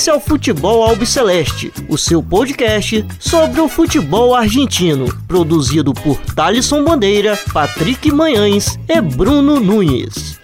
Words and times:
Esse 0.00 0.08
é 0.08 0.14
o 0.14 0.18
Futebol 0.18 0.82
Albiceleste, 0.82 1.70
o 1.86 1.98
seu 1.98 2.22
podcast 2.22 3.04
sobre 3.20 3.60
o 3.60 3.68
futebol 3.68 4.34
argentino, 4.34 5.14
produzido 5.26 5.92
por 5.92 6.16
Thalisson 6.34 6.82
Bandeira, 6.82 7.38
Patrick 7.52 8.10
Manhães 8.10 8.78
e 8.88 8.98
Bruno 8.98 9.60
Nunes. 9.60 10.40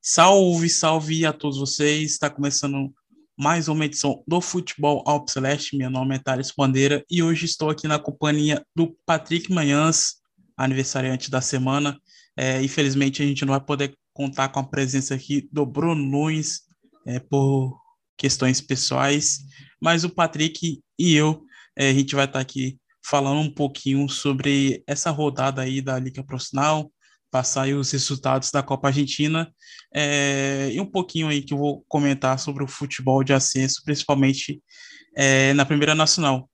Salve, 0.00 0.68
salve 0.68 1.26
a 1.26 1.32
todos 1.32 1.58
vocês. 1.58 2.12
Está 2.12 2.30
começando 2.30 2.94
mais 3.38 3.68
uma 3.68 3.84
edição 3.84 4.24
do 4.26 4.40
Futebol 4.40 5.04
Alpes 5.06 5.32
Celeste. 5.32 5.76
Meu 5.76 5.88
nome 5.88 6.16
é 6.16 6.18
Thales 6.18 6.50
Bandeira 6.50 7.04
e 7.08 7.22
hoje 7.22 7.44
estou 7.44 7.70
aqui 7.70 7.86
na 7.86 7.96
companhia 7.96 8.66
do 8.74 8.98
Patrick 9.06 9.52
Manhãs, 9.52 10.16
aniversariante 10.56 11.30
da 11.30 11.40
semana. 11.40 11.96
É, 12.36 12.60
infelizmente, 12.60 13.22
a 13.22 13.26
gente 13.26 13.44
não 13.44 13.52
vai 13.52 13.60
poder 13.60 13.96
contar 14.12 14.48
com 14.48 14.58
a 14.58 14.64
presença 14.64 15.14
aqui 15.14 15.48
do 15.52 15.64
Bruno 15.64 16.02
Nunes 16.04 16.62
é, 17.06 17.20
por 17.20 17.80
questões 18.16 18.60
pessoais, 18.60 19.38
mas 19.80 20.02
o 20.02 20.10
Patrick 20.10 20.82
e 20.98 21.14
eu, 21.14 21.44
é, 21.76 21.90
a 21.90 21.94
gente 21.94 22.16
vai 22.16 22.24
estar 22.24 22.40
aqui 22.40 22.76
falando 23.06 23.38
um 23.38 23.54
pouquinho 23.54 24.08
sobre 24.08 24.82
essa 24.84 25.12
rodada 25.12 25.62
aí 25.62 25.80
da 25.80 25.96
Liga 25.96 26.24
Profissional, 26.24 26.90
passar 27.30 27.62
aí 27.62 27.74
os 27.74 27.90
resultados 27.90 28.50
da 28.50 28.62
Copa 28.62 28.88
Argentina 28.88 29.52
é, 29.94 30.70
e 30.72 30.80
um 30.80 30.86
pouquinho 30.86 31.28
aí 31.28 31.42
que 31.42 31.54
eu 31.54 31.58
vou 31.58 31.84
comentar 31.88 32.38
sobre 32.38 32.62
o 32.64 32.68
futebol 32.68 33.22
de 33.22 33.32
acesso, 33.32 33.82
principalmente 33.84 34.62
é, 35.16 35.52
na 35.54 35.64
Primeira 35.64 35.94
Nacional. 35.94 36.48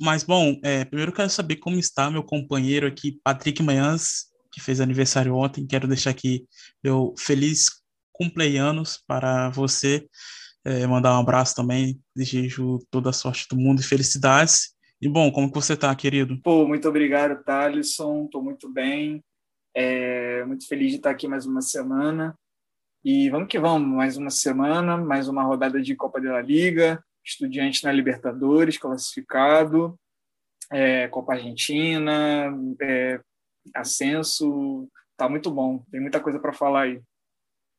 Mas, 0.00 0.24
bom, 0.24 0.58
é, 0.64 0.84
primeiro 0.84 1.12
quero 1.12 1.28
saber 1.28 1.56
como 1.56 1.78
está 1.78 2.10
meu 2.10 2.22
companheiro 2.22 2.86
aqui, 2.86 3.20
Patrick 3.22 3.62
Manhãs, 3.62 4.30
que 4.50 4.60
fez 4.60 4.80
aniversário 4.80 5.34
ontem. 5.36 5.66
Quero 5.66 5.86
deixar 5.86 6.10
aqui 6.10 6.46
meu 6.82 7.14
feliz 7.18 7.66
cumpleanos 8.12 8.98
para 9.06 9.50
você. 9.50 10.06
É, 10.64 10.86
mandar 10.86 11.16
um 11.16 11.20
abraço 11.20 11.54
também, 11.54 11.98
desejo 12.14 12.78
toda 12.90 13.10
a 13.10 13.14
sorte 13.14 13.46
do 13.50 13.56
mundo 13.56 13.80
e 13.80 13.84
felicidades. 13.84 14.74
E 15.00 15.08
bom, 15.08 15.30
como 15.32 15.48
que 15.48 15.54
você 15.54 15.72
está, 15.72 15.94
querido? 15.94 16.38
Pô, 16.42 16.66
muito 16.66 16.86
obrigado, 16.88 17.42
Thalisson. 17.42 18.24
Estou 18.24 18.42
muito 18.42 18.70
bem. 18.70 19.22
É, 19.74 20.44
muito 20.44 20.66
feliz 20.66 20.90
de 20.90 20.96
estar 20.96 21.10
aqui 21.10 21.28
mais 21.28 21.46
uma 21.46 21.60
semana. 21.60 22.36
E 23.04 23.30
vamos 23.30 23.48
que 23.48 23.58
vamos, 23.58 23.88
mais 23.88 24.16
uma 24.16 24.30
semana, 24.30 24.96
mais 24.96 25.26
uma 25.28 25.42
rodada 25.42 25.80
de 25.80 25.96
Copa 25.96 26.20
da 26.20 26.40
Liga, 26.40 27.02
Estudiante 27.24 27.84
na 27.84 27.92
Libertadores, 27.92 28.76
classificado, 28.76 29.98
é, 30.70 31.08
Copa 31.08 31.32
Argentina, 31.32 32.52
é, 32.80 33.20
Ascenso, 33.74 34.88
tá 35.16 35.28
muito 35.28 35.50
bom, 35.50 35.82
tem 35.90 36.00
muita 36.00 36.20
coisa 36.20 36.38
para 36.38 36.52
falar 36.52 36.82
aí. 36.82 37.02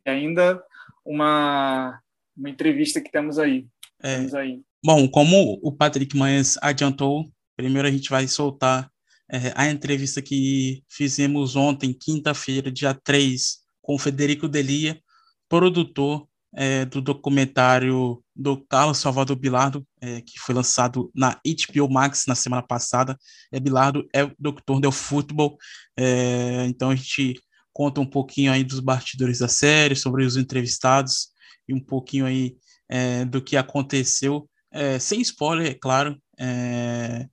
E 0.05 0.09
ainda 0.09 0.63
uma, 1.05 2.01
uma 2.35 2.49
entrevista 2.49 2.99
que 2.99 3.11
temos 3.11 3.37
aí. 3.37 3.67
É, 4.01 4.17
temos 4.17 4.33
aí. 4.33 4.61
Bom, 4.83 5.07
como 5.07 5.59
o 5.61 5.71
Patrick 5.71 6.17
Manhães 6.17 6.57
adiantou, 6.61 7.31
primeiro 7.55 7.87
a 7.87 7.91
gente 7.91 8.09
vai 8.09 8.27
soltar 8.27 8.91
é, 9.31 9.53
a 9.55 9.69
entrevista 9.69 10.21
que 10.21 10.83
fizemos 10.89 11.55
ontem, 11.55 11.93
quinta-feira, 11.93 12.69
dia 12.69 12.93
3, 12.93 13.59
com 13.81 13.97
Federico 13.97 14.47
Delia, 14.47 15.01
produtor 15.47 16.27
é, 16.53 16.83
do 16.83 17.01
documentário 17.01 18.21
do 18.35 18.57
Carlos 18.65 18.97
Salvador 18.97 19.37
Bilardo, 19.37 19.87
é, 20.01 20.21
que 20.21 20.37
foi 20.37 20.53
lançado 20.53 21.09
na 21.15 21.39
HBO 21.45 21.89
Max 21.89 22.25
na 22.27 22.35
semana 22.35 22.61
passada. 22.61 23.17
É, 23.51 23.59
Bilardo 23.59 24.05
é 24.13 24.25
o 24.25 24.35
doutor 24.37 24.81
do 24.81 24.91
futebol, 24.91 25.57
é, 25.97 26.65
então 26.67 26.89
a 26.89 26.95
gente 26.95 27.39
conta 27.71 28.01
um 28.01 28.05
pouquinho 28.05 28.51
aí 28.51 28.65
dos 28.65 28.81
bastidores 28.81 29.39
da 29.39 29.47
série, 29.47 29.95
sobre 29.95 30.25
os 30.25 30.35
entrevistados 30.35 31.29
e 31.69 31.73
um 31.73 31.79
pouquinho 31.79 32.25
aí 32.25 32.57
é, 32.89 33.23
do 33.23 33.41
que 33.41 33.55
aconteceu, 33.55 34.49
é, 34.73 34.99
sem 34.99 35.21
spoiler, 35.21 35.71
é 35.71 35.73
claro, 35.73 36.21
é, 36.37 37.27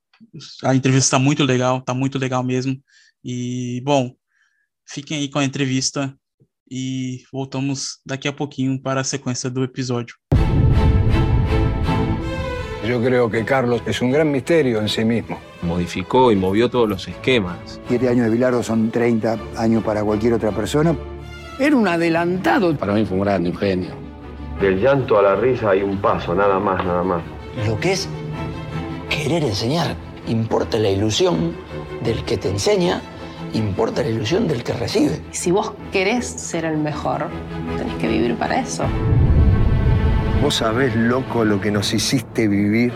a 0.65 0.75
entrevista 0.75 1.17
está 1.17 1.19
muito 1.19 1.45
legal, 1.45 1.79
está 1.79 1.95
muito 1.95 2.19
legal 2.19 2.43
mesmo. 2.43 2.77
E, 3.25 3.81
bom, 3.85 4.15
fiquem 4.87 5.19
aí 5.19 5.29
com 5.29 5.39
a 5.39 5.45
entrevista 5.45 6.15
e 6.71 7.23
voltamos 7.33 7.99
daqui 8.05 8.29
a 8.29 8.33
pouquinho 8.33 8.81
para 8.81 9.01
a 9.01 9.05
sequência 9.05 9.51
do 9.51 9.63
episódio. 9.63 10.15
Yo 12.87 13.03
creo 13.03 13.31
que 13.31 13.45
Carlos 13.45 13.83
es 13.85 14.01
un 14.01 14.11
gran 14.11 14.31
misterio 14.31 14.81
en 14.81 14.89
sí 14.89 15.05
mismo. 15.05 15.39
Modificó 15.61 16.33
y 16.33 16.37
movió 16.37 16.71
todos 16.71 16.89
los 16.89 17.07
esquemas. 17.07 17.79
Siete 17.87 18.09
años 18.09 18.27
de 18.27 18.31
Bilardo 18.31 18.63
son 18.63 18.91
30 18.91 19.39
años 19.59 19.85
para 19.85 20.03
cualquier 20.03 20.33
otra 20.33 20.53
persona. 20.53 20.97
Era 21.59 21.77
un 21.77 21.87
adelantado. 21.87 22.75
Para 22.79 22.95
mí 22.95 23.05
fue 23.05 23.19
un 23.19 23.25
grande, 23.25 23.51
un 23.51 23.57
genio. 23.57 23.91
Del 24.61 24.81
llanto 24.81 25.19
a 25.19 25.23
la 25.23 25.37
risa 25.37 25.71
hay 25.71 25.83
un 25.83 25.99
paso, 25.99 26.35
nada 26.35 26.59
más, 26.59 26.83
nada 26.85 27.03
más. 27.03 27.23
Lo 27.67 27.79
que 27.79 27.93
es 27.93 28.09
querer 29.11 29.43
enseñar. 29.43 30.08
Importa 30.29 30.79
la 30.79 30.91
ilusión 30.91 31.57
del 32.03 32.23
que 32.25 32.37
te 32.37 32.51
enseña, 32.51 33.01
importa 33.55 34.03
la 34.03 34.11
ilusión 34.11 34.47
del 34.47 34.63
que 34.63 34.75
recibe. 34.75 35.23
Si 35.31 35.51
vos 35.51 35.73
querés 35.91 36.27
ser 36.27 36.67
el 36.67 36.77
mejor, 36.77 37.29
tenés 37.79 37.95
que 37.95 38.09
vivir 38.09 38.37
para 38.37 38.61
eso. 38.61 38.85
Vos 40.43 40.57
sabés, 40.57 40.95
loco, 40.95 41.45
lo 41.45 41.59
que 41.61 41.71
nos 41.71 41.95
hiciste 41.95 42.47
vivir. 42.47 42.93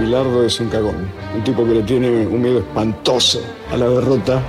Bilardo 0.00 0.44
es 0.44 0.58
un 0.60 0.68
cagón, 0.68 1.10
un 1.36 1.44
tipo 1.44 1.64
que 1.64 1.74
le 1.74 1.82
tiene 1.82 2.26
un 2.26 2.42
miedo 2.42 2.58
espantoso 2.58 3.40
a 3.72 3.76
la 3.76 3.88
derrota. 3.88 4.42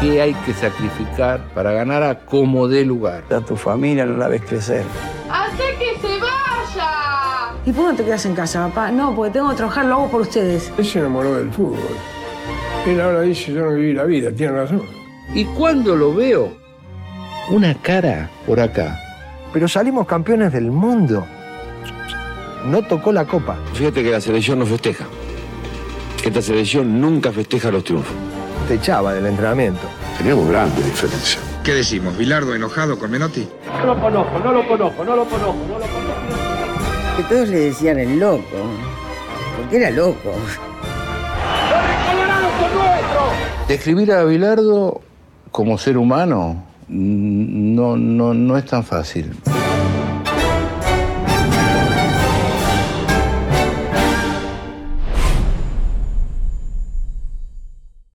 ¿Qué 0.00 0.20
hay 0.20 0.34
que 0.34 0.52
sacrificar 0.52 1.40
para 1.54 1.72
ganar 1.72 2.02
a 2.02 2.18
como 2.18 2.68
dé 2.68 2.84
lugar? 2.84 3.24
A 3.30 3.40
tu 3.40 3.56
familia 3.56 4.04
no 4.04 4.18
la 4.18 4.28
ves 4.28 4.42
crecer. 4.42 4.84
¡Hace 5.30 5.62
que 5.78 5.98
se 6.00 6.20
vaya! 6.20 7.52
¿Y 7.64 7.72
por 7.72 7.86
qué 7.86 7.90
no 7.92 7.96
te 7.96 8.04
quedas 8.04 8.26
en 8.26 8.34
casa, 8.34 8.68
papá? 8.68 8.90
No, 8.90 9.16
porque 9.16 9.32
tengo 9.32 9.48
que 9.50 9.56
trabajar, 9.56 9.86
lo 9.86 9.94
hago 9.94 10.10
por 10.10 10.20
ustedes. 10.20 10.70
Él 10.76 10.84
se 10.84 10.98
enamoró 10.98 11.36
del 11.36 11.50
fútbol. 11.50 11.78
Él 12.86 13.00
ahora 13.00 13.22
dice, 13.22 13.52
yo 13.54 13.64
no 13.64 13.70
viví 13.72 13.94
la 13.94 14.04
vida, 14.04 14.30
tiene 14.30 14.52
razón. 14.52 14.82
Y 15.34 15.46
cuando 15.46 15.96
lo 15.96 16.14
veo, 16.14 16.52
una 17.48 17.74
cara 17.74 18.28
por 18.46 18.60
acá. 18.60 19.00
Pero 19.52 19.66
salimos 19.66 20.06
campeones 20.06 20.52
del 20.52 20.70
mundo. 20.70 21.26
No 22.66 22.82
tocó 22.82 23.12
la 23.12 23.24
copa. 23.24 23.56
Fíjate 23.72 24.02
que 24.02 24.10
la 24.10 24.20
selección 24.20 24.58
no 24.58 24.66
festeja. 24.66 25.06
Esta 26.22 26.42
selección 26.42 27.00
nunca 27.00 27.32
festeja 27.32 27.70
los 27.70 27.82
triunfos. 27.82 28.25
Te 28.68 28.74
echaba 28.74 29.14
del 29.14 29.26
entrenamiento. 29.26 29.82
Teníamos 30.18 30.48
grande 30.48 30.82
diferencia. 30.82 31.40
¿Qué 31.62 31.72
decimos? 31.72 32.16
¿Bilardo 32.16 32.54
enojado 32.54 32.98
con 32.98 33.10
Menotti? 33.10 33.46
No 33.80 33.86
lo 33.86 34.00
conozco, 34.00 34.38
no 34.40 34.52
lo 34.52 34.68
conozco, 34.68 35.04
no 35.04 35.16
lo 35.16 35.24
conozco, 35.24 35.54
no 35.68 35.78
lo 35.78 35.86
conozco. 35.86 37.16
Que 37.16 37.22
todos 37.24 37.48
le 37.48 37.60
decían 37.60 37.98
el 37.98 38.18
loco. 38.18 38.42
Porque 39.56 39.76
era 39.76 39.90
loco. 39.90 40.32
Describir 43.68 44.12
a 44.12 44.24
Bilardo 44.24 45.00
como 45.50 45.78
ser 45.78 45.96
humano 45.96 46.64
no, 46.88 47.96
no, 47.96 48.34
no 48.34 48.56
es 48.56 48.64
tan 48.64 48.84
fácil. 48.84 49.32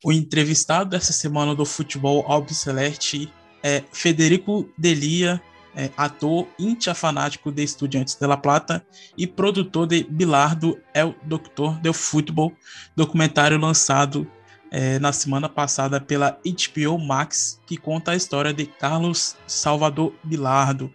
O 0.08 0.12
entrevistado 0.12 0.88
dessa 0.88 1.12
semana 1.12 1.54
do 1.54 1.66
Futebol 1.66 2.24
Albiceleste 2.26 3.30
é 3.62 3.82
Federico 3.92 4.66
Delia, 4.78 5.38
é, 5.76 5.90
ator 5.98 6.48
íntia 6.58 6.94
fanático 6.94 7.52
de 7.52 7.62
Estudiantes 7.62 8.14
de 8.14 8.26
La 8.26 8.38
Plata 8.38 8.82
e 9.18 9.26
produtor 9.26 9.86
de 9.86 10.04
Bilardo 10.04 10.80
é 10.94 11.04
o 11.04 11.14
Doutor 11.24 11.78
del 11.80 11.92
Futebol, 11.92 12.54
documentário 12.96 13.58
lançado 13.58 14.26
é, 14.70 14.98
na 14.98 15.12
semana 15.12 15.46
passada 15.46 16.00
pela 16.00 16.40
HBO 16.42 16.98
Max, 16.98 17.60
que 17.66 17.76
conta 17.76 18.12
a 18.12 18.16
história 18.16 18.54
de 18.54 18.64
Carlos 18.64 19.36
Salvador 19.46 20.14
Bilardo. 20.24 20.90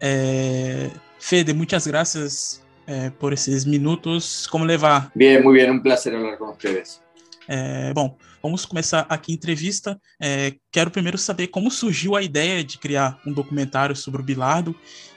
É, 0.00 0.88
Fede, 1.18 1.52
muitas 1.52 1.84
graças 1.84 2.64
é, 2.86 3.10
por 3.10 3.32
esses 3.32 3.64
minutos. 3.64 4.46
Como 4.46 4.64
levar? 4.64 5.10
Bien, 5.16 5.42
muy 5.42 5.54
bien, 5.54 5.68
un 5.68 5.82
placer 5.82 6.14
hablar 6.14 6.38
con 6.38 6.50
ustedes. 6.50 7.02
É, 7.48 7.92
bom, 7.92 8.16
vamos 8.42 8.66
começar 8.66 9.06
aqui 9.08 9.32
a 9.32 9.34
entrevista. 9.34 10.00
É, 10.20 10.54
quero 10.70 10.90
primeiro 10.90 11.16
saber 11.16 11.48
como 11.48 11.70
surgiu 11.70 12.16
a 12.16 12.22
ideia 12.22 12.64
de 12.64 12.78
criar 12.78 13.20
um 13.26 13.32
documentário 13.32 13.94
sobre 13.94 14.20
o 14.20 14.24
Bilardo 14.24 14.74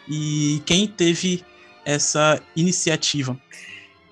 e 0.07 0.62
quem 0.66 0.88
teve 0.88 1.44
essa 1.83 2.42
iniciativa. 2.56 3.39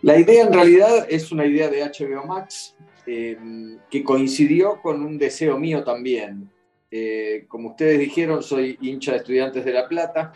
La 0.02 0.18
idea 0.18 0.44
en 0.44 0.52
realidad 0.52 1.06
es 1.10 1.32
una 1.32 1.46
idea 1.46 1.70
de 1.70 1.82
HBO 1.82 2.26
Max 2.28 2.76
eh, 3.08 3.38
que 3.90 4.04
coincidió 4.04 4.82
con 4.82 5.02
un 5.02 5.18
deseo 5.18 5.58
mío 5.58 5.84
también. 5.84 6.50
Eh, 6.92 7.46
como 7.48 7.70
ustedes 7.70 8.00
dijeron, 8.00 8.44
soy 8.44 8.78
hincha 8.82 9.12
de 9.12 9.18
Estudiantes 9.18 9.64
de 9.64 9.72
La 9.72 9.88
Plata. 9.88 10.34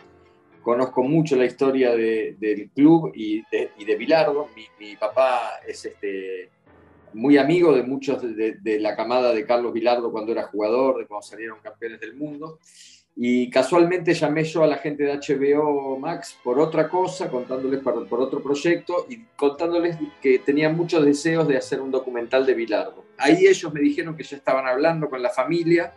conozco 0.68 1.02
mucho 1.02 1.34
la 1.34 1.46
historia 1.46 1.96
del 1.96 2.70
club 2.74 3.10
y 3.14 3.42
de, 3.50 3.70
y 3.78 3.86
de 3.86 3.96
Bilardo. 3.96 4.48
Mi, 4.78 4.96
papá 4.96 5.60
es 5.66 5.82
este, 5.86 6.50
muy 7.14 7.38
amigo 7.38 7.74
de 7.74 7.82
muchos 7.82 8.22
de, 8.22 8.80
la 8.80 8.96
camada 8.96 9.32
de 9.32 9.44
Carlos 9.44 9.72
Bilardo 9.72 10.10
cuando 10.10 10.32
era 10.32 10.48
jugador, 10.48 10.98
de 10.98 11.06
cuando 11.06 11.26
salieron 11.26 11.58
campeones 11.60 12.00
del 12.00 12.14
mundo. 12.14 12.58
Y 13.16 13.50
casualmente 13.50 14.14
llamé 14.14 14.44
yo 14.44 14.62
a 14.62 14.68
la 14.68 14.76
gente 14.76 15.02
de 15.02 15.16
HBO 15.16 15.98
Max 15.98 16.38
por 16.44 16.60
otra 16.60 16.88
cosa, 16.88 17.28
contándoles 17.28 17.80
por, 17.80 18.20
otro 18.20 18.40
proyecto 18.40 19.06
y 19.08 19.24
contándoles 19.34 19.96
que 20.22 20.38
tenían 20.38 20.76
muchos 20.76 21.04
deseos 21.04 21.48
de 21.48 21.56
hacer 21.56 21.80
un 21.80 21.90
documental 21.90 22.46
de 22.46 22.54
Bilardo. 22.54 23.04
Ahí 23.16 23.46
ellos 23.46 23.72
me 23.72 23.80
dijeron 23.80 24.16
que 24.16 24.22
ya 24.22 24.36
estaban 24.36 24.66
hablando 24.68 25.10
con 25.10 25.20
la 25.20 25.30
familia 25.30 25.92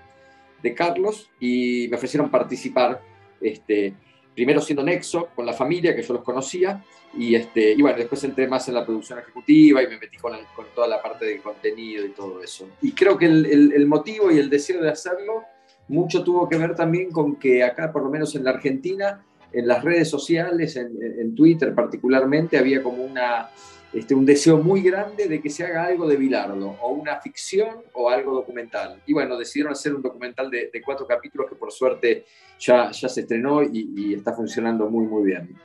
de 0.63 0.73
Carlos 0.73 1.29
y 1.39 1.87
me 1.89 1.97
ofrecieron 1.97 2.31
participar. 2.31 3.01
Este, 3.39 3.93
primero 4.33 4.61
siendo 4.61 4.83
nexo 4.83 5.29
con 5.35 5.45
la 5.45 5.53
familia, 5.53 5.95
que 5.95 6.01
yo 6.01 6.13
los 6.13 6.23
conocía, 6.23 6.83
y, 7.13 7.35
este, 7.35 7.73
y 7.73 7.81
bueno, 7.81 7.97
después 7.97 8.23
entré 8.23 8.47
más 8.47 8.67
en 8.69 8.75
la 8.75 8.85
producción 8.85 9.19
ejecutiva 9.19 9.83
y 9.83 9.87
me 9.87 9.97
metí 9.97 10.17
con, 10.17 10.33
con 10.55 10.67
toda 10.73 10.87
la 10.87 11.01
parte 11.01 11.25
del 11.25 11.41
contenido 11.41 12.05
y 12.05 12.09
todo 12.09 12.41
eso. 12.41 12.69
Y 12.81 12.93
creo 12.93 13.17
que 13.17 13.25
el, 13.25 13.73
el 13.73 13.85
motivo 13.87 14.31
y 14.31 14.39
el 14.39 14.49
deseo 14.49 14.81
de 14.81 14.89
hacerlo 14.89 15.43
mucho 15.91 16.23
tuvo 16.23 16.47
que 16.47 16.57
ver 16.57 16.73
también 16.73 17.11
con 17.11 17.35
que 17.35 17.63
acá, 17.63 17.91
por 17.91 18.03
lo 18.03 18.09
menos 18.09 18.33
en 18.35 18.45
la 18.45 18.51
Argentina, 18.51 19.25
en 19.51 19.67
las 19.67 19.83
redes 19.83 20.09
sociales, 20.09 20.77
en, 20.77 21.35
Twitter 21.35 21.75
particularmente, 21.75 22.57
había 22.57 22.81
como 22.81 23.03
una, 23.03 23.49
este, 23.93 24.15
un 24.15 24.25
deseo 24.25 24.57
muy 24.57 24.81
grande 24.81 25.27
de 25.27 25.41
que 25.41 25.49
se 25.49 25.63
haga 25.63 25.85
algo 25.85 26.07
de 26.07 26.15
Bilardo, 26.15 26.77
o 26.81 26.91
una 26.91 27.19
ficción 27.19 27.77
o 27.93 28.09
algo 28.09 28.33
documental. 28.33 29.01
Y 29.05 29.13
bueno, 29.13 29.37
decidieron 29.37 29.73
hacer 29.73 29.93
un 29.93 30.01
documental 30.01 30.49
de, 30.49 30.69
cuatro 30.83 31.05
capítulos 31.05 31.49
que 31.49 31.55
por 31.55 31.71
suerte 31.71 32.25
ya, 32.59 32.91
ya 32.91 33.09
se 33.09 33.21
estrenó 33.21 33.63
y, 33.63 33.91
y 33.95 34.13
está 34.13 34.33
funcionando 34.33 34.89
muy, 34.89 35.05
muy 35.05 35.23
bien. 35.23 35.55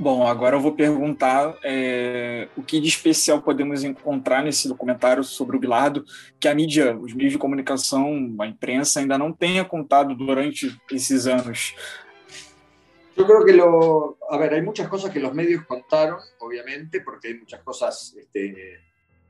Bom, 0.00 0.24
agora 0.24 0.54
eu 0.54 0.60
vou 0.60 0.70
perguntar 0.70 1.56
é, 1.64 2.46
o 2.56 2.62
que 2.62 2.80
de 2.80 2.86
especial 2.86 3.42
podemos 3.42 3.82
encontrar 3.82 4.44
nesse 4.44 4.68
documentário 4.68 5.24
sobre 5.24 5.56
o 5.56 5.58
Bilardo, 5.58 6.04
que 6.38 6.46
a 6.46 6.54
mídia, 6.54 6.96
os 6.96 7.12
meios 7.12 7.32
de 7.32 7.38
comunicação, 7.38 8.36
a 8.40 8.46
imprensa 8.46 9.00
ainda 9.00 9.18
não 9.18 9.32
tenha 9.32 9.64
contado 9.64 10.14
durante 10.14 10.72
esses 10.92 11.26
anos. 11.26 11.74
Yo 13.18 13.26
creo 13.26 13.44
que 13.44 13.52
lo. 13.52 14.16
A 14.30 14.38
ver, 14.38 14.54
hay 14.54 14.62
muchas 14.62 14.86
cosas 14.86 15.10
que 15.10 15.18
los 15.18 15.34
medios 15.34 15.64
contaron, 15.66 16.20
obviamente, 16.38 17.00
porque 17.00 17.28
hay 17.28 17.34
muchas 17.34 17.60
cosas 17.62 18.14
este, 18.16 18.78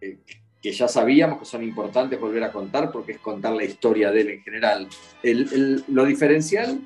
eh, 0.03 0.19
que 0.61 0.73
ya 0.73 0.89
sabíamos 0.89 1.39
que 1.39 1.47
son 1.47 1.63
importantes 1.63 2.21
volver 2.21 2.45
a 2.45 2.53
contar, 2.53 2.93
porque 2.93 3.13
es 3.13 3.19
contar 3.19 3.55
la 3.55 3.65
historia 3.65 4.11
de 4.11 4.21
él 4.21 4.31
en 4.31 4.43
general. 4.43 4.89
El, 5.23 5.83
lo 5.89 6.05
diferencial 6.05 6.81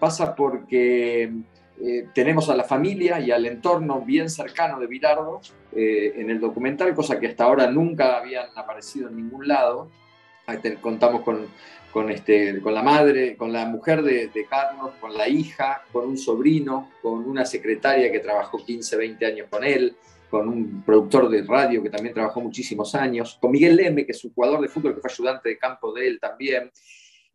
pasa 0.00 0.34
porque 0.34 1.30
eh, 1.80 2.08
tenemos 2.14 2.50
a 2.50 2.56
la 2.56 2.64
familia 2.64 3.20
y 3.20 3.30
al 3.30 3.46
entorno 3.46 4.00
bien 4.00 4.28
cercano 4.28 4.80
de 4.80 4.88
Bilardo 4.88 5.40
eh, 5.70 6.14
en 6.16 6.30
el 6.30 6.40
documental, 6.40 6.92
cosa 6.96 7.20
que 7.20 7.28
hasta 7.28 7.44
ahora 7.44 7.70
nunca 7.70 8.18
habían 8.18 8.46
aparecido 8.56 9.08
en 9.08 9.16
ningún 9.18 9.46
lado. 9.46 9.88
contamos 10.80 11.20
con, 11.20 11.46
con, 11.92 12.10
este, 12.10 12.60
con 12.60 12.74
la 12.74 12.82
madre, 12.82 13.36
con 13.36 13.52
la 13.52 13.66
mujer 13.66 14.02
de, 14.02 14.28
de, 14.28 14.46
Carlos, 14.46 14.92
con 15.00 15.16
la 15.16 15.28
hija, 15.28 15.82
con 15.92 16.08
un 16.08 16.18
sobrino, 16.18 16.90
con 17.02 17.28
una 17.28 17.44
secretaria 17.44 18.10
que 18.12 18.20
trabajó 18.20 18.64
15, 18.64 18.96
20 18.96 19.26
años 19.26 19.48
con 19.50 19.64
él, 19.64 19.96
con 20.30 20.48
un 20.48 20.82
productor 20.82 21.28
de 21.28 21.42
radio 21.42 21.82
que 21.82 21.90
también 21.90 22.14
trabajó 22.14 22.40
muchísimos 22.40 22.94
años, 22.94 23.36
con 23.40 23.50
Miguel 23.50 23.76
Leme, 23.76 24.06
que 24.06 24.12
es 24.12 24.24
un 24.24 24.32
jugador 24.32 24.60
de 24.60 24.68
fútbol 24.68 24.94
que 24.94 25.00
fue 25.00 25.10
ayudante 25.10 25.48
de 25.48 25.58
campo 25.58 25.92
de 25.92 26.06
él 26.06 26.18
también. 26.20 26.70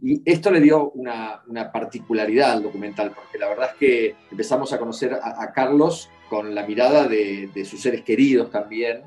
Y 0.02 0.22
esto 0.26 0.50
le 0.50 0.62
dio 0.62 0.92
una, 0.92 1.44
particularidad 1.72 2.54
al 2.54 2.64
documental, 2.64 3.12
porque 3.12 3.38
la 3.38 3.50
verdad 3.50 3.72
es 3.74 3.76
que 3.78 4.16
empezamos 4.32 4.72
a 4.74 4.80
conocer 4.80 5.14
a, 5.14 5.52
Carlos 5.54 6.10
con 6.30 6.56
la 6.56 6.66
mirada 6.66 7.08
de, 7.08 7.66
sus 7.66 7.82
seres 7.82 8.02
queridos 8.04 8.50
también. 8.50 9.04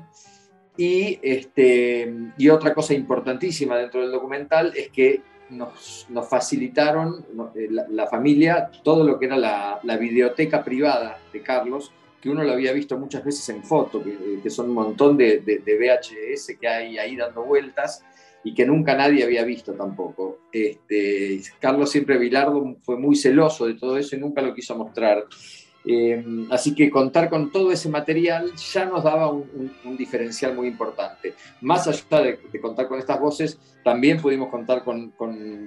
Y, 0.77 1.19
este, 1.21 2.13
y 2.37 2.49
otra 2.49 2.73
cosa 2.73 2.93
importantísima 2.93 3.77
dentro 3.77 4.01
del 4.01 4.11
documental 4.11 4.71
es 4.75 4.89
que 4.89 5.21
nos, 5.49 6.07
facilitaron 6.29 7.25
eh, 7.55 7.67
la, 7.69 8.07
familia 8.07 8.69
todo 8.83 9.03
lo 9.03 9.19
que 9.19 9.25
era 9.25 9.37
la, 9.37 9.97
videoteca 9.97 10.63
privada 10.63 11.19
de 11.31 11.41
Carlos, 11.41 11.91
que 12.21 12.29
uno 12.29 12.43
lo 12.43 12.51
había 12.51 12.73
visto 12.73 12.97
muchas 12.97 13.23
veces 13.23 13.47
en 13.49 13.63
foto, 13.63 14.03
que, 14.03 14.49
son 14.49 14.69
un 14.69 14.75
montón 14.75 15.17
de, 15.17 15.39
de, 15.39 15.59
de 15.59 15.77
VHS 15.77 16.57
que 16.59 16.67
hay 16.67 16.97
ahí 16.97 17.15
dando 17.15 17.43
vueltas 17.43 18.03
y 18.43 18.53
que 18.53 18.65
nunca 18.65 18.95
nadie 18.95 19.23
había 19.23 19.43
visto 19.43 19.73
tampoco. 19.73 20.39
Este, 20.51 21.41
Carlos 21.59 21.91
siempre 21.91 22.17
Vilardo 22.17 22.77
fue 22.81 22.97
muy 22.97 23.15
celoso 23.15 23.65
de 23.65 23.75
todo 23.75 23.97
eso 23.97 24.15
y 24.15 24.19
nunca 24.19 24.41
lo 24.41 24.53
quiso 24.53 24.75
mostrar. 24.75 25.25
Eh, 25.85 26.23
así 26.51 26.75
que 26.75 26.89
contar 26.89 27.29
con 27.29 27.51
todo 27.51 27.71
ese 27.71 27.89
material 27.89 28.53
ya 28.55 28.85
nos 28.85 29.03
daba 29.03 29.31
un, 29.31 29.97
diferencial 29.97 30.55
muy 30.55 30.67
importante. 30.67 31.33
Más 31.61 31.87
allá 31.87 32.21
de, 32.21 32.59
contar 32.59 32.87
con 32.87 32.99
estas 32.99 33.19
voces, 33.19 33.59
también 33.83 34.21
pudimos 34.21 34.49
contar 34.49 34.83
con, 34.83 35.11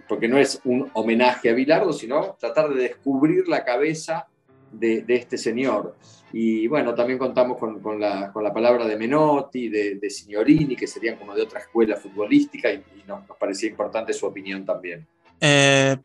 porque 0.09 0.29
no 0.29 0.38
es 0.38 0.61
un 0.64 0.91
homenaje 0.93 1.50
a 1.50 1.55
Vilardo, 1.55 1.93
sino 1.93 2.37
tratar 2.38 2.73
de 2.73 2.82
descubrir 2.82 3.49
la 3.49 3.64
cabeza 3.64 4.26
de, 4.70 5.03
de 5.03 5.14
este 5.14 5.38
señor. 5.38 5.97
Y 6.32 6.67
bueno, 6.67 6.94
también 6.94 7.19
contamos 7.19 7.59
con, 7.59 7.81
con, 7.81 8.00
la, 8.00 8.32
con 8.32 8.43
la, 8.43 8.53
palabra 8.53 8.87
de 8.87 8.97
Menotti, 8.97 9.69
de, 9.69 9.97
de, 9.97 10.11
Signorini, 10.11 10.75
que 10.76 10.87
serían 10.87 11.17
como 11.17 11.35
de 11.35 11.43
otra 11.43 11.61
escuela 11.61 11.97
futbolística, 11.97 12.73
y, 12.73 12.76
y 12.76 13.03
nos, 13.06 13.29
nos, 13.29 13.37
parecía 13.37 13.69
importante 13.69 14.12
su 14.14 14.26
opinión 14.26 14.64
también. 14.64 15.06
É, 15.44 15.99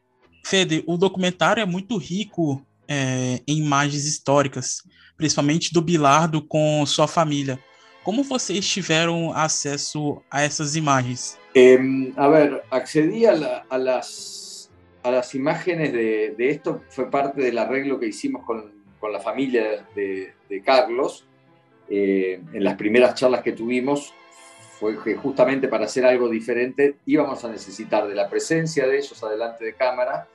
Fede, 0.44 0.84
o 0.88 0.98
documentário 0.98 1.62
é 1.62 1.66
muito 1.66 1.98
rico 1.98 2.66
é, 2.88 3.42
em 3.48 3.58
imagens 3.58 4.06
históricas, 4.06 4.84
principalmente 5.16 5.74
do 5.74 5.82
Bilardo 5.82 6.42
com 6.42 6.86
sua 6.86 7.08
família. 7.08 7.60
Como 8.04 8.24
vocês 8.24 8.68
tiveram 8.68 9.34
acesso 9.34 10.22
a 10.32 10.42
essas 10.42 10.76
imagens? 10.76 11.38
A 12.16 12.28
ver, 12.30 12.64
accedí 12.72 13.26
a, 13.26 13.34
la, 13.34 13.66
a, 13.70 13.78
las, 13.78 14.72
a 15.04 15.12
las 15.12 15.34
imágenes 15.34 15.92
de, 15.92 16.36
de 16.38 16.50
esto, 16.50 16.82
fue 16.90 17.10
parte 17.10 17.42
del 17.42 17.58
arreglo 17.58 18.00
que 18.00 18.08
hicimos 18.08 18.46
con 18.46 18.78
con 19.00 19.12
la 19.12 19.20
familia 19.20 19.86
de, 19.96 20.34
Carlos, 20.64 21.26
eh, 21.90 22.42
en 22.54 22.64
las 22.64 22.76
primeras 22.76 23.16
charlas 23.16 23.42
que 23.42 23.52
tuvimos, 23.52 24.14
fue 24.80 25.02
que 25.04 25.16
justamente 25.16 25.68
para 25.68 25.86
hacer 25.86 26.06
algo 26.06 26.30
diferente 26.30 26.98
íbamos 27.06 27.44
a 27.44 27.50
necesitar 27.50 28.08
de 28.08 28.14
la 28.14 28.30
presencia 28.30 28.86
de 28.86 28.98
ellos 28.98 29.24
adelante 29.24 29.66
de 29.66 29.74
cámara 29.74 30.28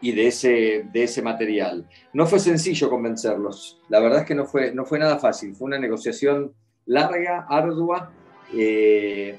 y 0.00 0.12
de 0.12 0.26
ese, 0.28 0.86
de 0.92 1.04
ese 1.04 1.22
material. 1.22 1.88
No 2.12 2.26
fue 2.26 2.38
sencillo 2.38 2.90
convencerlos, 2.90 3.80
la 3.88 4.00
verdad 4.00 4.20
es 4.20 4.26
que 4.26 4.34
no 4.34 4.46
fue, 4.46 4.72
no 4.72 4.84
fue 4.84 4.98
nada 4.98 5.18
fácil, 5.18 5.54
fue 5.54 5.66
una 5.66 5.78
negociación 5.78 6.52
larga, 6.86 7.46
ardua, 7.48 8.12
eh, 8.54 9.38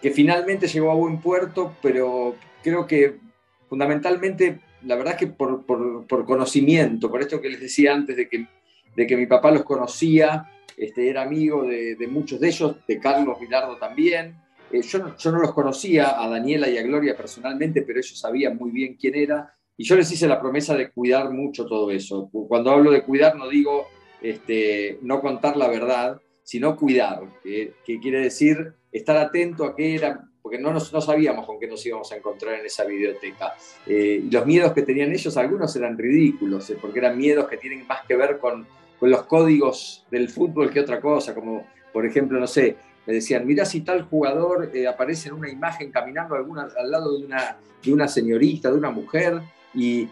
que 0.00 0.10
finalmente 0.10 0.66
llegó 0.66 0.90
a 0.90 0.94
buen 0.94 1.20
puerto, 1.20 1.76
pero 1.80 2.34
creo 2.62 2.86
que 2.86 3.18
fundamentalmente 3.68 4.60
la 4.84 4.96
verdad 4.96 5.14
es 5.14 5.20
que 5.20 5.26
por, 5.28 5.64
por, 5.64 6.24
conocimiento, 6.26 7.10
por 7.10 7.20
esto 7.20 7.40
que 7.40 7.50
les 7.50 7.60
decía 7.60 7.94
antes 7.94 8.16
de 8.16 8.28
que, 8.28 8.46
de 8.96 9.06
que 9.06 9.16
mi 9.16 9.26
papá 9.26 9.50
los 9.52 9.62
conocía, 9.62 10.50
este, 10.76 11.08
era 11.08 11.22
amigo 11.22 11.64
de, 11.64 11.94
de 11.94 12.06
muchos 12.08 12.40
de 12.40 12.48
ellos, 12.48 12.76
de 12.86 12.98
Carlos 12.98 13.38
Vilardo 13.38 13.76
también. 13.76 14.36
Eh, 14.72 14.82
yo, 14.82 15.16
yo 15.16 15.30
no 15.30 15.38
los 15.38 15.52
conocía 15.52 16.20
a 16.20 16.28
Daniela 16.28 16.68
y 16.68 16.78
a 16.78 16.82
Gloria 16.82 17.16
personalmente, 17.16 17.82
pero 17.82 18.00
ellos 18.00 18.18
sabían 18.18 18.56
muy 18.56 18.70
bien 18.70 18.96
quién 18.98 19.14
era. 19.14 19.54
Y 19.82 19.84
yo 19.84 19.96
les 19.96 20.12
hice 20.12 20.28
la 20.28 20.40
promesa 20.40 20.76
de 20.76 20.92
cuidar 20.92 21.32
mucho 21.32 21.66
todo 21.66 21.90
eso. 21.90 22.30
Cuando 22.46 22.70
hablo 22.70 22.92
de 22.92 23.02
cuidar, 23.02 23.34
no 23.34 23.48
digo 23.48 23.88
este, 24.20 25.00
no 25.02 25.20
contar 25.20 25.56
la 25.56 25.66
verdad, 25.66 26.20
sino 26.44 26.76
cuidar, 26.76 27.22
que, 27.42 27.74
quiere 27.84 28.20
decir 28.20 28.74
estar 28.92 29.16
atento 29.16 29.64
a 29.64 29.74
qué 29.74 29.96
era 29.96 30.24
porque 30.40 30.60
no, 30.60 30.72
nos, 30.72 30.92
no 30.92 31.00
sabíamos 31.00 31.46
con 31.46 31.58
qué 31.58 31.66
nos 31.66 31.84
íbamos 31.84 32.12
a 32.12 32.16
encontrar 32.16 32.60
en 32.60 32.66
esa 32.66 32.84
biblioteca. 32.84 33.54
Eh, 33.84 34.22
los 34.30 34.46
miedos 34.46 34.72
que 34.72 34.82
tenían 34.82 35.10
ellos, 35.10 35.36
algunos 35.36 35.74
eran 35.74 35.98
ridículos, 35.98 36.70
eh, 36.70 36.78
porque 36.80 37.00
eran 37.00 37.18
miedos 37.18 37.48
que 37.48 37.56
tienen 37.56 37.84
más 37.84 38.06
que 38.06 38.14
ver 38.14 38.38
con, 38.38 38.64
con, 39.00 39.10
los 39.10 39.24
códigos 39.24 40.06
del 40.12 40.28
fútbol 40.28 40.70
que 40.70 40.78
otra 40.78 41.00
cosa, 41.00 41.34
como 41.34 41.66
por 41.92 42.06
ejemplo, 42.06 42.38
no 42.38 42.46
sé, 42.46 42.76
me 43.04 43.14
decían, 43.14 43.44
mira 43.44 43.64
si 43.64 43.80
tal 43.80 44.02
jugador 44.02 44.70
eh, 44.72 44.86
aparece 44.86 45.30
en 45.30 45.34
una 45.34 45.50
imagen 45.50 45.90
caminando 45.90 46.36
alguna, 46.36 46.68
al 46.78 46.88
lado 46.88 47.18
de 47.18 47.26
una, 47.26 47.56
de 47.82 47.92
una 47.92 48.06
señorita, 48.06 48.70
de 48.70 48.78
una 48.78 48.90
mujer, 48.90 49.42
y, 49.74 50.08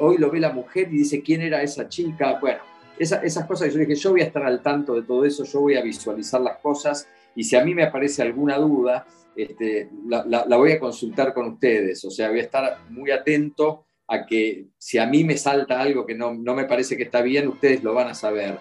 hoy 0.00 0.18
lo 0.18 0.30
ve 0.30 0.40
la 0.40 0.52
mujer 0.52 0.88
y 0.90 0.98
dice, 0.98 1.22
¿quién 1.22 1.42
era 1.42 1.62
esa 1.62 1.88
chica? 1.88 2.38
Bueno, 2.40 2.60
esa, 2.98 3.22
esas 3.22 3.46
cosas, 3.46 3.72
yo 3.72 3.80
dije, 3.80 3.94
yo 3.94 4.10
voy 4.12 4.20
a 4.22 4.24
estar 4.24 4.44
al 4.44 4.62
tanto 4.62 4.94
de 4.94 5.02
todo 5.02 5.24
eso, 5.24 5.44
yo 5.44 5.60
voy 5.60 5.76
a 5.76 5.82
visualizar 5.82 6.40
las 6.40 6.58
cosas, 6.58 7.08
y 7.34 7.44
si 7.44 7.54
a 7.56 7.64
mí 7.64 7.74
me 7.74 7.84
aparece 7.84 8.22
alguna 8.22 8.56
duda, 8.56 9.06
este, 9.36 9.90
la, 10.08 10.44
voy 10.56 10.72
a 10.72 10.80
consultar 10.80 11.34
con 11.34 11.46
ustedes, 11.48 12.02
o 12.06 12.10
sea, 12.10 12.30
voy 12.30 12.38
a 12.38 12.42
estar 12.42 12.78
muy 12.88 13.10
atento 13.10 13.84
a 14.08 14.24
que 14.24 14.68
si 14.78 14.96
a 14.96 15.06
mí 15.06 15.24
me 15.24 15.36
salta 15.36 15.80
algo 15.80 16.06
que 16.06 16.14
no, 16.14 16.32
me 16.32 16.64
parece 16.64 16.96
que 16.96 17.02
está 17.02 17.20
bien, 17.20 17.48
ustedes 17.48 17.84
lo 17.84 17.92
van 17.92 18.08
a 18.08 18.14
saber. 18.14 18.58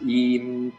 Y 0.00 0.38
mm, 0.38 0.72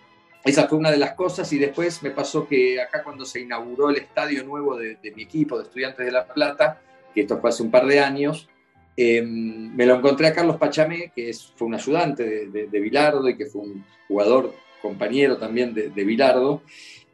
esa 0.46 0.68
fue 0.68 0.80
una 0.80 0.90
de 0.90 0.98
las 0.98 1.14
cosas 1.14 1.52
y 1.54 1.60
después 1.60 2.02
me 2.02 2.10
pasó 2.10 2.48
que 2.48 2.82
acá 2.82 3.04
cuando 3.04 3.26
se 3.26 3.42
inauguró 3.42 3.92
el 3.92 3.98
estadio 3.98 4.44
nuevo 4.44 4.76
de, 4.76 4.98
mi 5.16 5.24
equipo 5.24 5.58
de 5.58 5.66
Estudiantes 5.66 6.06
de 6.06 6.12
La 6.12 6.26
Plata, 6.26 6.82
que 7.14 7.22
esto 7.22 7.40
fue 7.40 7.52
hace 7.52 7.62
un 7.62 7.70
par 7.70 7.86
de 7.86 8.00
años, 8.00 8.50
eh, 8.98 9.22
me 9.22 9.86
lo 9.86 9.96
encontré 9.96 10.28
a 10.28 10.34
Carlos 10.34 10.58
Pachamé, 10.58 11.12
que 11.16 11.30
es, 11.30 11.54
fue 11.56 11.68
un 11.68 11.76
ayudante 11.76 12.24
de, 12.24 12.48
de, 12.48 12.68
de, 12.68 12.80
Bilardo 12.80 13.30
y 13.30 13.38
que 13.38 13.46
fue 13.46 13.62
un 13.62 13.86
jugador, 14.08 14.54
compañero 14.82 15.38
también 15.38 15.74
de, 15.74 15.90
de 15.90 16.04
Bilardo. 16.04 16.62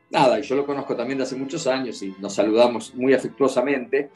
Nada, 0.10 0.40
yo 0.40 0.56
lo 0.56 0.66
conozco 0.66 0.96
también 0.96 1.18
de 1.18 1.24
hace 1.24 1.36
muchos 1.36 1.68
años 1.68 2.02
y 2.04 2.14
nos 2.20 2.36
saludamos 2.36 2.94
muy 2.96 3.14
afectuosamente. 3.14 4.12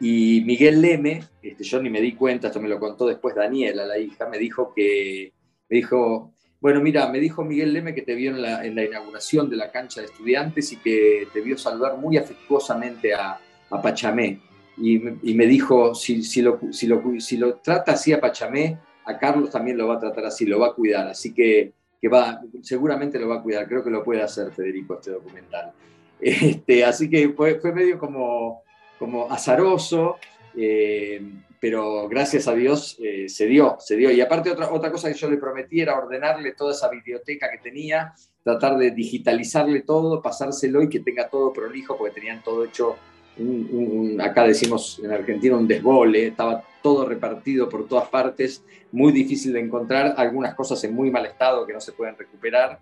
Y 0.00 0.42
Miguel 0.44 0.82
Leme, 0.82 1.24
este, 1.40 1.64
yo 1.64 1.80
ni 1.80 1.88
me 1.88 2.00
di 2.00 2.12
cuenta, 2.12 2.48
esto 2.48 2.60
me 2.60 2.68
lo 2.68 2.78
contó 2.78 3.06
después 3.06 3.34
Daniela, 3.34 3.86
la 3.86 3.98
hija, 3.98 4.28
me 4.28 4.38
dijo 4.38 4.72
que, 4.74 5.32
me 5.70 5.76
dijo, 5.76 6.34
bueno, 6.60 6.82
mira, 6.82 7.08
me 7.08 7.18
dijo 7.18 7.44
Miguel 7.44 7.72
Leme 7.72 7.94
que 7.94 8.02
te 8.02 8.14
vio 8.14 8.32
en 8.32 8.42
la, 8.42 8.64
en 8.64 8.74
la 8.74 8.84
inauguración 8.84 9.48
de 9.48 9.56
la 9.56 9.70
cancha 9.70 10.00
de 10.00 10.08
estudiantes 10.08 10.72
y 10.72 10.76
que 10.76 11.28
te 11.32 11.40
vio 11.40 11.56
saludar 11.56 11.96
muy 11.96 12.18
afectuosamente 12.18 13.14
a, 13.14 13.40
a 13.70 13.82
Pachamé. 13.82 14.40
Y, 14.78 14.98
me 14.98 15.46
dijo, 15.46 15.94
si, 15.94 16.22
si, 16.22 16.42
lo, 16.42 16.60
si, 16.70 16.86
lo, 16.86 17.02
si 17.18 17.36
lo 17.38 17.54
trata 17.56 17.92
así 17.92 18.12
a 18.12 18.20
Pachamé, 18.20 18.78
a 19.06 19.18
Carlos 19.18 19.50
también 19.50 19.78
lo 19.78 19.88
va 19.88 19.94
a 19.94 20.00
tratar 20.00 20.26
así, 20.26 20.44
lo 20.44 20.58
va 20.58 20.68
a 20.68 20.74
cuidar. 20.74 21.08
Así 21.08 21.32
que, 21.32 21.72
que 22.00 22.08
va, 22.08 22.42
seguramente 22.62 23.18
lo 23.18 23.28
va 23.28 23.36
a 23.36 23.42
cuidar. 23.42 23.66
Creo 23.66 23.82
que 23.82 23.90
lo 23.90 24.04
puede 24.04 24.22
hacer 24.22 24.52
Federico 24.52 24.94
este 24.94 25.12
documental. 25.12 25.72
Este, 26.18 26.82
así 26.82 27.10
que 27.10 27.28
fue, 27.28 27.56
fue 27.60 27.74
medio 27.74 27.98
como, 27.98 28.62
como 28.98 29.30
azaroso, 29.30 30.16
eh, 30.56 31.20
pero 31.60 32.08
gracias 32.08 32.48
a 32.48 32.54
Dios 32.54 32.96
eh, 33.02 33.28
se 33.28 33.46
dio, 33.46 33.76
se 33.78 33.96
dio. 33.96 34.10
Y 34.10 34.22
aparte 34.22 34.50
otra, 34.50 34.72
otra 34.72 34.90
cosa 34.90 35.08
que 35.12 35.18
yo 35.18 35.28
le 35.28 35.36
prometí 35.36 35.82
era 35.82 35.98
ordenarle 35.98 36.52
toda 36.52 36.72
esa 36.72 36.88
biblioteca 36.88 37.50
que 37.50 37.58
tenía, 37.58 38.14
tratar 38.42 38.78
de 38.78 38.92
digitalizarle 38.92 39.82
todo, 39.82 40.22
pasárselo 40.22 40.80
y 40.82 40.88
que 40.88 41.00
tenga 41.00 41.28
todo 41.28 41.52
prolijo, 41.52 41.98
porque 41.98 42.14
tenían 42.14 42.42
todo 42.42 42.64
hecho, 42.64 42.96
un, 43.38 43.68
un, 43.72 44.20
acá 44.20 44.44
decimos 44.44 45.00
en 45.02 45.12
Argentina, 45.12 45.56
un 45.56 45.68
desbole, 45.68 46.28
estaba 46.28 46.62
todo 46.82 47.04
repartido 47.04 47.68
por 47.68 47.88
todas 47.88 48.08
partes, 48.08 48.64
muy 48.92 49.12
difícil 49.12 49.52
de 49.52 49.60
encontrar, 49.60 50.14
algunas 50.16 50.54
cosas 50.54 50.82
en 50.84 50.94
muy 50.94 51.10
mal 51.10 51.26
estado 51.26 51.66
que 51.66 51.72
no 51.72 51.80
se 51.80 51.92
pueden 51.92 52.16
recuperar. 52.16 52.80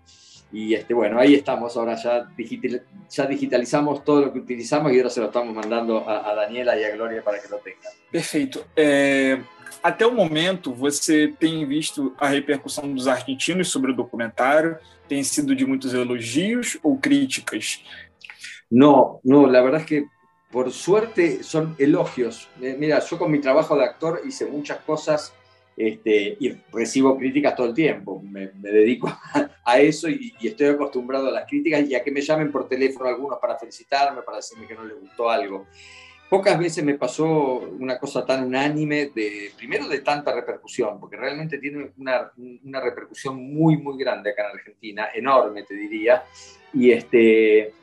Y 0.51 0.73
este, 0.73 0.93
bueno, 0.93 1.19
ahí 1.19 1.33
estamos, 1.33 1.75
ahora 1.75 1.95
ya, 1.95 2.23
digital, 2.37 2.83
já 3.09 3.25
digitalizamos 3.25 4.03
todo 4.03 4.21
lo 4.21 4.31
que 4.31 4.39
utilizamos 4.39 4.91
e 4.91 4.95
agora 4.95 5.09
se 5.09 5.19
lo 5.19 5.25
estamos 5.27 5.53
mandando 5.53 6.07
a, 6.07 6.29
a 6.29 6.35
Daniela 6.35 6.77
e 6.77 6.85
a 6.85 6.95
Glória 6.95 7.23
para 7.23 7.39
que 7.39 7.49
lo 7.49 7.57
tenham. 7.57 7.79
Perfeito. 8.11 8.63
É, 8.77 9.39
até 9.81 10.05
o 10.05 10.11
momento, 10.11 10.71
você 10.71 11.33
tem 11.39 11.65
visto 11.65 12.13
a 12.17 12.27
repercussão 12.27 12.93
dos 12.93 13.07
argentinos 13.07 13.69
sobre 13.69 13.91
o 13.91 13.95
documentário? 13.95 14.77
Tem 15.09 15.23
sido 15.23 15.55
de 15.55 15.65
muitos 15.65 15.93
elogios 15.93 16.77
ou 16.81 16.97
críticas? 16.97 17.83
No, 18.71 19.19
no, 19.23 19.47
la 19.47 19.61
verdad 19.61 19.81
es 19.81 19.85
que 19.85 20.05
por 20.55 20.71
suerte 20.71 21.43
son 21.43 21.75
elogios. 21.77 22.47
Mira, 22.61 22.99
yo 22.99 23.19
con 23.19 23.29
mi 23.29 23.41
trabajo 23.41 23.75
de 23.75 23.83
actor 23.83 24.21
hice 24.25 24.45
muchas 24.45 24.77
cosas 24.85 25.33
este, 25.75 26.37
y 26.39 26.57
recibo 26.71 27.17
críticas 27.17 27.57
todo 27.57 27.67
el 27.67 27.73
tiempo. 27.73 28.21
Me, 28.23 28.51
me 28.53 28.69
dedico 28.69 29.09
a, 29.09 29.49
a 29.65 29.79
eso 29.79 30.07
y, 30.07 30.33
y, 30.39 30.47
estoy 30.47 30.67
acostumbrado 30.67 31.27
a 31.27 31.31
las 31.31 31.45
críticas 31.45 31.85
y 31.89 31.93
a 31.93 32.01
que 32.01 32.09
me 32.09 32.21
llamen 32.21 32.53
por 32.53 32.69
teléfono 32.69 33.09
algunos 33.09 33.37
para 33.37 33.59
felicitarme, 33.59 34.21
para 34.21 34.37
decirme 34.37 34.65
que 34.65 34.75
no 34.75 34.85
les 34.85 34.97
gustó 34.97 35.29
algo. 35.29 35.65
Pocas 36.29 36.57
veces 36.57 36.85
me 36.85 36.93
pasó 36.93 37.25
una 37.77 37.99
cosa 37.99 38.25
tan 38.25 38.45
unánime, 38.45 39.11
de, 39.13 39.51
primero 39.57 39.89
de 39.89 39.99
tanta 39.99 40.33
repercusión, 40.33 41.01
porque 41.01 41.17
realmente 41.17 41.57
tiene 41.57 41.91
una, 41.97 42.31
una 42.63 42.79
repercusión 42.79 43.35
muy, 43.53 43.75
muy 43.75 43.97
grande 43.97 44.29
acá 44.29 44.45
en 44.45 44.57
Argentina, 44.57 45.09
enorme 45.13 45.63
te 45.63 45.75
diría, 45.75 46.23
y 46.73 46.91
este, 46.91 47.73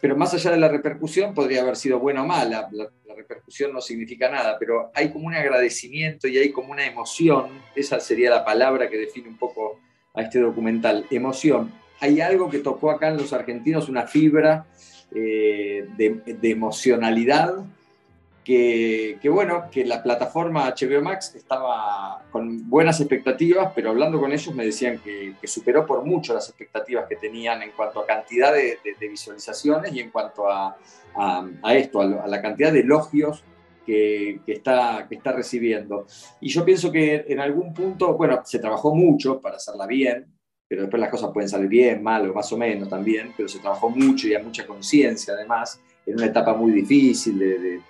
pero 0.00 0.16
más 0.16 0.34
allá 0.34 0.50
de 0.50 0.58
la 0.58 0.68
repercusión, 0.68 1.34
podría 1.34 1.62
haber 1.62 1.76
sido 1.76 1.98
buena 1.98 2.22
o 2.22 2.26
mala, 2.26 2.68
la, 2.72 2.88
repercusión 3.16 3.72
no 3.72 3.80
significa 3.80 4.30
nada, 4.30 4.56
pero 4.58 4.90
hay 4.94 5.10
como 5.10 5.26
un 5.26 5.34
agradecimiento 5.34 6.28
y 6.28 6.36
hay 6.36 6.52
como 6.52 6.70
una 6.70 6.86
emoción, 6.86 7.48
esa 7.74 7.98
sería 7.98 8.30
la 8.30 8.44
palabra 8.44 8.90
que 8.90 8.98
define 8.98 9.28
un 9.28 9.38
poco 9.38 9.80
a 10.14 10.22
este 10.22 10.38
documental, 10.38 11.06
emoción. 11.10 11.72
Hay 12.00 12.20
algo 12.20 12.50
que 12.50 12.58
tocó 12.58 12.90
acá 12.90 13.08
en 13.08 13.16
los 13.16 13.32
argentinos, 13.32 13.88
una 13.88 14.06
fibra 14.06 14.66
eh, 15.14 15.86
de, 15.96 16.20
de, 16.26 16.50
emocionalidad, 16.50 17.54
que, 18.46 19.18
que, 19.20 19.28
bueno, 19.28 19.64
que 19.72 19.84
la 19.84 20.00
plataforma 20.00 20.72
HBO 20.72 21.02
Max 21.02 21.34
estaba 21.34 22.22
con 22.30 22.70
buenas 22.70 23.00
expectativas, 23.00 23.72
pero 23.74 23.90
hablando 23.90 24.20
con 24.20 24.30
ellos 24.30 24.54
me 24.54 24.64
decían 24.64 25.00
que, 25.00 25.34
que 25.40 25.48
superó 25.48 25.84
por 25.84 26.04
mucho 26.04 26.32
las 26.32 26.48
expectativas 26.48 27.06
que 27.08 27.16
tenían 27.16 27.60
en 27.62 27.72
cuanto 27.72 27.98
a 27.98 28.06
cantidad 28.06 28.52
de, 28.52 28.78
de, 28.84 28.94
de 29.00 29.08
visualizaciones 29.08 29.92
y 29.92 29.98
en 29.98 30.10
cuanto 30.10 30.48
a, 30.48 30.76
a, 31.16 31.48
a 31.60 31.74
esto, 31.74 32.00
a, 32.00 32.04
a, 32.22 32.28
la 32.28 32.40
cantidad 32.40 32.72
de 32.72 32.82
elogios 32.82 33.42
que, 33.84 34.38
que, 34.46 34.52
está, 34.52 35.06
que 35.08 35.16
está 35.16 35.32
recibiendo. 35.32 36.06
Y 36.40 36.48
yo 36.48 36.64
pienso 36.64 36.92
que 36.92 37.24
en 37.26 37.40
algún 37.40 37.74
punto, 37.74 38.14
bueno, 38.14 38.42
se 38.44 38.60
trabajó 38.60 38.94
mucho 38.94 39.40
para 39.40 39.56
hacerla 39.56 39.88
bien, 39.88 40.24
pero 40.68 40.82
después 40.82 41.00
las 41.00 41.10
cosas 41.10 41.32
pueden 41.32 41.48
salir 41.48 41.68
bien, 41.68 42.00
mal 42.00 42.30
o 42.30 42.32
más 42.32 42.52
o 42.52 42.56
menos 42.56 42.88
también, 42.88 43.34
pero 43.36 43.48
se 43.48 43.58
trabajó 43.58 43.90
mucho 43.90 44.28
y 44.28 44.36
hay 44.36 44.42
mucha 44.44 44.64
conciencia 44.64 45.34
además, 45.34 45.80
en 46.06 46.14
una 46.14 46.26
etapa 46.26 46.54
muy 46.54 46.70
difícil 46.70 47.40
de, 47.40 47.58
de 47.58 47.80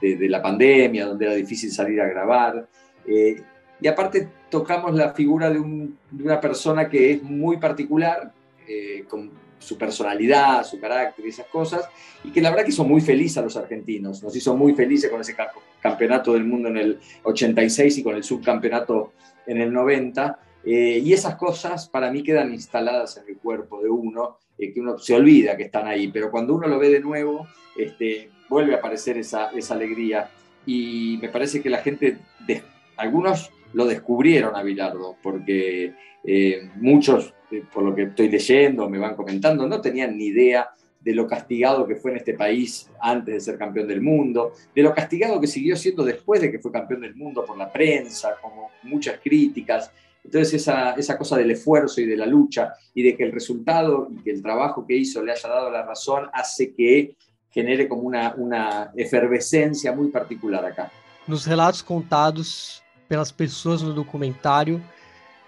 de, 0.00 0.28
la 0.28 0.42
pandemia, 0.42 1.06
donde 1.06 1.26
era 1.26 1.34
difícil 1.34 1.70
salir 1.70 2.00
a 2.00 2.08
grabar. 2.08 2.68
Eh, 3.06 3.42
y 3.80 3.88
aparte 3.88 4.28
tocamos 4.50 4.94
la 4.94 5.12
figura 5.12 5.50
de, 5.50 5.58
un, 5.58 5.98
de, 6.10 6.24
una 6.24 6.40
persona 6.40 6.88
que 6.88 7.12
es 7.12 7.22
muy 7.22 7.58
particular, 7.58 8.32
eh, 8.66 9.04
con 9.08 9.30
su 9.58 9.76
personalidad, 9.76 10.64
su 10.64 10.78
carácter 10.78 11.24
y 11.24 11.30
esas 11.30 11.46
cosas, 11.46 11.88
y 12.22 12.30
que 12.30 12.40
la 12.40 12.50
verdad 12.50 12.64
que 12.64 12.70
hizo 12.70 12.84
muy 12.84 13.00
feliz 13.00 13.36
a 13.38 13.42
los 13.42 13.56
argentinos, 13.56 14.22
nos 14.22 14.36
hizo 14.36 14.56
muy 14.56 14.74
felices 14.74 15.10
con 15.10 15.20
ese 15.20 15.34
campeonato 15.80 16.34
del 16.34 16.44
mundo 16.44 16.68
en 16.68 16.76
el 16.76 16.98
86 17.22 17.98
y 17.98 18.02
con 18.02 18.14
el 18.14 18.22
subcampeonato 18.22 19.12
en 19.46 19.60
el 19.60 19.72
90. 19.72 20.38
Eh, 20.64 21.00
y 21.02 21.12
esas 21.12 21.36
cosas 21.36 21.88
para 21.88 22.10
mí 22.10 22.22
quedan 22.22 22.52
instaladas 22.52 23.16
en 23.18 23.28
el 23.28 23.38
cuerpo 23.38 23.82
de 23.82 23.88
uno, 23.88 24.38
que 24.58 24.80
uno 24.80 24.98
se 24.98 25.14
olvida 25.14 25.56
que 25.56 25.64
están 25.64 25.86
ahí, 25.86 26.08
pero 26.08 26.30
cuando 26.30 26.54
uno 26.54 26.66
lo 26.66 26.78
ve 26.78 26.88
de 26.88 27.00
nuevo, 27.00 27.46
este, 27.76 28.30
vuelve 28.48 28.74
a 28.74 28.78
aparecer 28.78 29.18
esa, 29.18 29.50
esa 29.50 29.74
alegría. 29.74 30.30
Y 30.64 31.18
me 31.20 31.28
parece 31.28 31.62
que 31.62 31.70
la 31.70 31.78
gente, 31.78 32.18
de, 32.46 32.62
algunos 32.96 33.50
lo 33.72 33.86
descubrieron 33.86 34.56
a 34.56 34.62
Bilardo, 34.62 35.16
porque 35.22 35.94
eh, 36.24 36.70
muchos, 36.76 37.34
eh, 37.50 37.62
por 37.72 37.84
lo 37.84 37.94
que 37.94 38.04
estoy 38.04 38.28
leyendo, 38.28 38.88
me 38.88 38.98
van 38.98 39.14
comentando, 39.14 39.66
no 39.66 39.80
tenían 39.80 40.16
ni 40.16 40.26
idea 40.26 40.70
de 41.06 41.14
lo 41.14 41.28
castigado 41.28 41.86
que 41.86 41.94
fue 41.94 42.10
en 42.10 42.16
este 42.16 42.34
país 42.34 42.90
antes 43.00 43.32
de 43.32 43.40
ser 43.40 43.56
campeón 43.56 43.86
del 43.86 44.02
mundo, 44.02 44.54
de 44.74 44.82
lo 44.82 44.92
castigado 44.92 45.40
que 45.40 45.46
siguió 45.46 45.76
siendo 45.76 46.02
después 46.02 46.40
de 46.40 46.50
que 46.50 46.58
fue 46.58 46.72
campeón 46.72 47.02
del 47.02 47.14
mundo 47.14 47.44
por 47.44 47.56
la 47.56 47.72
prensa, 47.72 48.36
como 48.42 48.70
muchas 48.82 49.20
críticas. 49.22 49.92
Entonces 50.24 50.54
esa, 50.54 50.94
esa 50.94 51.16
cosa 51.16 51.36
del 51.36 51.52
esfuerzo 51.52 52.00
y 52.00 52.06
de 52.06 52.16
la 52.16 52.26
lucha 52.26 52.72
y 52.92 53.04
de 53.04 53.16
que 53.16 53.22
el 53.22 53.30
resultado 53.30 54.08
y 54.10 54.20
que 54.24 54.32
el 54.32 54.42
trabajo 54.42 54.84
que 54.84 54.96
hizo 54.96 55.22
le 55.22 55.30
haya 55.30 55.48
dado 55.48 55.70
la 55.70 55.86
razón 55.86 56.28
hace 56.32 56.74
que 56.74 57.14
genere 57.56 57.86
como 57.86 58.08
uma, 58.08 58.34
uma 58.34 58.92
efervescência 58.94 59.90
muito 59.94 60.12
particular 60.12 60.64
acá. 60.64 60.90
Nos 61.26 61.46
relatos 61.46 61.80
contados 61.80 62.82
pelas 63.08 63.32
pessoas 63.32 63.80
no 63.82 63.94
documentário, 63.94 64.82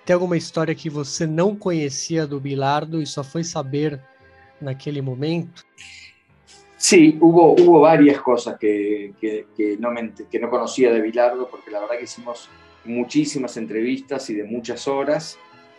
tem 0.06 0.14
alguma 0.14 0.36
história 0.36 0.74
que 0.74 0.88
você 0.88 1.26
não 1.26 1.54
conhecia 1.54 2.26
do 2.26 2.40
Bilardo 2.40 3.02
e 3.02 3.06
só 3.06 3.22
foi 3.22 3.44
saber 3.44 4.00
naquele 4.58 5.02
momento? 5.02 5.64
Sí, 6.78 7.18
hubo, 7.20 7.52
hubo 7.52 7.80
varias 7.80 8.18
cosas 8.20 8.56
que, 8.58 9.12
que, 9.20 9.46
que, 9.54 9.76
no 9.76 9.90
me, 9.90 10.12
que 10.30 10.38
no 10.38 10.48
conocía 10.48 10.92
de 10.92 11.02
Bilardo, 11.02 11.48
porque 11.50 11.70
la 11.70 11.80
verdad 11.80 11.98
que 11.98 12.04
hicimos 12.04 12.48
muchísimas 12.84 13.56
entrevistas 13.56 14.30
y 14.30 14.34
de 14.34 14.44
muchas 14.44 14.88
horas, 14.88 15.38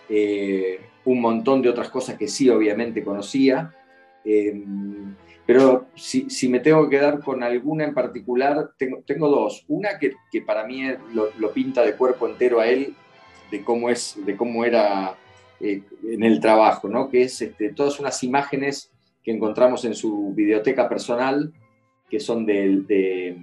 eh, 0.09 0.79
un 1.05 1.21
montón 1.21 1.61
de 1.61 1.69
otras 1.69 1.89
cosas 1.89 2.15
que 2.15 2.27
sí 2.27 2.49
obviamente 2.49 3.03
conocía. 3.03 3.73
Eh, 4.23 4.61
pero 5.49 5.87
si, 5.95 6.29
si, 6.29 6.47
me 6.47 6.59
tengo 6.59 6.87
que 6.87 6.97
quedar 6.97 7.21
con 7.21 7.41
alguna 7.41 7.83
en 7.83 7.95
particular, 7.95 8.69
tengo, 8.77 9.01
tengo 9.03 9.29
dos. 9.29 9.65
Una 9.67 9.97
que, 9.97 10.13
que 10.31 10.43
para 10.43 10.63
mí 10.63 10.83
lo, 11.11 11.51
pinta 11.51 11.81
de 11.81 11.95
cuerpo 11.95 12.27
entero 12.27 12.59
a 12.59 12.67
él, 12.67 12.93
de 13.49 13.63
cómo, 13.63 13.89
es, 13.89 14.15
de 14.23 14.37
cómo 14.37 14.63
era 14.63 15.15
eh, 15.59 15.81
en 16.03 16.21
el 16.21 16.39
trabajo, 16.39 16.87
¿no? 16.87 17.09
que 17.09 17.23
es 17.23 17.41
este, 17.41 17.73
todas 17.73 17.99
unas 17.99 18.23
imágenes 18.23 18.91
que 19.23 19.31
encontramos 19.31 19.85
en 19.85 19.95
su 19.95 20.35
biblioteca 20.35 20.87
personal, 20.87 21.51
que 22.07 22.19
son 22.19 22.45
de, 22.45 22.83
de, 22.87 23.37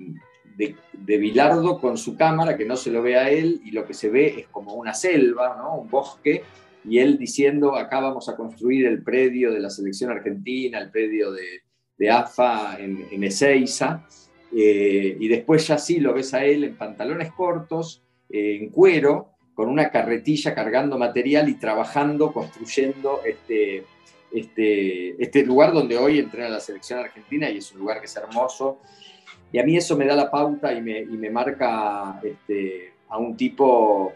de, 0.56 0.76
de, 0.92 1.18
Bilardo 1.18 1.80
con 1.80 1.98
su 1.98 2.16
cámara, 2.16 2.56
que 2.56 2.66
no 2.66 2.76
se 2.76 2.92
lo 2.92 3.02
ve 3.02 3.16
a 3.16 3.30
él, 3.30 3.60
y 3.64 3.72
lo 3.72 3.84
que 3.84 3.94
se 3.94 4.10
ve 4.10 4.42
es 4.42 4.46
como 4.46 4.74
una 4.74 4.94
selva, 4.94 5.56
¿no? 5.58 5.78
un 5.78 5.90
bosque, 5.90 6.44
y 6.84 7.00
él 7.00 7.18
diciendo, 7.18 7.74
acá 7.74 7.98
vamos 7.98 8.28
a 8.28 8.36
construir 8.36 8.86
el 8.86 9.02
predio 9.02 9.50
de 9.50 9.58
la 9.58 9.70
selección 9.70 10.12
argentina, 10.12 10.78
el 10.78 10.92
predio 10.92 11.32
de, 11.32 11.65
de 11.98 12.10
AFA 12.10 12.76
en, 12.78 13.06
en 13.10 13.24
Ezeiza, 13.24 14.06
eh, 14.54 15.16
y 15.18 15.28
después 15.28 15.66
ya 15.66 15.78
sí 15.78 16.00
lo 16.00 16.14
ves 16.14 16.32
a 16.34 16.44
él 16.44 16.64
en 16.64 16.76
pantalones 16.76 17.32
cortos, 17.32 18.02
eh, 18.30 18.58
en 18.60 18.70
cuero, 18.70 19.30
con 19.54 19.68
una 19.68 19.90
carretilla 19.90 20.54
cargando 20.54 20.98
material 20.98 21.48
y 21.48 21.54
trabajando, 21.54 22.32
construyendo 22.32 23.20
este, 23.24 23.84
este, 24.32 25.22
este 25.22 25.44
lugar 25.44 25.72
donde 25.72 25.96
hoy 25.96 26.18
entrena 26.18 26.48
la 26.50 26.60
selección 26.60 27.00
argentina 27.00 27.50
y 27.50 27.58
es 27.58 27.72
un 27.72 27.80
lugar 27.80 28.00
que 28.00 28.06
es 28.06 28.16
hermoso. 28.16 28.78
Y 29.52 29.58
a 29.58 29.64
mí 29.64 29.76
eso 29.76 29.96
me 29.96 30.06
da 30.06 30.14
la 30.14 30.30
pauta 30.30 30.72
y 30.72 30.82
me, 30.82 31.00
y 31.00 31.16
me 31.16 31.30
marca 31.30 32.20
este, 32.22 32.92
a 33.08 33.18
un 33.18 33.36
tipo 33.36 34.12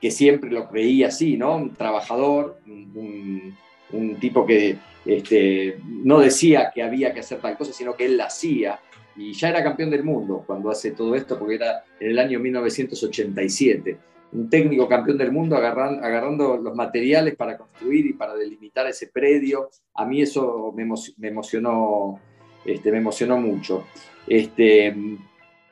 que 0.00 0.10
siempre 0.10 0.50
lo 0.50 0.68
creía 0.68 1.08
así, 1.08 1.36
¿no? 1.36 1.56
Un 1.56 1.74
trabajador, 1.74 2.60
un, 2.66 3.56
un 3.90 4.16
tipo 4.16 4.46
que 4.46 4.76
este, 5.04 5.78
no 5.84 6.20
decía 6.20 6.70
que 6.74 6.82
había 6.82 7.12
que 7.12 7.20
hacer 7.20 7.38
tal 7.38 7.56
cosa, 7.56 7.72
sino 7.72 7.94
que 7.94 8.06
él 8.06 8.16
la 8.16 8.26
hacía. 8.26 8.80
Y 9.16 9.32
ya 9.32 9.50
era 9.50 9.62
campeón 9.62 9.90
del 9.90 10.02
mundo 10.02 10.42
cuando 10.46 10.70
hace 10.70 10.90
todo 10.92 11.14
esto, 11.14 11.38
porque 11.38 11.56
era 11.56 11.84
en 12.00 12.10
el 12.10 12.18
año 12.18 12.40
1987. 12.40 13.98
Un 14.32 14.50
técnico 14.50 14.88
campeón 14.88 15.16
del 15.18 15.30
mundo 15.30 15.56
agarrando, 15.56 16.56
los 16.56 16.74
materiales 16.74 17.36
para 17.36 17.56
construir 17.56 18.06
y 18.06 18.12
para 18.14 18.34
delimitar 18.34 18.86
ese 18.88 19.06
predio. 19.06 19.70
A 19.94 20.04
mí 20.04 20.22
eso 20.22 20.74
me, 20.74 20.82
emocionó, 21.28 22.18
este, 22.64 22.90
me 22.90 22.98
emocionó 22.98 23.38
mucho. 23.38 23.86
Este, 24.26 24.92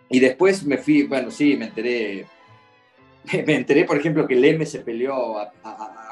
y 0.09 0.21
después 0.21 0.65
me 0.65 0.79
fui, 0.79 1.05
bueno, 1.05 1.31
sí, 1.31 1.57
me 1.57 1.67
enteré 1.67 2.27
me 3.47 3.55
enteré, 3.55 3.85
por 3.85 3.97
ejemplo, 3.97 4.27
que 4.27 4.35
Leme 4.35 4.67
se 4.67 4.81
peleó 4.81 5.39
a, 5.39 5.53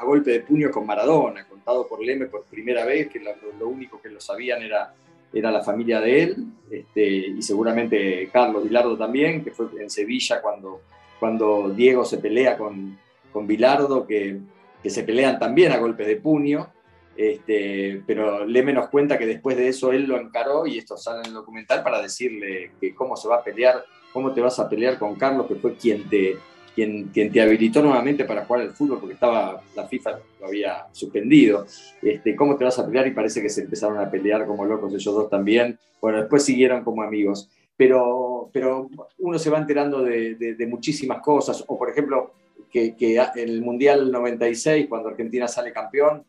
golpe 0.03 0.31
de 0.31 0.39
puño 0.39 0.71
con 0.71 0.85
Maradona, 0.85 1.45
contado 1.47 1.87
por 1.87 2.03
Leme 2.03 2.25
por 2.25 2.43
primera 2.45 2.85
vez, 2.85 3.07
que 3.07 3.19
lo, 3.19 3.67
único 3.67 4.01
que 4.01 4.09
lo 4.09 4.19
sabían 4.19 4.63
era, 4.63 4.95
era 5.31 5.51
la 5.51 5.61
familia 5.61 6.01
de 6.01 6.23
él, 6.23 6.37
este, 6.71 7.05
y 7.05 7.41
seguramente 7.43 8.27
Carlos 8.33 8.63
Vilardo 8.63 8.97
también, 8.97 9.43
que 9.43 9.51
fue 9.51 9.67
en 9.79 9.89
Sevilla 9.91 10.41
cuando, 10.41 10.81
cuando 11.19 11.69
Diego 11.69 12.03
se 12.03 12.17
pelea 12.17 12.57
con, 12.57 12.97
con 13.31 13.45
Vilardo, 13.45 14.07
que, 14.07 14.39
que 14.81 14.89
se 14.89 15.03
pelean 15.03 15.37
también 15.37 15.71
a 15.71 15.77
golpe 15.77 16.03
de 16.03 16.15
puño. 16.15 16.69
Este, 17.15 18.01
pero 18.07 18.45
Leme 18.45 18.73
nos 18.73 18.89
cuenta 18.89 19.17
que 19.17 19.27
después 19.27 19.57
de 19.57 19.67
eso 19.67 19.91
él 19.91 20.05
lo 20.05 20.19
encaró 20.19 20.65
y 20.65 20.77
esto 20.77 20.97
sale 20.97 21.19
en 21.19 21.27
el 21.27 21.33
documental 21.33 21.83
para 21.83 22.01
decirle 22.01 22.71
que 22.79 22.95
cómo 22.95 23.15
se 23.15 23.27
va 23.27 23.35
a 23.35 23.43
pelear, 23.43 23.83
cómo 24.13 24.33
te 24.33 24.41
vas 24.41 24.57
a 24.59 24.69
pelear 24.69 24.97
con 24.97 25.15
Carlos, 25.15 25.45
que 25.47 25.55
fue 25.55 25.75
quien 25.75 26.09
te, 26.09 26.37
quien, 26.75 27.09
quien, 27.09 27.31
te 27.31 27.41
habilitó 27.41 27.81
nuevamente 27.81 28.25
para 28.25 28.45
jugar 28.45 28.63
al 28.63 28.71
fútbol, 28.71 28.99
porque 28.99 29.15
estaba, 29.15 29.61
la 29.75 29.87
FIFA 29.87 30.19
lo 30.39 30.47
había 30.47 30.87
suspendido. 30.91 31.65
Este, 32.01 32.35
¿Cómo 32.35 32.57
te 32.57 32.63
vas 32.63 32.79
a 32.79 32.85
pelear? 32.85 33.07
Y 33.07 33.11
parece 33.11 33.41
que 33.41 33.49
se 33.49 33.61
empezaron 33.61 33.97
a 33.97 34.09
pelear 34.09 34.45
como 34.45 34.65
locos 34.65 34.93
ellos 34.93 35.13
dos 35.13 35.29
también. 35.29 35.77
Bueno, 35.99 36.19
después 36.19 36.43
siguieron 36.43 36.83
como 36.83 37.03
amigos. 37.03 37.49
Pero, 37.75 38.49
pero 38.53 38.89
uno 39.19 39.39
se 39.39 39.49
va 39.49 39.57
enterando 39.57 40.03
de, 40.03 40.35
de, 40.35 40.67
muchísimas 40.67 41.21
cosas. 41.21 41.63
O, 41.67 41.77
por 41.77 41.89
ejemplo, 41.89 42.33
que, 42.69 42.95
que, 42.95 43.19
el 43.35 43.61
Mundial 43.61 44.11
96, 44.11 44.87
cuando 44.87 45.09
Argentina 45.09 45.47
sale 45.47 45.73
campeón, 45.73 46.23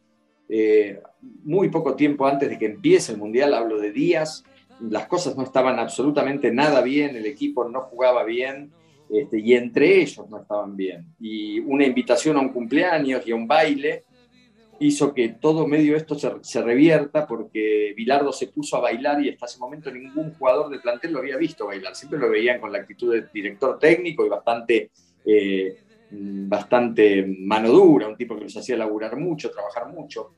eh, 0.49 1.01
muy 1.45 1.69
poco 1.69 1.95
tiempo 1.95 2.27
antes 2.27 2.49
de 2.49 2.59
que 2.59 2.67
empiece 2.67 3.13
el 3.13 3.19
Mundial, 3.19 3.55
hablo 3.55 3.79
de 3.79 3.93
días, 3.93 4.45
las 4.81 5.07
cosas 5.07 5.37
no 5.37 5.45
estaban 5.45 5.79
absolutamente 5.79 6.53
nada 6.53 6.81
bien, 6.81 7.17
el 7.17 7.27
equipo 7.27 7.69
no 7.69 7.83
jugaba 7.83 8.25
bien 8.25 8.73
este, 9.13 9.41
y 9.41 9.53
entre 9.53 10.01
ellos 10.01 10.27
no 10.31 10.41
estaban 10.41 10.75
bien. 10.75 11.07
Y 11.21 11.61
una 11.61 11.85
invitación 11.85 12.39
a 12.39 12.41
un 12.41 12.49
cumpleaños 12.49 13.27
y 13.27 13.33
a 13.33 13.37
un 13.37 13.47
baile 13.47 14.05
hizo 14.81 15.13
que 15.13 15.29
todo 15.29 15.67
medio 15.67 15.97
esto 15.97 16.17
se, 16.19 16.63
revierta 16.63 17.27
porque 17.27 17.93
Bilardo 17.95 18.33
se 18.33 18.47
puso 18.47 18.79
a 18.79 18.81
bailar 18.81 19.23
y 19.23 19.29
hasta 19.29 19.45
ese 19.45 19.59
momento 19.59 19.91
ningún 19.91 20.33
jugador 20.33 20.71
de 20.71 20.81
plantel 20.81 21.13
lo 21.13 21.19
había 21.19 21.37
visto 21.37 21.67
bailar. 21.67 21.95
Siempre 21.95 22.19
lo 22.19 22.31
veían 22.31 22.59
con 22.59 22.73
la 22.73 22.79
actitud 22.79 23.13
de 23.13 23.27
director 23.33 23.79
técnico 23.79 24.25
y 24.25 24.31
bastante, 24.31 24.91
eh, 25.27 25.77
bastante 26.11 27.27
mano 27.39 27.71
dura, 27.71 28.09
un 28.09 28.17
tipo 28.17 28.35
que 28.35 28.45
los 28.45 28.57
hacía 28.57 28.79
laburar 28.79 29.17
mucho, 29.17 29.51
trabajar 29.51 29.89
mucho. 29.89 30.31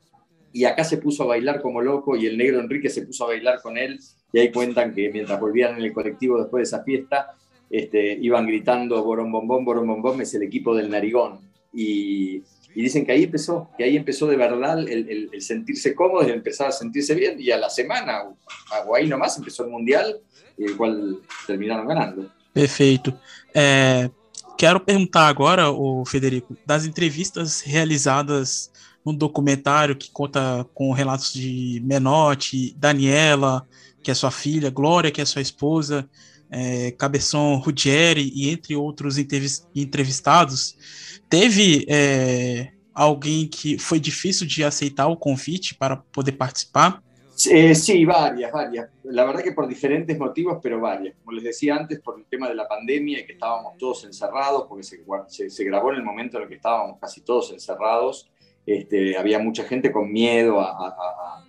Y 0.53 0.65
acá 0.65 0.83
se 0.83 0.99
puso 0.99 1.23
a 1.23 1.27
bailar 1.27 1.63
como 1.63 1.81
loco 1.81 2.17
y 2.17 2.27
el 2.27 2.37
negro 2.37 2.59
Enrique 2.59 2.91
se 2.91 3.07
puso 3.07 3.25
a 3.25 3.29
bailar 3.29 3.63
con 3.63 3.79
él 3.79 4.01
y 4.33 4.41
ahí 4.41 4.51
cuentan 4.51 4.93
que 4.93 5.11
mientras 5.13 5.39
volvían 5.39 5.79
en 5.79 5.85
el 5.85 5.93
colectivo 5.93 6.41
después 6.41 6.61
de 6.61 6.77
esa 6.77 6.83
fiesta, 6.83 7.37
este, 7.77 8.19
iban 8.21 8.47
gritando 8.47 9.03
Borón 9.03 9.33
Bombón, 9.33 9.65
Borón 9.65 9.89
Bombón 9.89 10.21
es 10.21 10.33
el 10.35 10.45
equipo 10.45 10.77
del 10.77 10.89
Narigón. 10.89 11.41
Y, 11.73 12.41
dicen 12.73 13.05
que 13.05 13.11
ahí 13.11 13.25
empezó, 13.25 13.69
que 13.77 13.83
ahí 13.83 13.97
empezó 13.97 14.29
de 14.29 14.37
verdad 14.37 14.79
el, 14.79 15.31
sentirse 15.41 15.93
cómodo, 15.93 16.23
el 16.23 16.31
empezar 16.31 16.69
a 16.69 16.73
sentirse 16.73 17.17
bien. 17.17 17.37
Y 17.41 17.51
a 17.51 17.57
la 17.57 17.69
semana, 17.69 18.23
o 18.87 18.95
ahí 18.95 19.09
nomás, 19.09 19.37
empezó 19.39 19.65
el 19.65 19.71
Mundial, 19.71 20.21
el 20.57 20.77
cual 20.77 21.19
terminaron 21.49 21.89
ganando. 21.89 22.31
Perfeito. 22.53 23.13
É, 23.53 24.09
quero 24.57 24.79
perguntar 24.79 25.27
agora, 25.27 25.71
o 25.71 26.05
Federico, 26.05 26.57
das 26.65 26.87
entrevistas 26.87 27.65
realizadas 27.67 28.71
no 29.05 29.13
documentário 29.13 29.97
que 29.97 30.11
conta 30.13 30.65
com 30.73 30.93
relatos 30.93 31.33
de 31.33 31.83
Menotti, 31.85 32.73
Daniela, 32.79 33.67
que 34.01 34.13
é 34.13 34.15
sua 34.15 34.31
filha, 34.31 34.71
Glória, 34.71 35.11
que 35.11 35.21
é 35.21 35.25
sua 35.25 35.43
esposa, 35.43 36.09
é, 36.55 36.93
Cabeção 36.93 37.57
Ruggieri 37.57 38.31
e 38.33 38.51
entre 38.51 38.77
outros 38.77 39.19
entrevistados, 39.19 40.77
teve 41.29 41.85
é, 41.89 42.69
alguém 42.95 43.49
que 43.49 43.77
foi 43.77 43.99
difícil 43.99 44.47
de 44.47 44.63
aceitar 44.63 45.09
o 45.09 45.17
convite 45.17 45.75
para 45.75 45.97
poder 45.97 46.33
participar? 46.33 47.03
Eh, 47.51 47.75
sí, 47.75 48.05
varias, 48.05 48.53
varias. 48.53 48.89
La 49.03 49.25
verdad 49.25 49.43
que 49.43 49.51
por 49.51 49.67
diferentes 49.67 50.17
motivos, 50.17 50.59
pero 50.63 50.81
varias. 50.81 51.17
Como 51.17 51.33
les 51.33 51.43
decía 51.43 51.75
antes, 51.75 52.01
por 52.01 52.19
el 52.19 52.27
tema 52.27 52.49
de 52.49 52.55
la 52.55 52.69
pandemia 52.69 53.21
y 53.21 53.27
que 53.27 53.33
estábamos 53.33 53.77
todos 53.77 54.05
encerrados, 54.05 54.67
porque 54.69 54.85
se, 54.85 55.05
se, 55.27 55.51
se 55.51 55.65
grabó 55.65 55.91
en 55.91 55.97
el 55.97 56.05
momento 56.05 56.37
en 56.37 56.45
el 56.45 56.49
que 56.49 56.55
estábamos 56.55 56.99
casi 57.01 57.23
todos 57.23 57.51
encerrados. 57.51 58.31
Este, 58.65 59.19
había 59.19 59.41
mucha 59.41 59.65
gente 59.65 59.91
con 59.91 60.13
miedo 60.13 60.61
a, 60.61 60.71
a 60.71 61.44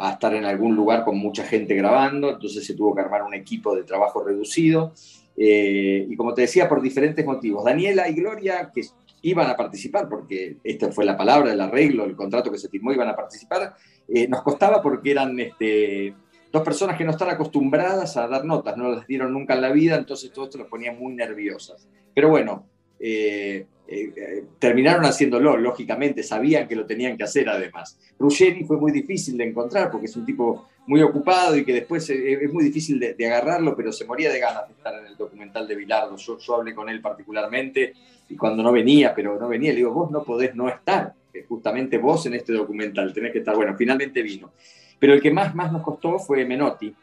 estar 0.00 0.34
en 0.34 0.44
algún 0.44 0.76
lugar 0.76 1.04
con 1.04 1.18
mucha 1.18 1.44
gente 1.44 1.74
grabando, 1.74 2.30
entonces 2.30 2.64
se 2.64 2.74
tuvo 2.74 2.94
que 2.94 3.00
armar 3.00 3.22
un 3.22 3.34
equipo 3.34 3.74
de 3.74 3.84
trabajo 3.84 4.22
reducido. 4.22 4.92
Eh, 5.36 6.06
y 6.08 6.16
como 6.16 6.34
te 6.34 6.42
decía, 6.42 6.68
por 6.68 6.82
diferentes 6.82 7.24
motivos. 7.24 7.64
Daniela 7.64 8.08
y 8.08 8.14
Gloria, 8.14 8.70
que 8.74 8.82
iban 9.22 9.48
a 9.48 9.56
participar, 9.56 10.08
porque 10.08 10.56
esta 10.64 10.90
fue 10.90 11.04
la 11.04 11.16
palabra, 11.16 11.52
el 11.52 11.60
arreglo, 11.60 12.04
el 12.04 12.16
contrato 12.16 12.50
que 12.50 12.58
se 12.58 12.68
firmó, 12.68 12.92
iban 12.92 13.08
a 13.08 13.16
participar, 13.16 13.74
eh, 14.08 14.28
nos 14.28 14.42
costaba 14.42 14.80
porque 14.82 15.10
eran 15.10 15.38
este, 15.38 16.14
dos 16.52 16.62
personas 16.62 16.96
que 16.96 17.04
no 17.04 17.10
están 17.10 17.30
acostumbradas 17.30 18.16
a 18.16 18.26
dar 18.26 18.44
notas, 18.44 18.76
no 18.76 18.90
las 18.90 19.06
dieron 19.06 19.32
nunca 19.32 19.54
en 19.54 19.62
la 19.62 19.72
vida, 19.72 19.96
entonces 19.96 20.32
todo 20.32 20.46
esto 20.46 20.58
los 20.58 20.68
ponía 20.68 20.92
muy 20.92 21.14
nerviosas. 21.14 21.88
Pero 22.14 22.30
bueno, 22.30 22.66
eh, 23.00 23.66
eh, 23.90 24.12
eh, 24.16 24.44
terminaron 24.58 25.04
haciéndolo, 25.04 25.56
lógicamente, 25.56 26.22
sabían 26.22 26.68
que 26.68 26.76
lo 26.76 26.84
tenían 26.84 27.16
que 27.16 27.24
hacer 27.24 27.48
además. 27.48 27.98
Ruggeri 28.18 28.64
fue 28.64 28.76
muy 28.76 28.92
difícil 28.92 29.38
de 29.38 29.44
encontrar 29.44 29.90
porque 29.90 30.06
es 30.06 30.16
un 30.16 30.26
tipo 30.26 30.68
muy 30.86 31.00
ocupado 31.02 31.56
y 31.56 31.64
que 31.64 31.72
después 31.72 32.08
es 32.10 32.52
muy 32.52 32.64
difícil 32.64 32.98
de, 32.98 33.26
agarrarlo, 33.26 33.76
pero 33.76 33.92
se 33.92 34.04
moría 34.04 34.30
de 34.30 34.40
ganas 34.40 34.66
de 34.68 34.74
estar 34.74 34.94
en 34.94 35.06
el 35.06 35.16
documental 35.16 35.66
de 35.66 35.74
Bilardo. 35.74 36.16
Yo, 36.16 36.38
yo, 36.38 36.54
hablé 36.56 36.74
con 36.74 36.88
él 36.88 37.00
particularmente 37.00 37.94
y 38.28 38.36
cuando 38.36 38.62
no 38.62 38.72
venía, 38.72 39.14
pero 39.14 39.38
no 39.38 39.48
venía, 39.48 39.70
le 39.70 39.78
digo, 39.78 39.92
vos 39.92 40.10
no 40.10 40.22
podés 40.22 40.54
no 40.54 40.68
estar, 40.68 41.14
justamente 41.46 41.98
vos 41.98 42.24
en 42.26 42.34
este 42.34 42.52
documental, 42.52 43.12
tenés 43.12 43.32
que 43.32 43.38
estar. 43.38 43.54
Bueno, 43.54 43.74
finalmente 43.76 44.22
vino. 44.22 44.52
Pero 44.98 45.14
el 45.14 45.22
que 45.22 45.30
más, 45.30 45.54
más 45.54 45.72
nos 45.72 45.82
costó 45.82 46.18
fue 46.18 46.44
Menotti, 46.44 46.94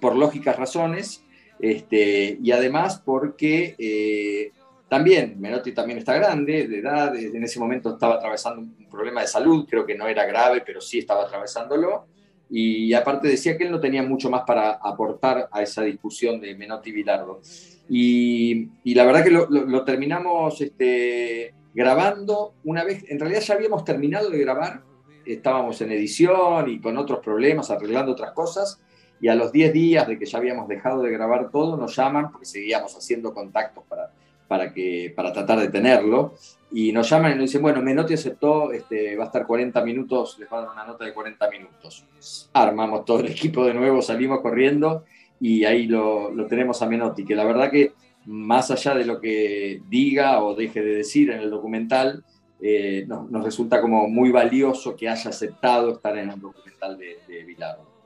por 0.00 0.16
lógicas 0.16 0.56
razones, 0.56 1.22
este, 1.58 2.38
y 2.42 2.50
además 2.50 3.02
porque 3.04 3.74
eh, 3.78 4.52
también, 4.88 5.40
Menotti 5.40 5.72
también 5.72 5.98
está 5.98 6.14
grande, 6.14 6.68
de 6.68 6.78
edad, 6.78 7.14
en 7.16 7.42
ese 7.42 7.58
momento 7.58 7.94
estaba 7.94 8.14
atravesando 8.14 8.60
un 8.60 8.88
problema 8.88 9.20
de 9.20 9.26
salud, 9.26 9.66
creo 9.68 9.84
que 9.84 9.96
no 9.96 10.06
era 10.06 10.24
grave, 10.24 10.62
pero 10.64 10.80
sí 10.80 10.98
estaba 10.98 11.24
atravesándolo. 11.24 12.06
Y 12.48 12.94
aparte 12.94 13.26
decía 13.26 13.58
que 13.58 13.64
él 13.64 13.72
no 13.72 13.80
tenía 13.80 14.04
mucho 14.04 14.30
más 14.30 14.42
para 14.46 14.74
aportar 14.74 15.48
a 15.50 15.62
esa 15.62 15.82
discusión 15.82 16.40
de 16.40 16.54
Menotti 16.54 16.90
y 16.90 16.92
Bilardo. 16.92 17.40
Y, 17.88 18.68
la 18.94 19.04
verdad 19.04 19.24
que 19.24 19.30
lo, 19.30 19.84
terminamos 19.84 20.60
este, 20.60 21.52
grabando 21.74 22.54
una 22.62 22.84
vez, 22.84 23.04
en 23.08 23.18
realidad 23.18 23.40
ya 23.40 23.54
habíamos 23.54 23.84
terminado 23.84 24.30
de 24.30 24.38
grabar, 24.38 24.82
estábamos 25.24 25.80
en 25.80 25.90
edición 25.90 26.70
y 26.70 26.80
con 26.80 26.96
otros 26.96 27.18
problemas, 27.18 27.72
arreglando 27.72 28.12
otras 28.12 28.30
cosas, 28.30 28.80
y 29.20 29.26
a 29.26 29.34
los 29.34 29.50
10 29.50 29.72
días 29.72 30.06
de 30.06 30.16
que 30.16 30.26
ya 30.26 30.38
habíamos 30.38 30.68
dejado 30.68 31.02
de 31.02 31.10
grabar 31.10 31.50
todo, 31.50 31.76
nos 31.76 31.96
llaman 31.96 32.30
porque 32.30 32.46
seguíamos 32.46 32.94
haciendo 32.94 33.34
contactos 33.34 33.82
para, 33.88 34.12
para, 34.48 34.72
que, 34.72 35.12
para 35.14 35.32
tratar 35.32 35.60
de 35.60 35.68
tenerlo. 35.68 36.34
Y 36.72 36.92
nos 36.92 37.08
llaman 37.08 37.32
y 37.32 37.34
nos 37.36 37.44
dicen, 37.44 37.62
bueno, 37.62 37.80
Menotti 37.80 38.14
aceptó, 38.14 38.72
este, 38.72 39.16
va 39.16 39.24
a 39.24 39.26
estar 39.26 39.46
40 39.46 39.84
minutos, 39.84 40.36
les 40.38 40.50
va 40.52 40.58
a 40.58 40.60
dar 40.62 40.70
una 40.70 40.84
nota 40.84 41.04
de 41.04 41.14
40 41.14 41.50
minutos. 41.50 42.04
Armamos 42.52 43.04
todo 43.04 43.20
el 43.20 43.26
equipo 43.26 43.64
de 43.64 43.74
nuevo, 43.74 44.02
salimos 44.02 44.40
corriendo 44.40 45.04
y 45.40 45.64
ahí 45.64 45.86
lo, 45.86 46.30
lo 46.30 46.46
tenemos 46.46 46.82
a 46.82 46.86
Menotti, 46.86 47.24
que 47.24 47.36
la 47.36 47.44
verdad 47.44 47.70
que 47.70 47.92
más 48.26 48.70
allá 48.70 48.94
de 48.94 49.04
lo 49.04 49.20
que 49.20 49.80
diga 49.88 50.42
o 50.42 50.54
deje 50.54 50.82
de 50.82 50.96
decir 50.96 51.30
en 51.30 51.40
el 51.40 51.50
documental, 51.50 52.24
eh, 52.60 53.04
nos, 53.06 53.44
resulta 53.44 53.80
como 53.80 54.08
muy 54.08 54.30
valioso 54.30 54.96
que 54.96 55.08
haya 55.08 55.30
aceptado 55.30 55.92
estar 55.92 56.16
en 56.16 56.30
el 56.30 56.40
documental 56.40 56.98
de, 56.98 57.18
de 57.28 57.44
Bilardo. 57.44 57.96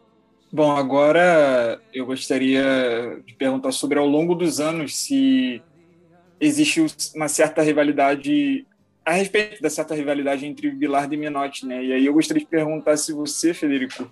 Bom, 0.52 0.72
agora 0.72 1.80
eu 1.94 2.04
gostaria 2.04 2.64
de 3.24 3.32
perguntar 3.34 3.70
sobre 3.72 4.00
ao 4.00 4.06
longo 4.06 4.34
dos 4.34 4.58
anos 4.58 4.96
se 4.96 5.62
existe 6.40 6.84
uma 7.14 7.28
certa 7.28 7.62
rivalidade 7.62 8.66
a 9.04 9.12
respeito 9.12 9.60
da 9.60 9.70
certa 9.70 9.94
rivalidade 9.94 10.46
entre 10.46 10.70
Bilardo 10.70 11.14
e 11.14 11.16
Menotti, 11.16 11.66
né? 11.66 11.82
E 11.84 11.92
aí 11.92 12.06
eu 12.06 12.12
gostaria 12.12 12.42
de 12.42 12.48
perguntar 12.48 12.96
se 12.96 13.12
você, 13.12 13.52
Federico, 13.52 14.10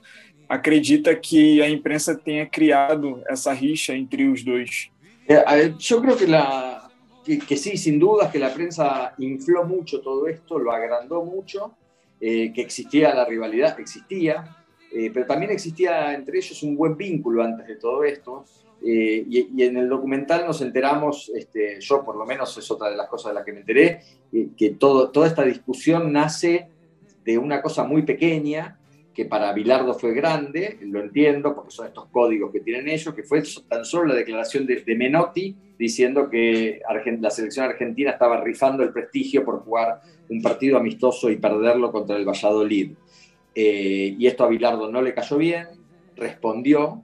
acredita 0.48 1.14
que 1.14 1.62
a 1.62 1.68
imprensa 1.68 2.16
tenha 2.16 2.46
criado 2.46 3.22
essa 3.28 3.52
rixa 3.52 3.94
entre 3.94 4.28
os 4.28 4.42
dois. 4.42 4.90
Eh, 5.28 5.74
yo 5.78 6.00
creo 6.00 6.16
que 6.16 6.26
la, 6.26 6.90
que, 7.24 7.38
dudas, 7.98 8.30
que 8.30 8.38
la 8.38 8.52
prensa 8.52 9.12
infló 9.18 9.64
mucho 9.64 10.00
todo 10.00 10.26
esto, 10.26 10.58
lo 10.58 10.72
agrandó 10.72 11.22
mucho, 11.22 11.72
eh, 12.20 12.50
que 12.52 12.62
existía 12.62 13.14
la 13.14 13.26
rivalidad, 13.26 13.78
existía, 13.78 14.56
eh, 14.90 15.10
pero 15.12 15.26
también 15.26 15.52
existía 15.52 16.14
entre 16.14 16.38
ellos 16.38 16.62
un 16.62 16.74
buen 16.74 16.96
vínculo 16.96 17.42
antes 17.42 17.66
de 17.66 17.76
todo 17.76 18.02
esto. 18.04 18.44
Eh, 18.84 19.24
y, 19.28 19.62
en 19.62 19.76
el 19.76 19.88
documental 19.88 20.46
nos 20.46 20.60
enteramos, 20.60 21.30
este, 21.34 21.80
yo 21.80 22.04
por 22.04 22.16
lo 22.16 22.24
menos 22.24 22.56
es 22.56 22.70
otra 22.70 22.90
de 22.90 22.96
las 22.96 23.08
cosas 23.08 23.30
de 23.30 23.34
las 23.34 23.44
que 23.44 23.52
me 23.52 23.60
enteré, 23.60 24.00
que 24.56 24.70
todo, 24.70 25.10
toda 25.10 25.26
esta 25.26 25.42
discusión 25.42 26.12
nace 26.12 26.68
de 27.24 27.38
una 27.38 27.60
cosa 27.60 27.84
muy 27.84 28.02
pequeña, 28.02 28.78
que 29.18 29.24
para 29.24 29.52
Bilardo 29.52 29.94
fue 29.94 30.14
grande, 30.14 30.78
lo 30.80 31.00
entiendo, 31.00 31.52
porque 31.52 31.72
son 31.72 31.88
estos 31.88 32.06
códigos 32.06 32.52
que 32.52 32.60
tienen 32.60 32.88
ellos, 32.88 33.12
que 33.14 33.24
fue 33.24 33.42
tan 33.68 33.84
solo 33.84 34.06
la 34.06 34.14
declaración 34.14 34.64
de, 34.64 34.94
Menotti 34.96 35.56
diciendo 35.76 36.30
que 36.30 36.80
la 37.20 37.30
selección 37.30 37.66
argentina 37.66 38.12
estaba 38.12 38.40
rifando 38.40 38.84
el 38.84 38.92
prestigio 38.92 39.44
por 39.44 39.58
jugar 39.64 40.00
un 40.28 40.40
partido 40.40 40.78
amistoso 40.78 41.30
y 41.30 41.36
perderlo 41.36 41.90
contra 41.90 42.16
el 42.16 42.24
Valladolid. 42.24 42.92
Eh, 43.56 44.14
y 44.16 44.26
esto 44.28 44.44
a 44.44 44.48
Bilardo 44.48 44.88
no 44.88 45.02
le 45.02 45.12
cayó 45.12 45.36
bien, 45.36 45.66
respondió, 46.14 47.02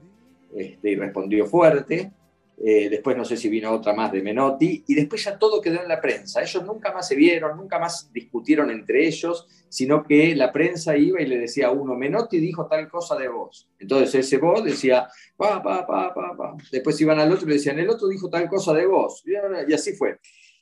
este, 0.55 0.91
y 0.91 0.97
respondió 0.97 1.47
fuerte, 1.47 2.13
eh, 2.57 2.89
después 2.89 3.17
no 3.17 3.25
sé 3.25 3.37
si 3.37 3.49
vino 3.49 3.73
otra 3.73 3.93
más 3.95 4.13
de 4.13 4.23
Menotti, 4.23 4.85
y 4.87 4.95
después 4.95 5.25
ya 5.25 5.37
todo 5.39 5.61
quedó 5.61 5.83
en 5.83 5.89
la 5.89 6.01
prensa. 6.01 6.41
Ellos 6.41 6.65
nunca 6.65 6.93
más 6.93 7.09
se 7.09 7.17
vieron, 7.17 7.57
nunca 7.57 7.79
más 7.79 8.13
discutieron 8.13 8.71
entre 8.71 9.07
ellos, 9.07 9.47
sino 9.69 10.05
que 10.05 10.37
la 10.37 10.53
prensa 10.53 10.97
iba 10.97 11.21
y 11.21 11.27
le 11.27 11.39
decía 11.39 11.67
a 11.67 11.71
uno, 11.73 11.97
Menotti 11.97 12.39
dijo 12.39 12.67
tal 12.67 12.89
cosa 12.89 13.17
de 13.17 13.29
vos. 13.29 13.69
Entonces 13.79 14.15
ese 14.15 14.39
vos 14.39 14.63
decía, 14.63 15.09
pa, 15.37 15.63
pa, 15.63 15.85
pa, 15.85 16.15
pa, 16.15 16.37
pa. 16.37 16.57
Después 16.71 17.01
iban 17.01 17.19
al 17.19 17.33
otro 17.33 17.47
y 17.47 17.49
le 17.49 17.55
decían, 17.55 17.79
el 17.81 17.91
otro 17.91 18.07
dijo 18.07 18.31
tal 18.31 18.49
cosa 18.49 18.73
de 18.73 18.87
vos. 18.87 19.25
Y 19.27 19.73
así 19.73 19.95
fue. 19.95 20.19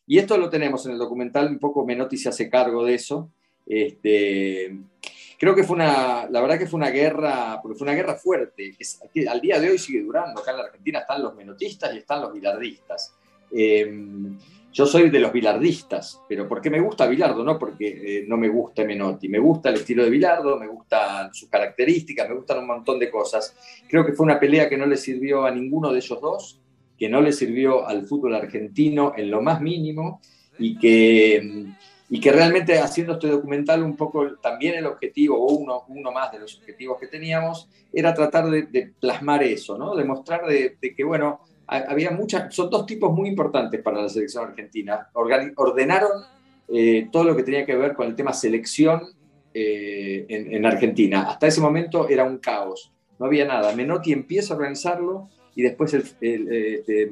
Y 0.07 0.19
esto 0.19 0.37
lo 0.39 0.49
tenemos 0.49 0.85
en 0.87 0.93
el 0.93 0.99
documental, 0.99 1.49
un 1.49 1.59
poco 1.59 1.85
Menotti 1.85 2.17
se 2.17 2.31
hace 2.31 2.49
cargo 2.49 2.85
de 2.85 2.95
eso. 2.95 3.31
Este, 3.67 4.77
creo 5.43 5.57
que 5.57 5.65
fue 5.65 5.75
una, 5.75 6.29
la 6.31 6.41
verdad 6.41 6.57
que 6.57 6.69
fue 6.69 6.79
una 6.79 6.91
guerra, 6.91 7.59
porque 7.61 7.77
fue 7.77 7.87
una 7.87 7.97
guerra 7.97 8.15
fuerte, 8.15 8.77
que, 9.13 9.29
al 9.29 9.41
día 9.41 9.59
de 9.59 9.71
hoy 9.71 9.77
sigue 9.77 10.01
durando. 10.01 10.41
Acá 10.41 10.53
en 10.53 10.59
la 10.59 10.63
Argentina 10.63 11.01
están 11.01 11.21
los 11.21 11.35
menotistas 11.35 11.93
y 11.93 11.99
están 11.99 12.21
los 12.21 12.33
bilardistas. 12.33 13.13
Em, 13.51 14.39
yo 14.73 14.87
soy 14.87 15.11
de 15.11 15.19
los 15.19 15.33
bilardistas, 15.33 16.21
pero 16.29 16.47
¿por 16.47 16.63
qué 16.63 16.71
me 16.71 16.79
gusta 16.79 17.09
Bilardo? 17.09 17.43
No 17.43 17.59
porque 17.59 17.89
eh, 17.89 18.25
no 18.29 18.37
me 18.37 18.49
gusta 18.49 18.85
Menotti, 18.85 19.29
me 19.29 19.41
gusta 19.41 19.71
el 19.71 19.75
estilo 19.75 20.05
de 20.05 20.11
Bilardo, 20.11 20.61
me 20.61 20.69
gustan 20.69 21.35
sus 21.35 21.49
características, 21.49 22.29
me 22.29 22.37
gustan 22.37 22.59
un 22.59 22.69
montón 22.69 23.01
de 23.01 23.11
cosas. 23.11 23.57
Creo 23.89 24.07
que 24.07 24.13
fue 24.13 24.23
una 24.23 24.39
pelea 24.39 24.69
que 24.69 24.79
no 24.79 24.87
le 24.87 24.97
sirvió 24.97 25.45
a 25.45 25.51
ninguno 25.51 25.91
de 25.91 25.99
ellos 25.99 26.21
dos, 26.21 26.61
que 26.97 27.09
no 27.09 27.21
le 27.21 27.33
sirvió 27.33 27.85
al 27.85 28.07
fútbol 28.07 28.37
argentino 28.37 29.13
en 29.17 29.29
lo 29.29 29.43
más 29.43 29.61
mínimo 29.61 30.21
y 30.57 30.79
que 30.79 31.37
em, 31.39 31.75
y 32.15 32.21
que 32.21 32.31
realmente 32.31 32.79
haciendo 32.79 33.15
este 33.15 33.29
documental 33.29 33.83
un 33.83 33.97
poco 33.97 34.35
también 34.35 34.75
el 34.75 34.85
objetivo, 34.85 35.39
o 35.39 35.55
uno, 35.55 35.85
uno 35.89 36.13
más 36.13 36.31
de 36.31 36.41
los 36.41 36.59
objetivos 36.59 37.01
que 37.01 37.07
teníamos, 37.07 37.71
era 37.91 38.13
tratar 38.13 38.51
de, 38.51 38.93
plasmar 39.01 39.43
eso, 39.43 39.79
¿no? 39.79 39.97
demostrar 39.97 40.45
de, 40.45 40.77
que, 40.79 41.05
bueno, 41.05 41.41
había 41.67 42.11
muchas, 42.11 42.55
son 42.55 42.69
dos 42.69 42.85
tipos 42.85 43.11
muy 43.15 43.31
importantes 43.31 43.81
para 43.81 44.03
la 44.03 44.11
selección 44.11 44.45
argentina. 44.45 45.09
ordenaron 45.15 46.11
eh, 46.69 47.09
todo 47.11 47.25
lo 47.25 47.35
que 47.35 47.45
tenía 47.45 47.65
que 47.65 47.77
ver 47.77 47.95
con 47.95 48.07
el 48.07 48.15
tema 48.15 48.35
selección 48.35 49.01
eh, 49.55 50.27
en, 50.29 50.67
Argentina. 50.67 51.23
Hasta 51.23 51.47
ese 51.47 51.63
momento 51.63 52.11
era 52.11 52.25
un 52.25 52.37
caos, 52.37 52.93
no 53.19 53.25
había 53.25 53.47
nada. 53.47 53.75
Menotti 53.75 54.13
empieza 54.13 54.53
a 54.53 54.59
organizarlo 54.59 55.31
y 55.55 55.63
después 55.63 55.95
el, 55.95 56.03
este, 56.21 57.11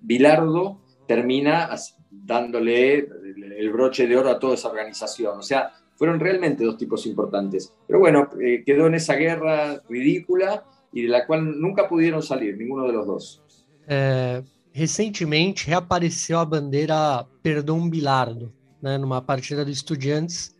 Bilardo 0.00 0.80
termina 1.08 1.70
dándole 2.10 2.98
el 2.98 3.70
broche 3.72 4.06
de 4.06 4.16
oro 4.16 4.30
a 4.30 4.38
toda 4.38 4.54
esa 4.54 4.68
organización. 4.68 5.38
O 5.38 5.42
sea, 5.42 5.72
fueron 5.96 6.20
realmente 6.20 6.62
dos 6.62 6.76
tipos 6.76 7.06
importantes. 7.06 7.74
Pero 7.86 7.98
bueno, 7.98 8.28
eh, 8.40 8.62
quedó 8.64 8.86
en 8.86 8.94
esa 8.94 9.14
guerra 9.14 9.82
ridícula 9.88 10.64
e 10.92 11.02
de 11.02 11.08
la 11.08 11.26
qual 11.26 11.60
nunca 11.60 11.88
pudieron 11.88 12.22
salir, 12.22 12.56
ninguno 12.56 12.86
de 12.86 12.92
los 12.92 13.06
dos. 13.06 13.42
É, 13.86 14.42
recentemente 14.72 15.66
reapareceu 15.66 16.38
a 16.38 16.44
bandeira 16.44 17.26
Perdão 17.42 17.88
Bilardo, 17.88 18.52
né, 18.80 18.98
numa 18.98 19.20
partida 19.20 19.64
do 19.64 19.70
Estudiantes. 19.70 20.54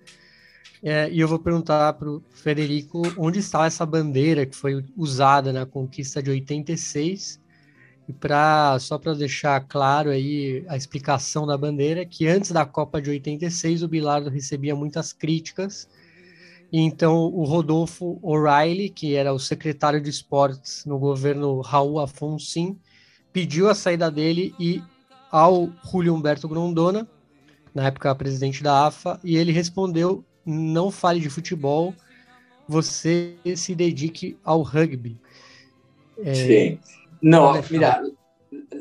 É, 0.83 1.11
e 1.11 1.21
eu 1.21 1.29
vou 1.29 1.39
perguntar 1.39 1.93
para 1.95 2.09
o 2.09 2.23
Federico 2.31 3.03
onde 3.17 3.41
está 3.41 3.67
essa 3.67 3.85
bandeira 3.85 4.47
que 4.47 4.57
foi 4.57 4.85
usada 4.97 5.53
na 5.53 5.67
conquista 5.67 6.23
de 6.23 6.31
86 6.31 7.41
e 8.09 8.13
para 8.13 8.79
só 8.81 8.97
para 8.97 9.13
deixar 9.13 9.61
claro 9.69 10.09
aí 10.09 10.65
a 10.67 10.77
explicação 10.77 11.47
da 11.47 11.59
bandeira, 11.59 12.07
que 12.07 12.27
antes 12.27 12.51
da 12.51 12.65
Copa 12.65 13.03
de 13.03 13.11
86 13.11 13.83
o 13.83 13.89
Bilardo 13.89 14.31
recebia 14.31 14.75
muitas 14.75 15.13
críticas. 15.13 15.87
E 16.73 16.81
então 16.81 17.27
o 17.27 17.45
Rodolfo 17.45 18.19
O'Reilly, 18.23 18.89
que 18.89 19.15
era 19.15 19.33
o 19.33 19.39
secretário 19.39 20.01
de 20.01 20.09
esportes 20.09 20.85
no 20.87 20.99
governo 20.99 21.61
Raul 21.61 22.01
Afonso, 22.01 22.77
pediu 23.31 23.69
a 23.69 23.75
saída 23.75 24.11
dele 24.11 24.55
e 24.59 24.81
ao 25.31 25.69
Julio 25.93 26.15
Humberto 26.15 26.49
Grondona, 26.49 27.07
na 27.75 27.87
época 27.87 28.15
presidente 28.15 28.63
da 28.63 28.87
AFA, 28.87 29.21
e 29.23 29.37
ele 29.37 29.53
respondeu: 29.53 30.25
"Não 30.47 30.91
fale 30.91 31.21
de 31.21 31.29
futebol, 31.29 31.95
você 32.67 33.37
se 33.55 33.75
dedique 33.75 34.39
ao 34.43 34.63
rugby". 34.63 35.17
É, 36.25 36.35
Sim. 36.35 36.79
No, 37.21 37.61
mira, 37.71 38.03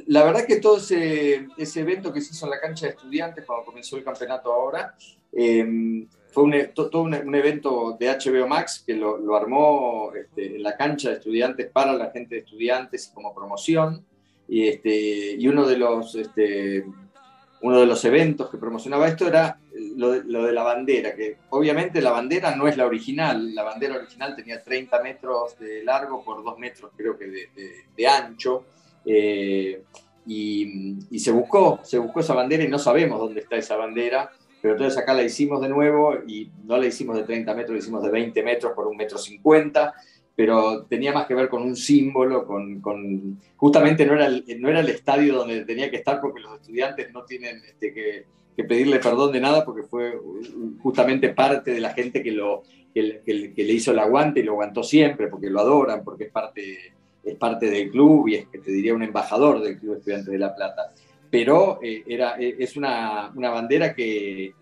la 0.08 0.23
verdad 0.23 0.45
que 0.45 0.58
todo 0.58 0.78
ese, 0.78 1.47
evento 1.76 2.13
que 2.13 2.21
se 2.21 2.34
hizo 2.34 2.45
en 2.45 2.52
la 2.52 2.60
cancha 2.60 2.86
de 2.86 2.93
estudiantes 2.93 3.45
cuando 3.45 3.65
comenzó 3.65 3.97
el 3.97 4.04
campeonato 4.04 4.52
ahora, 4.52 4.95
em, 5.34 6.08
fue 6.32 6.43
un, 6.43 6.54
e, 6.54 6.67
todo 6.67 7.02
un, 7.02 7.13
evento 7.13 7.97
de 8.00 8.08
HBO 8.10 8.47
Max 8.47 8.84
que 8.86 8.93
lo, 8.93 9.36
armó 9.36 10.12
este, 10.15 10.56
en 10.56 10.63
la 10.63 10.78
cancha 10.78 11.10
de 11.10 11.15
estudiantes 11.15 11.69
para 11.71 11.93
la 11.93 12.12
gente 12.12 12.36
de 12.36 12.41
estudiantes 12.41 13.12
como 13.13 13.34
promoción. 13.34 14.06
Y, 14.47 14.67
este, 14.67 15.32
y 15.34 15.47
uno 15.47 15.67
de 15.67 15.78
los 15.78 16.15
este, 16.15 16.86
uno 17.62 17.80
de 17.80 17.86
los 17.86 18.04
eventos 18.06 18.50
que 18.50 18.58
promocionaba 18.58 19.08
esto 19.08 19.28
era 19.28 19.60
lo 19.96 20.12
de, 20.12 20.52
la 20.54 20.63
bandera, 20.63 21.15
que 21.15 21.38
obviamente 21.50 22.02
la 22.02 22.12
bandera 22.12 22.56
no 22.56 22.67
es 22.67 22.78
la 22.78 22.86
original, 22.86 23.54
la 23.54 23.63
bandera 23.63 23.96
original 23.96 24.36
tenía 24.36 24.62
30 24.62 25.02
metros 25.02 25.58
de 25.58 25.84
largo 25.84 26.24
por 26.24 26.43
2 26.43 26.60
metros 26.60 26.91
creo 26.96 27.17
que 27.17 27.28
de, 27.96 28.08
ancho, 28.08 28.65
eh, 29.06 29.84
y, 30.28 31.20
se 31.20 31.32
buscó, 31.32 31.80
se 31.84 31.98
buscó 31.98 32.20
esa 32.20 32.34
bandera 32.34 32.63
y 32.63 32.67
no 32.67 32.78
sabemos 32.78 33.20
dónde 33.20 33.41
está 33.41 33.56
esa 33.56 33.76
bandera, 33.76 34.32
pero 34.62 34.74
entonces 34.74 35.00
acá 35.00 35.13
la 35.13 35.24
hicimos 35.24 35.62
de 35.62 35.70
nuevo 35.70 36.15
y 36.28 36.50
no 36.65 36.78
la 36.78 36.86
hicimos 36.86 37.15
de 37.15 37.24
30 37.24 37.54
metros, 37.54 37.74
la 37.74 37.80
hicimos 37.80 38.04
de 38.04 38.12
20 38.12 38.43
metros 38.43 38.74
por 38.74 38.88
1 38.88 38.98
metro 38.98 39.17
50, 39.17 39.93
pero 40.38 40.86
tenía 40.86 41.12
más 41.12 41.26
que 41.26 41.34
ver 41.34 41.50
con 41.50 41.63
un 41.63 41.76
símbolo, 41.76 42.45
con, 42.45 42.80
con 42.80 43.39
justamente 43.56 44.06
no 44.06 44.13
era, 44.13 44.28
el, 44.28 44.45
no 44.60 44.69
era 44.69 44.82
el 44.82 44.89
estadio 44.89 45.34
donde 45.34 45.65
tenía 45.65 45.89
que 45.89 45.97
estar 45.97 46.21
porque 46.21 46.41
los 46.41 46.62
estudiantes 46.62 47.12
no 47.12 47.26
tienen 47.26 47.60
este, 47.67 47.91
que, 47.91 48.26
que, 48.56 48.63
pedirle 48.63 49.00
perdón 49.00 49.32
de 49.32 49.39
nada 49.39 49.65
porque 49.65 49.82
fue 49.82 50.13
justamente 50.78 51.30
parte 51.30 51.71
de 51.71 51.80
la 51.80 51.89
gente 51.89 52.21
que, 52.21 52.32
lo, 52.32 52.62
que, 52.93 53.23
que, 53.26 53.63
le 53.63 53.73
hizo 53.73 53.89
el 53.89 53.97
aguante 53.97 54.41
y 54.41 54.43
lo 54.43 54.52
aguantó 54.52 54.84
siempre, 54.84 55.26
porque 55.26 55.50
lo 55.50 55.60
adoran, 55.60 56.04
porque 56.04 56.26
es 56.26 56.32
parte, 56.32 56.93
es 57.23 57.36
parte 57.36 57.71
del 57.71 57.89
club 57.89 58.28
y 58.28 58.36
es 58.36 58.47
que 58.47 58.60
te 58.60 58.71
diría 58.71 58.93
un 58.93 59.02
embajador 59.02 59.60
del 59.60 59.80
Club 59.80 59.95
Estudiantes 59.95 60.32
de 60.32 60.38
La 60.38 60.54
Plata. 60.54 60.93
Pero 61.32 61.80
eh, 61.82 62.04
era, 62.06 62.36
es 62.38 62.78
una, 62.78 63.32
una 63.36 63.50
bandera 63.50 63.95
que, 63.95 64.54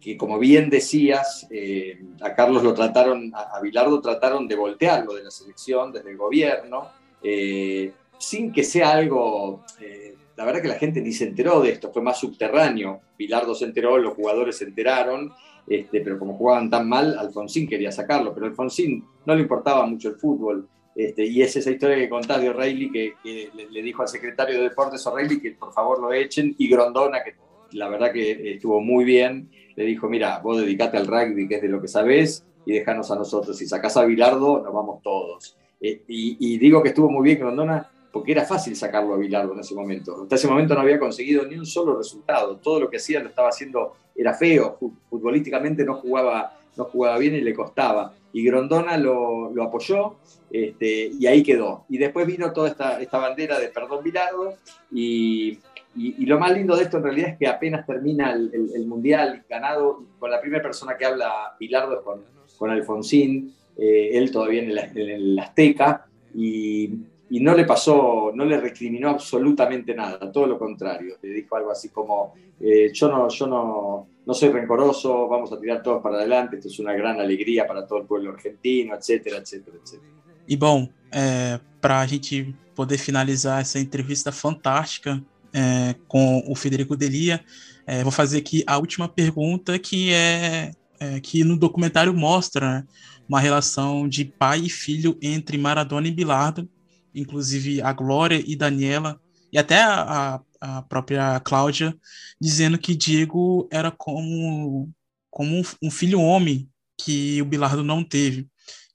que 0.00 0.16
como 0.16 0.38
bien 0.38 0.70
decías, 0.70 1.46
eh, 1.50 2.00
a 2.20 2.34
Carlos 2.34 2.62
lo 2.62 2.74
trataron, 2.74 3.32
a, 3.34 3.60
Bilardo 3.60 4.00
trataron 4.00 4.46
de 4.46 4.54
voltearlo 4.54 5.14
de 5.14 5.24
la 5.24 5.30
selección 5.30 5.92
desde 5.92 6.10
el 6.10 6.16
gobierno, 6.16 6.88
eh, 7.22 7.92
sin 8.16 8.52
que 8.52 8.62
sea 8.62 8.92
algo, 8.92 9.64
eh, 9.80 10.14
la 10.36 10.44
verdad 10.44 10.62
que 10.62 10.68
la 10.68 10.78
gente 10.78 11.00
ni 11.00 11.12
se 11.12 11.24
enteró 11.24 11.60
de 11.60 11.70
esto, 11.70 11.92
fue 11.92 12.02
más 12.02 12.18
subterráneo, 12.18 13.00
Bilardo 13.18 13.54
se 13.54 13.64
enteró, 13.64 13.98
los 13.98 14.14
jugadores 14.14 14.58
se 14.58 14.64
enteraron, 14.64 15.32
este, 15.66 16.00
pero 16.00 16.18
como 16.18 16.34
jugaban 16.34 16.70
tan 16.70 16.88
mal, 16.88 17.18
Alfonsín 17.18 17.68
quería 17.68 17.90
sacarlo, 17.90 18.32
pero 18.32 18.46
Alfonsín 18.46 19.04
no 19.26 19.34
le 19.34 19.42
importaba 19.42 19.84
mucho 19.84 20.10
el 20.10 20.16
fútbol, 20.16 20.68
este, 20.94 21.24
y 21.24 21.42
es 21.42 21.54
esa 21.54 21.70
historia 21.70 21.96
que 21.96 22.08
contás 22.08 22.40
de 22.40 22.50
O'Reilly, 22.50 22.90
que, 22.90 23.14
le, 23.24 23.68
le, 23.70 23.82
dijo 23.82 24.02
al 24.02 24.08
secretario 24.08 24.56
de 24.56 24.64
Deportes 24.64 25.06
O'Reilly 25.06 25.40
que 25.40 25.52
por 25.52 25.72
favor 25.72 26.00
lo 26.00 26.12
echen, 26.12 26.54
y 26.58 26.68
Grondona, 26.68 27.22
que 27.22 27.34
la 27.72 27.88
verdad 27.88 28.12
que 28.12 28.54
estuvo 28.54 28.80
muy 28.80 29.04
bien, 29.04 29.50
le 29.76 29.84
dijo, 29.84 30.08
mira, 30.08 30.40
vos 30.40 30.60
dedicate 30.60 30.96
al 30.96 31.06
rugby, 31.06 31.46
que 31.48 31.56
es 31.56 31.62
de 31.62 31.68
lo 31.68 31.80
que 31.80 31.88
sabés, 31.88 32.44
y 32.66 32.72
dejanos 32.72 33.10
a 33.10 33.16
nosotros. 33.16 33.56
Si 33.56 33.66
sacás 33.66 33.96
a 33.96 34.04
Bilardo, 34.04 34.62
nos 34.62 34.72
vamos 34.72 35.02
todos. 35.02 35.56
Eh, 35.80 36.02
y, 36.08 36.58
digo 36.58 36.82
que 36.82 36.88
estuvo 36.88 37.08
muy 37.08 37.22
bien 37.22 37.38
Grondona 37.38 37.88
porque 38.10 38.32
era 38.32 38.44
fácil 38.44 38.74
sacarlo 38.74 39.14
a 39.14 39.18
Bilardo 39.18 39.54
en 39.54 39.60
ese 39.60 39.74
momento. 39.74 40.22
Hasta 40.22 40.34
ese 40.34 40.48
momento 40.48 40.74
no 40.74 40.80
había 40.80 40.98
conseguido 40.98 41.46
ni 41.46 41.56
un 41.56 41.66
solo 41.66 41.96
resultado. 41.96 42.56
Todo 42.56 42.80
lo 42.80 42.90
que 42.90 42.96
hacía 42.96 43.20
lo 43.20 43.28
estaba 43.28 43.48
haciendo, 43.48 43.94
era 44.16 44.34
feo, 44.34 44.78
futbolísticamente 45.08 45.84
no 45.84 45.94
jugaba, 45.94 46.58
no 46.76 46.84
jugaba 46.84 47.18
bien 47.18 47.36
y 47.36 47.40
le 47.40 47.54
costaba. 47.54 48.14
Y 48.32 48.44
Grondona 48.44 48.96
lo, 48.96 49.50
lo 49.54 49.62
apoyó 49.62 50.16
este, 50.50 51.10
y 51.18 51.26
ahí 51.26 51.42
quedó. 51.42 51.84
Y 51.88 51.98
después 51.98 52.26
vino 52.26 52.52
toda 52.52 52.68
esta, 52.68 53.00
esta 53.00 53.18
bandera 53.18 53.58
de 53.58 53.68
perdón 53.68 54.02
Bilardo 54.02 54.54
y, 54.90 55.58
y, 55.98 56.26
lo 56.26 56.38
más 56.38 56.52
lindo 56.52 56.76
de 56.76 56.84
esto 56.84 56.98
en 56.98 57.02
realidad 57.02 57.30
es 57.30 57.38
que 57.38 57.46
apenas 57.46 57.84
termina 57.84 58.32
el, 58.32 58.86
Mundial 58.86 59.44
ganado, 59.48 60.04
con 60.18 60.30
la 60.30 60.40
primera 60.40 60.62
persona 60.62 60.96
que 60.96 61.04
habla 61.04 61.54
Pilardo 61.58 61.98
es 61.98 62.04
con, 62.04 62.22
con 62.56 62.70
Alfonsín, 62.70 63.52
eh, 63.76 64.10
él 64.12 64.30
todavía 64.30 64.62
en 64.62 64.70
el, 64.70 65.38
Azteca, 65.38 66.06
y, 66.34 66.90
y, 67.30 67.40
no 67.40 67.54
le 67.54 67.64
pasó, 67.64 68.30
no 68.34 68.44
le 68.44 68.60
recriminó 68.60 69.10
absolutamente 69.10 69.94
nada, 69.94 70.30
todo 70.30 70.46
lo 70.46 70.58
contrario, 70.58 71.16
le 71.20 71.30
dijo 71.30 71.56
algo 71.56 71.72
así 71.72 71.88
como, 71.88 72.34
eh, 72.60 72.90
yo, 72.92 73.08
no, 73.08 73.28
yo 73.28 73.46
no, 73.46 74.08
no 74.24 74.34
soy 74.34 74.50
rencoroso, 74.50 75.28
vamos 75.28 75.52
a 75.52 75.60
tirar 75.60 75.82
todos 75.82 76.02
para 76.02 76.16
adelante, 76.16 76.56
esto 76.56 76.68
es 76.68 76.78
una 76.78 76.92
gran 76.92 77.18
alegría 77.20 77.66
para 77.66 77.86
todo 77.86 78.00
el 78.00 78.06
pueblo 78.06 78.30
argentino, 78.30 78.94
etcétera, 78.94 79.38
etcétera, 79.38 79.76
etcétera. 79.82 80.12
E 80.48 80.56
bom, 80.56 80.88
é, 81.12 81.60
para 81.78 82.00
a 82.00 82.06
gente 82.06 82.54
poder 82.74 82.96
finalizar 82.96 83.60
essa 83.60 83.78
entrevista 83.78 84.32
fantástica 84.32 85.22
é, 85.58 85.96
com 86.06 86.44
o 86.46 86.54
Federico 86.54 86.96
Delia, 86.96 87.44
é, 87.84 88.02
vou 88.04 88.12
fazer 88.12 88.38
aqui 88.38 88.62
a 88.64 88.78
última 88.78 89.08
pergunta, 89.08 89.76
que 89.76 90.12
é, 90.12 90.70
é 91.00 91.20
que 91.20 91.42
no 91.42 91.56
documentário 91.56 92.14
mostra 92.14 92.70
né, 92.70 92.86
uma 93.28 93.40
relação 93.40 94.08
de 94.08 94.24
pai 94.24 94.60
e 94.60 94.70
filho 94.70 95.18
entre 95.20 95.58
Maradona 95.58 96.06
e 96.06 96.12
Bilardo, 96.12 96.68
inclusive 97.12 97.82
a 97.82 97.92
Glória 97.92 98.40
e 98.46 98.54
Daniela, 98.54 99.20
e 99.52 99.58
até 99.58 99.82
a, 99.82 100.40
a 100.60 100.82
própria 100.82 101.40
Cláudia, 101.40 101.96
dizendo 102.40 102.78
que 102.78 102.94
Diego 102.94 103.68
era 103.72 103.90
como, 103.90 104.88
como 105.28 105.60
um 105.82 105.90
filho 105.90 106.20
homem 106.20 106.68
que 106.96 107.42
o 107.42 107.44
Bilardo 107.44 107.82
não 107.82 108.04
teve. 108.04 108.46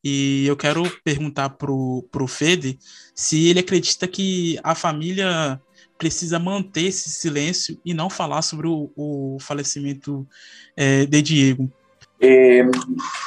E 0.04 0.45
eu 0.45 0.56
quero 0.56 0.84
perguntar 1.04 1.52
pro, 1.52 2.08
pro 2.12 2.28
Fede 2.28 2.78
se 3.15 3.47
ele 3.47 3.60
acredita 3.60 4.08
que 4.08 4.60
a 4.62 4.76
família 4.76 5.62
precisa 6.04 6.38
manter 6.38 6.88
esse 6.88 7.10
silêncio 7.10 7.80
e 7.86 7.94
não 7.94 8.10
falar 8.10 8.42
sobre 8.42 8.68
o, 8.68 8.92
o 8.94 9.38
falecimento 9.39 10.28
eh, 10.76 11.06
de 11.06 11.22
Diego. 11.22 11.72
Eh, 12.20 12.66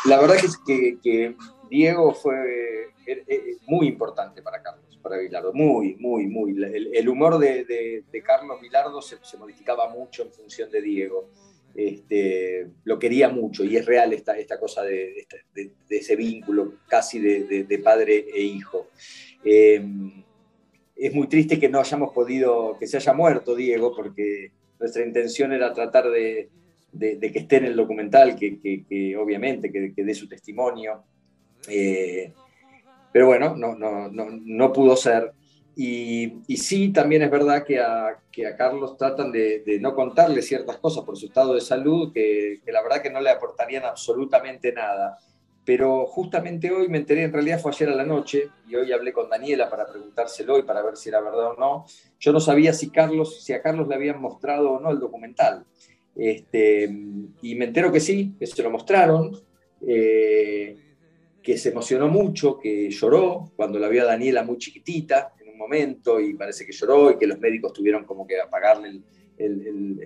la 0.04 0.20
verdad 0.20 0.36
que, 0.36 0.48
que, 0.66 0.98
que 1.02 1.36
Diego 1.70 2.12
fue 2.12 2.36
eh, 3.06 3.24
eh, 3.26 3.56
muy 3.66 3.88
importante 3.88 4.42
para 4.42 4.60
Carlos, 4.60 4.98
para 5.02 5.16
Bilardo, 5.16 5.54
muy, 5.54 5.96
muy, 5.98 6.26
muy. 6.26 6.50
El, 6.50 6.94
el 6.94 7.08
humor 7.08 7.38
de, 7.38 7.64
de, 7.64 8.04
de, 8.12 8.22
Carlos 8.22 8.60
Bilardo 8.60 9.00
se, 9.00 9.16
se 9.22 9.38
modificaba 9.38 9.88
mucho 9.88 10.22
en 10.22 10.30
función 10.30 10.70
de 10.70 10.82
Diego. 10.82 11.30
Este, 11.74 12.68
lo 12.84 12.98
quería 12.98 13.30
mucho 13.30 13.64
y 13.64 13.76
es 13.76 13.86
real 13.86 14.12
esta, 14.12 14.38
esta 14.38 14.58
cosa 14.60 14.82
de, 14.82 15.26
de 15.54 15.96
ese 15.96 16.14
vínculo 16.14 16.74
casi 16.88 17.20
de, 17.20 17.80
padre 17.82 18.26
e 18.34 18.42
hijo. 18.42 18.88
Eh, 19.42 19.82
es 20.96 21.14
muy 21.14 21.28
triste 21.28 21.60
que 21.60 21.68
no 21.68 21.78
hayamos 21.78 22.12
podido, 22.12 22.76
que 22.78 22.86
se 22.86 22.96
haya 22.96 23.12
muerto 23.12 23.54
Diego, 23.54 23.94
porque 23.94 24.50
nuestra 24.78 25.04
intención 25.04 25.52
era 25.52 25.72
tratar 25.72 26.10
de, 26.10 26.48
que 26.98 27.38
esté 27.38 27.56
en 27.56 27.66
el 27.66 27.76
documental, 27.76 28.36
que, 28.36 28.58
que, 28.60 29.16
obviamente 29.16 29.70
que, 29.70 29.92
dé 29.96 30.14
su 30.14 30.28
testimonio. 30.28 31.04
Eh, 31.68 32.32
pero 33.12 33.26
bueno, 33.26 33.54
no, 33.56 33.74
no, 33.74 34.08
no, 34.08 34.26
no 34.30 34.72
pudo 34.72 34.96
ser. 34.96 35.32
Y, 35.78 36.56
sí, 36.56 36.90
también 36.90 37.20
es 37.20 37.30
verdad 37.30 37.62
que 37.62 37.78
a, 37.78 38.18
que 38.32 38.46
a 38.46 38.56
Carlos 38.56 38.96
tratan 38.96 39.30
de, 39.30 39.78
no 39.78 39.94
contarle 39.94 40.40
ciertas 40.40 40.78
cosas 40.78 41.04
por 41.04 41.18
su 41.18 41.26
estado 41.26 41.54
de 41.54 41.60
salud 41.60 42.14
que, 42.14 42.60
la 42.66 42.82
verdad 42.82 43.02
que 43.02 43.10
no 43.10 43.20
le 43.20 43.28
aportarían 43.28 43.84
absolutamente 43.84 44.72
nada. 44.72 45.18
Pero 45.66 46.06
justamente 46.06 46.70
hoy 46.70 46.88
me 46.88 46.96
enteré, 46.98 47.24
en 47.24 47.32
realidad 47.32 47.60
fue 47.60 47.72
ayer 47.72 47.90
a 47.90 47.94
la 47.94 48.04
noche, 48.04 48.48
y 48.66 48.74
hoy 48.74 48.90
hablé 48.92 49.12
con 49.12 49.28
Daniela 49.28 49.68
para 49.68 49.86
preguntárselo 49.86 50.58
y 50.58 50.62
para 50.62 50.82
ver 50.82 50.96
si 50.96 51.10
era 51.10 51.20
verdad 51.20 51.50
o 51.50 51.56
no. 51.56 51.84
Yo 52.18 52.32
no 52.32 52.40
sabía 52.40 52.72
si, 52.72 52.88
Carlos, 52.88 53.42
si 53.44 53.52
a 53.52 53.60
Carlos 53.60 53.86
le 53.88 53.96
habían 53.96 54.20
mostrado 54.20 54.72
o 54.72 54.80
no 54.80 54.90
el 54.90 54.98
documental. 54.98 55.66
Este, 56.14 56.84
y 57.42 57.54
me 57.56 57.66
entero 57.66 57.92
que 57.92 58.00
sí, 58.00 58.34
que 58.38 58.46
se 58.46 58.62
lo 58.62 58.70
mostraron. 58.70 59.36
Eh, 59.86 60.78
que 61.42 61.58
se 61.58 61.68
emocionó 61.68 62.08
mucho, 62.08 62.58
que 62.58 62.90
lloró 62.90 63.52
cuando 63.54 63.78
la 63.78 63.86
vio 63.88 64.02
a 64.02 64.06
Daniela 64.06 64.42
muy 64.42 64.58
chiquitita, 64.58 65.36
momento 65.56 66.20
y 66.20 66.34
parece 66.34 66.64
que 66.64 66.72
lloró 66.72 67.10
y 67.10 67.18
que 67.18 67.26
los 67.26 67.38
médicos 67.38 67.72
tuvieron 67.72 68.04
como 68.04 68.26
que 68.26 68.40
apagarle 68.40 68.88
el, 68.88 69.04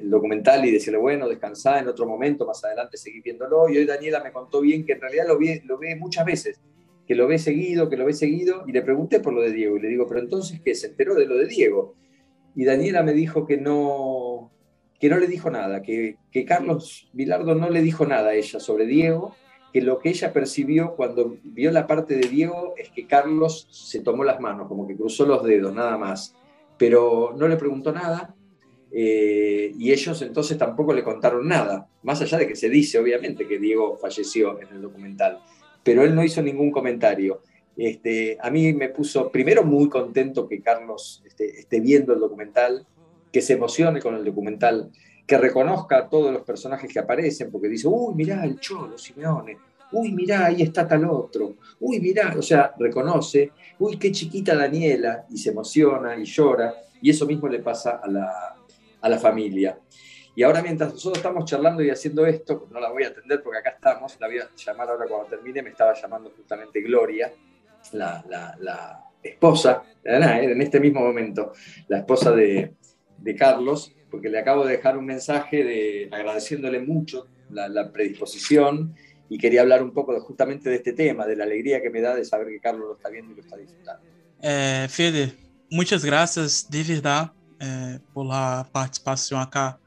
documental 0.03 0.65
y 0.65 0.73
decirle, 0.73 0.99
bueno, 0.99 1.29
descansá 1.29 1.79
en 1.79 1.89
otro 1.89 2.07
momento, 2.07 2.47
más 2.47 2.65
adelante 2.65 2.97
seguir 2.97 3.23
viéndolo. 3.23 3.69
Y 3.69 3.79
hoy 3.79 3.87
Daniela 3.87 4.23
me 4.23 4.33
contó 4.33 4.61
bien 4.61 4.85
que 4.85 4.93
en 4.93 5.01
realidad 5.01 5.27
lo 5.29 5.79
ve 5.79 5.97
muchas 5.97 6.25
veces, 6.25 6.61
que 7.07 7.15
lo 7.15 7.27
ve 7.27 7.39
seguido, 7.39 7.89
que 7.89 7.97
lo 7.97 8.05
ve 8.07 8.13
seguido, 8.13 8.65
y 8.67 8.73
le 8.73 8.83
pregunté 8.83 9.21
por 9.21 9.33
lo 9.33 9.43
de 9.43 9.53
Diego 9.53 9.77
y 9.77 9.81
le 9.81 9.89
digo, 9.89 10.07
pero 10.07 10.21
entonces, 10.21 10.61
¿qué? 10.65 10.75
¿Se 10.75 10.89
enteró 10.89 11.15
de 11.15 11.27
lo 11.27 11.37
de 11.37 11.47
Diego? 11.47 11.95
Y 12.55 12.65
Daniela 12.65 13.03
me 13.03 13.13
dijo 13.13 13.47
que 13.47 13.57
no, 13.57 14.53
que 14.99 15.09
no 15.09 15.19
le 15.19 15.27
dijo 15.27 15.51
nada, 15.51 15.83
que, 15.83 16.17
que 16.31 16.45
Carlos 16.45 17.09
Vilardo 17.13 17.55
no 17.55 17.71
le 17.71 17.83
dijo 17.83 18.07
nada 18.07 18.31
a 18.31 18.35
ella 18.35 18.61
sobre 18.61 18.87
Diego 18.87 19.35
que 19.73 19.81
lo 19.81 19.99
que 19.99 20.11
ella 20.11 20.33
percibió 20.33 20.95
cuando 20.97 21.37
vio 21.43 21.71
la 21.71 21.87
parte 21.87 22.17
de 22.17 22.29
Diego 22.29 22.75
es 22.77 22.91
que 22.91 23.07
Carlos 23.07 23.69
se 23.71 24.01
tomó 24.01 24.25
las 24.25 24.41
manos, 24.41 24.69
como 24.69 24.87
que 24.87 24.97
cruzó 24.97 25.27
los 25.27 25.45
dedos, 25.45 25.73
nada 25.75 25.97
más, 25.97 26.35
pero 26.77 27.35
no 27.37 27.47
le 27.47 27.57
preguntó 27.57 27.93
nada 27.93 28.35
eh, 28.93 29.73
y 29.79 29.93
ellos 29.93 30.21
entonces 30.23 30.59
tampoco 30.59 30.93
le 30.93 31.05
contaron 31.05 31.47
nada, 31.47 31.89
más 32.03 32.21
allá 32.21 32.39
de 32.39 32.49
que 32.49 32.57
se 32.57 32.69
dice 32.69 32.99
obviamente 32.99 33.47
que 33.47 33.59
Diego 33.59 33.97
falleció 33.97 34.61
en 34.61 34.69
el 34.69 34.83
documental, 34.83 35.39
pero 35.83 36.03
él 36.03 36.15
no 36.15 36.25
hizo 36.25 36.43
ningún 36.43 36.71
comentario. 36.71 37.43
Este, 37.77 38.37
a 38.41 38.51
mí 38.51 38.73
me 38.75 38.89
puso 38.89 39.31
primero 39.31 39.65
muy 39.65 39.89
contento 39.89 40.49
que 40.49 40.61
Carlos 40.61 41.23
esté, 41.25 41.61
esté 41.61 41.81
viendo 41.81 42.13
el 42.13 42.21
documental, 42.21 42.87
que 43.33 43.41
se 43.41 43.55
emocione 43.55 44.01
con 44.01 44.17
el 44.17 44.25
documental, 44.25 44.91
que 45.25 45.39
reconozca 45.39 45.99
a 45.99 46.09
todos 46.09 46.33
los 46.33 46.43
personajes 46.43 46.93
que 46.93 46.99
aparecen, 46.99 47.51
porque 47.51 47.69
dice, 47.69 47.87
uy, 47.87 48.15
mirá 48.15 48.45
el 48.45 48.59
Cholo, 48.59 48.99
Simeone, 48.99 49.57
uy, 49.93 50.13
mirá, 50.13 50.47
ahí 50.47 50.63
está 50.63 50.87
tal 50.87 51.05
otro, 51.05 51.55
uy, 51.79 52.01
mirá, 52.01 52.35
o 52.37 52.43
sea, 52.43 52.75
reconoce, 52.77 53.53
uy, 53.79 53.97
qué 53.97 54.11
chiquita 54.11 54.57
Daniela, 54.57 55.27
y 55.31 55.39
se 55.39 55.51
emociona 55.51 56.17
y 56.17 56.25
llora, 56.25 56.75
y 57.01 57.11
eso 57.11 57.25
mismo 57.27 57.49
le 57.49 57.61
pasa 57.61 58.01
a 58.03 58.09
la, 58.09 58.60
a 59.01 59.09
la 59.09 59.19
familia. 59.19 59.79
Y 60.35 60.43
ahora 60.43 60.63
mientras 60.63 60.93
nosotros 60.93 61.19
estamos 61.19 61.45
charlando 61.45 61.83
y 61.83 61.91
haciendo 61.91 62.25
esto, 62.25 62.69
no 62.71 62.81
la 62.81 62.91
voy 62.91 63.05
a 63.05 63.09
atender 63.09 63.43
porque 63.43 63.59
acá 63.59 63.71
estamos, 63.71 64.17
la 64.21 64.29
voy 64.29 64.39
a 64.39 64.49
llamar 64.55 64.89
ahora 64.89 65.07
cuando 65.09 65.29
termine, 65.29 65.63
me 65.63 65.71
estaba 65.71 65.93
llamando 65.93 66.31
justamente 66.37 66.81
Gloria, 66.81 67.33
la, 67.93 68.25
la, 68.61 69.05
esposa, 69.23 69.83
en 70.03 70.63
este 70.63 70.81
mismo 70.81 71.01
momento, 71.01 71.53
la 71.89 71.99
esposa 71.99 72.33
de, 72.33 72.73
de 73.19 73.37
Carlos, 73.37 73.95
porque 74.11 74.31
le 74.31 74.39
acabo 74.39 74.65
de 74.65 74.77
dejar 74.77 74.97
un 74.97 75.05
mensaje 75.05 75.63
de, 75.63 76.09
agradeciéndole 76.11 76.81
mucho 76.81 77.27
la, 77.51 77.93
predisposición 77.93 78.95
y 79.29 79.37
quería 79.37 79.61
hablar 79.61 79.83
un 79.83 79.93
poco 79.93 80.19
justamente 80.21 80.71
de 80.71 80.77
este 80.77 80.95
tema, 80.95 81.27
de 81.27 81.37
la 81.37 81.45
alegría 81.45 81.83
que 81.83 81.91
me 81.91 82.01
da 82.01 82.15
de 82.15 82.25
saber 82.25 82.49
que 82.49 82.61
Carlos 82.61 82.89
lo 82.89 82.97
está 82.97 83.11
viendo 83.11 83.33
y 83.33 83.37
lo 83.37 83.43
está 83.43 83.57
disfrutando. 83.57 84.03
Eh, 84.43 84.87
Fede, 84.89 85.35
muchas 85.71 86.03
gracias 86.03 86.71
de 86.71 86.83
verdad 86.83 87.33
eh, 87.61 87.99
por 88.13 88.27
la 88.27 88.67
participación 88.73 89.41
acá 89.41 89.79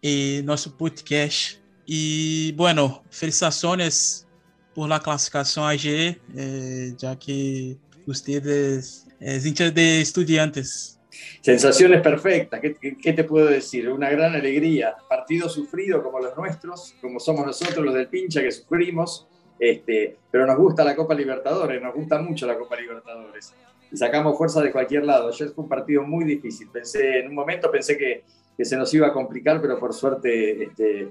en 0.00 0.44
nuestro 0.44 0.76
podcast. 0.76 1.58
Y 1.86 2.52
bueno, 2.52 3.02
felicitaciones 3.10 4.26
por 4.74 4.88
la 4.88 5.00
clasificación 5.00 5.66
ayer, 5.66 6.20
eh, 6.36 6.94
ya 6.96 7.18
que 7.18 7.76
ustedes 8.06 9.06
es 9.20 9.46
hincha 9.46 9.70
de 9.70 10.00
estudiantes. 10.00 10.98
Sensaciones 11.40 12.00
perfectas, 12.00 12.60
¿Qué, 12.60 13.12
te 13.12 13.24
puedo 13.24 13.46
decir? 13.46 13.88
Una 13.88 14.10
gran 14.10 14.34
alegría. 14.34 14.96
Partido 15.08 15.48
sufrido 15.48 16.02
como 16.02 16.20
los 16.20 16.36
nuestros, 16.36 16.94
como 17.00 17.20
somos 17.20 17.46
nosotros 17.46 17.84
los 17.84 17.94
del 17.94 18.08
pincha 18.08 18.40
que 18.40 18.50
sufrimos, 18.50 19.28
este, 19.58 20.16
pero 20.30 20.46
nos 20.46 20.56
gusta 20.56 20.84
la 20.84 20.96
Copa 20.96 21.14
Libertadores, 21.14 21.80
nos 21.80 21.94
gusta 21.94 22.18
mucho 22.20 22.46
la 22.46 22.58
Copa 22.58 22.76
Libertadores. 22.80 23.52
Y 23.92 23.96
sacamos 23.96 24.38
fuerza 24.38 24.62
de 24.62 24.72
cualquier 24.72 25.04
lado. 25.04 25.28
Ayer 25.28 25.50
fue 25.50 25.64
un 25.64 25.68
partido 25.68 26.02
muy 26.02 26.24
difícil. 26.24 26.68
Pensé, 26.70 27.20
en 27.20 27.28
un 27.28 27.34
momento 27.34 27.70
pensé 27.70 27.96
que, 27.96 28.24
se 28.64 28.76
nos 28.76 28.94
iba 28.94 29.08
a 29.08 29.12
complicar, 29.12 29.60
pero 29.60 29.76
por 29.76 29.92
suerte 29.92 30.64
este, 30.64 31.08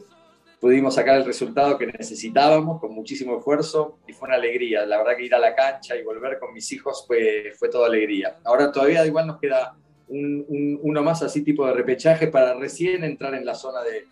pudimos 0.61 0.95
sacar 0.95 1.17
el 1.17 1.25
resultado 1.25 1.77
que 1.77 1.85
necesitábamos 1.85 2.79
con 2.79 2.93
muchísimo 2.93 3.37
esfuerzo 3.37 3.97
y 4.07 4.13
fue 4.13 4.29
una 4.29 4.37
alegría. 4.37 4.85
La 4.85 4.99
verdad 4.99 5.17
que 5.17 5.25
ir 5.25 5.35
a 5.35 5.39
la 5.39 5.53
cancha 5.53 5.97
y 5.97 6.03
volver 6.03 6.39
con 6.39 6.53
mis 6.53 6.71
hijos 6.71 7.03
fue, 7.05 7.51
fue 7.59 7.67
toda 7.67 7.87
alegría. 7.87 8.37
Ahora 8.45 8.71
todavía 8.71 9.05
igual 9.05 9.27
nos 9.27 9.37
queda 9.37 9.75
un, 10.07 10.79
uno 10.81 11.03
más 11.03 11.21
así 11.23 11.43
tipo 11.43 11.67
de 11.67 11.73
repechaje 11.73 12.27
para 12.27 12.53
recién 12.53 13.03
entrar 13.03 13.33
en 13.33 13.45
la 13.45 13.55
zona 13.55 13.81
de, 13.81 14.05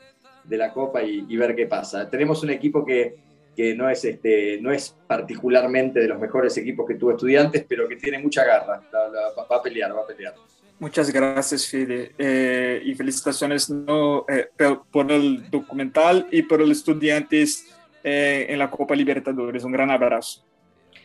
de 0.50 0.58
la 0.58 0.74
Copa 0.74 1.04
y, 1.04 1.38
ver 1.38 1.56
qué 1.56 1.68
pasa. 1.68 2.10
Tenemos 2.10 2.44
un 2.44 2.50
equipo 2.50 2.84
que, 2.84 3.16
que 3.60 3.76
no, 3.76 3.90
es 3.90 4.06
este, 4.06 4.58
no 4.62 4.72
es 4.72 4.96
particularmente 5.06 6.00
de 6.00 6.08
los 6.08 6.18
mejores 6.18 6.56
equipos 6.56 6.88
que 6.88 6.96
tuvo 6.96 7.12
estudiantes, 7.12 7.66
pero 7.68 7.90
que 7.90 7.98
tiene 7.98 8.18
mucha 8.18 8.46
garra. 8.46 8.82
La, 8.90 9.10
la, 9.10 9.22
va 9.36 9.58
a 9.58 9.62
pelear, 9.62 9.94
va 9.94 10.04
a 10.04 10.08
pelear. 10.08 10.34
Muchas 10.80 11.12
gracias, 11.12 11.68
Fide. 11.68 12.14
Eh, 12.18 12.82
y 12.86 12.96
felicitaciones 12.96 13.70
no, 13.70 14.26
eh, 14.30 14.48
por 14.90 15.12
el 15.12 15.50
documental 15.50 16.26
y 16.32 16.44
por 16.44 16.62
los 16.62 16.70
estudiantes 16.70 17.66
eh, 18.02 18.46
en 18.48 18.60
la 18.60 18.72
Copa 18.72 18.96
Libertadores. 18.96 19.62
Un 19.66 19.74
gran 19.74 19.92
abrazo. 19.92 20.46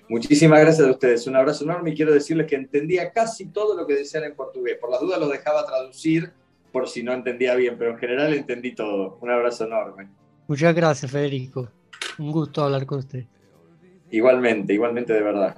Muchísimas 0.09 0.61
gracias 0.61 0.87
a 0.87 0.93
ustedes. 0.93 1.27
Un 1.27 1.35
abrazo 1.35 1.65
enorme 1.65 1.91
y 1.91 1.97
quiero 1.97 2.13
decirles 2.13 2.47
que 2.47 2.55
entendía 2.55 3.11
casi 3.11 3.47
todo 3.47 3.77
lo 3.77 3.85
que 3.85 3.95
decían 3.95 4.23
en 4.23 4.37
portugués. 4.37 4.79
Por 4.81 4.93
las 4.93 5.01
dudas 5.01 5.19
lo 5.19 5.27
dejaba 5.27 5.67
traducir 5.67 6.31
por 6.71 6.89
si 6.89 7.03
no 7.03 7.15
entendía 7.15 7.57
bien, 7.57 7.75
pero 7.77 7.91
en 7.91 7.99
general 7.99 8.33
entendí 8.33 8.77
todo. 8.77 9.19
Un 9.21 9.31
abrazo 9.31 9.65
enorme. 9.65 10.09
Muchas 10.47 10.73
gracias, 10.73 11.11
Federico. 11.11 11.69
Un 12.19 12.31
gusto 12.31 12.63
hablar 12.65 12.87
con 12.87 12.99
usted. 12.99 13.25
Igualmente, 14.11 14.73
igualmente 14.73 15.13
de 15.13 15.23
verdad. 15.23 15.57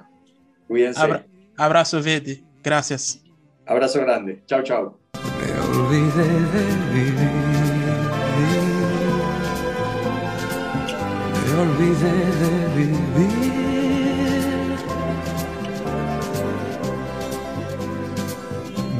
Cuídense. 0.66 1.00
Abra 1.00 1.26
abrazo, 1.56 2.02
Verde. 2.02 2.42
Gracias. 2.62 3.22
Abrazo 3.66 4.00
grande. 4.00 4.42
Chao, 4.46 4.62
chao. 4.62 4.98
Me 5.14 5.52
olvidé 5.76 6.24
de 6.24 6.64
vivir. 6.92 7.30
Me 11.42 11.52
olvidé 11.60 12.14
de 12.40 12.50
vivir. 12.76 13.56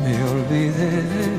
Me 0.02 0.14
olvidé 0.24 0.90
de 0.90 1.02
vivir. 1.02 1.35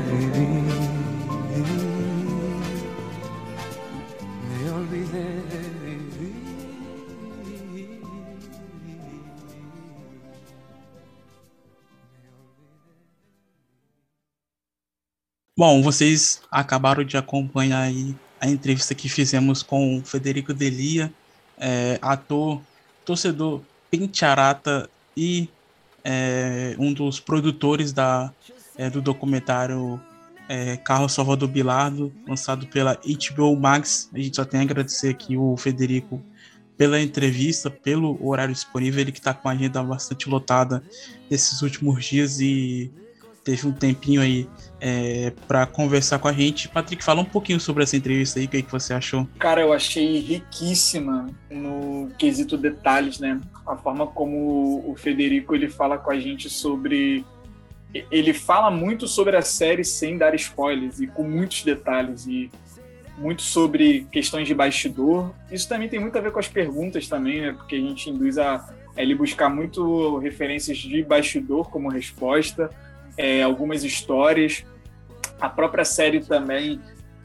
Bom, 15.58 15.82
vocês 15.82 16.40
acabaram 16.52 17.02
de 17.02 17.16
acompanhar 17.16 17.80
aí 17.80 18.14
a 18.40 18.46
entrevista 18.46 18.94
que 18.94 19.08
fizemos 19.08 19.60
com 19.60 19.98
o 19.98 20.04
Federico 20.04 20.54
Delia, 20.54 21.12
é, 21.58 21.98
ator, 22.00 22.62
torcedor 23.04 23.60
Pincharata 23.90 24.88
e 25.16 25.48
é, 26.04 26.76
um 26.78 26.92
dos 26.92 27.18
produtores 27.18 27.92
da, 27.92 28.32
é, 28.76 28.88
do 28.88 29.02
documentário 29.02 30.00
é, 30.48 30.76
Carlos 30.76 31.12
Salvador 31.12 31.48
Bilardo, 31.48 32.12
lançado 32.28 32.68
pela 32.68 32.94
HBO 32.94 33.56
Max. 33.56 34.08
A 34.14 34.18
gente 34.20 34.36
só 34.36 34.44
tem 34.44 34.60
a 34.60 34.62
agradecer 34.62 35.08
aqui 35.08 35.36
o 35.36 35.56
Federico 35.56 36.22
pela 36.76 37.00
entrevista, 37.00 37.68
pelo 37.68 38.16
horário 38.24 38.54
disponível, 38.54 39.00
ele 39.00 39.10
que 39.10 39.18
está 39.18 39.34
com 39.34 39.48
a 39.48 39.52
agenda 39.54 39.82
bastante 39.82 40.28
lotada 40.28 40.84
nesses 41.28 41.62
últimos 41.62 42.04
dias 42.04 42.38
e 42.38 42.92
teve 43.48 43.66
um 43.66 43.72
tempinho 43.72 44.20
aí 44.20 44.46
é, 44.78 45.32
para 45.46 45.64
conversar 45.64 46.18
com 46.18 46.28
a 46.28 46.32
gente. 46.34 46.68
Patrick, 46.68 47.02
fala 47.02 47.22
um 47.22 47.24
pouquinho 47.24 47.58
sobre 47.58 47.82
essa 47.82 47.96
entrevista 47.96 48.38
aí, 48.38 48.44
o 48.44 48.48
que, 48.48 48.62
que 48.62 48.70
você 48.70 48.92
achou? 48.92 49.26
Cara, 49.38 49.62
eu 49.62 49.72
achei 49.72 50.18
riquíssima 50.20 51.26
no 51.50 52.10
quesito 52.18 52.58
detalhes, 52.58 53.18
né? 53.18 53.40
A 53.66 53.74
forma 53.74 54.06
como 54.06 54.84
o 54.86 54.94
Federico 54.96 55.54
ele 55.54 55.66
fala 55.70 55.96
com 55.96 56.10
a 56.10 56.20
gente 56.20 56.50
sobre 56.50 57.24
ele 58.10 58.34
fala 58.34 58.70
muito 58.70 59.08
sobre 59.08 59.34
a 59.34 59.40
série 59.40 59.82
sem 59.82 60.18
dar 60.18 60.34
spoilers 60.34 61.00
e 61.00 61.06
com 61.06 61.22
muitos 61.22 61.62
detalhes 61.62 62.26
e 62.26 62.50
muito 63.16 63.40
sobre 63.40 64.06
questões 64.12 64.46
de 64.46 64.54
bastidor. 64.54 65.32
Isso 65.50 65.66
também 65.66 65.88
tem 65.88 65.98
muito 65.98 66.18
a 66.18 66.20
ver 66.20 66.32
com 66.32 66.38
as 66.38 66.48
perguntas 66.48 67.08
também, 67.08 67.40
né? 67.40 67.52
Porque 67.54 67.76
a 67.76 67.80
gente 67.80 68.10
induz 68.10 68.36
a 68.36 68.68
ele 68.94 69.14
buscar 69.14 69.48
muito 69.48 70.18
referências 70.18 70.76
de 70.76 71.02
bastidor 71.02 71.70
como 71.70 71.88
resposta 71.88 72.68
é, 73.18 73.42
algumas 73.42 73.82
histórias. 73.82 74.64
A 75.40 75.48
própria 75.48 75.84
série 75.84 76.20
também, 76.20 76.80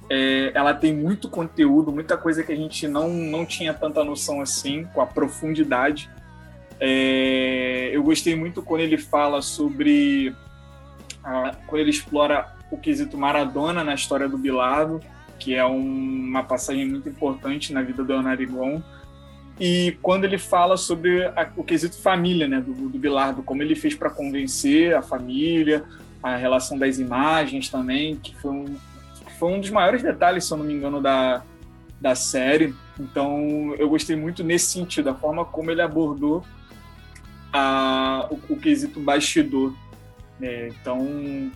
é, 0.10 0.51
ela 0.53 0.73
tem 0.73 0.93
muito 0.93 1.29
conteúdo, 1.29 1.91
muita 1.91 2.17
coisa 2.17 2.43
que 2.43 2.51
a 2.51 2.56
gente 2.56 2.88
não, 2.88 3.08
não 3.10 3.45
tinha 3.45 3.73
tanta 3.73 4.03
noção 4.03 4.41
assim, 4.41 4.86
com 4.93 4.99
a 4.99 5.06
profundidade. 5.06 6.10
É, 6.79 7.91
eu 7.93 8.03
gostei 8.03 8.36
muito 8.36 8.62
quando 8.62 8.82
ele 8.82 8.97
fala 8.97 9.41
sobre. 9.41 10.36
A, 11.23 11.56
quando 11.67 11.82
ele 11.82 11.91
explora 11.91 12.53
o 12.69 12.77
quesito 12.77 13.17
Maradona 13.17 13.84
na 13.84 13.93
história 13.93 14.27
do 14.27 14.38
Bilardo, 14.38 14.99
que 15.39 15.53
é 15.53 15.65
um, 15.65 15.77
uma 15.77 16.43
passagem 16.43 16.86
muito 16.86 17.08
importante 17.08 17.71
na 17.71 17.82
vida 17.82 18.03
do 18.03 18.13
Anarigon. 18.13 18.82
E 19.60 19.98
quando 20.02 20.26
ele 20.26 20.38
fala 20.38 20.78
sobre 20.78 21.26
a, 21.26 21.50
o 21.56 21.63
quesito 21.63 21.98
família, 22.02 22.48
né, 22.48 22.60
do, 22.60 22.74
do 22.74 22.98
Bilardo, 22.98 23.44
como 23.44 23.62
ele 23.62 23.76
fez 23.76 23.94
para 23.94 24.10
convencer 24.10 24.96
a 24.96 25.02
família, 25.02 25.84
a 26.22 26.36
relação 26.36 26.78
das 26.78 26.98
imagens 26.98 27.70
também, 27.70 28.16
que 28.16 28.36
foi 28.36 28.52
um, 28.52 28.76
foi 29.38 29.52
um 29.52 29.60
dos 29.60 29.70
maiores 29.70 30.02
detalhes, 30.02 30.46
se 30.46 30.54
eu 30.54 30.58
não 30.58 30.66
me 30.66 30.74
engano, 30.74 31.02
da, 31.02 31.44
da 32.02 32.16
série. 32.16 32.74
Então, 33.00 33.76
eu 33.78 33.89
gostei 33.89 34.16
muito 34.16 34.44
nesse 34.44 34.68
sentido, 34.68 35.10
a 35.10 35.13
forma 35.13 35.46
como 35.46 35.70
ele 35.70 35.82
abordou 35.82 36.44
a, 37.52 38.28
o, 38.32 38.54
o 38.54 38.60
quesito 38.60 39.00
bastidor. 39.00 39.74
Né? 40.39 40.70
Então, 40.70 41.52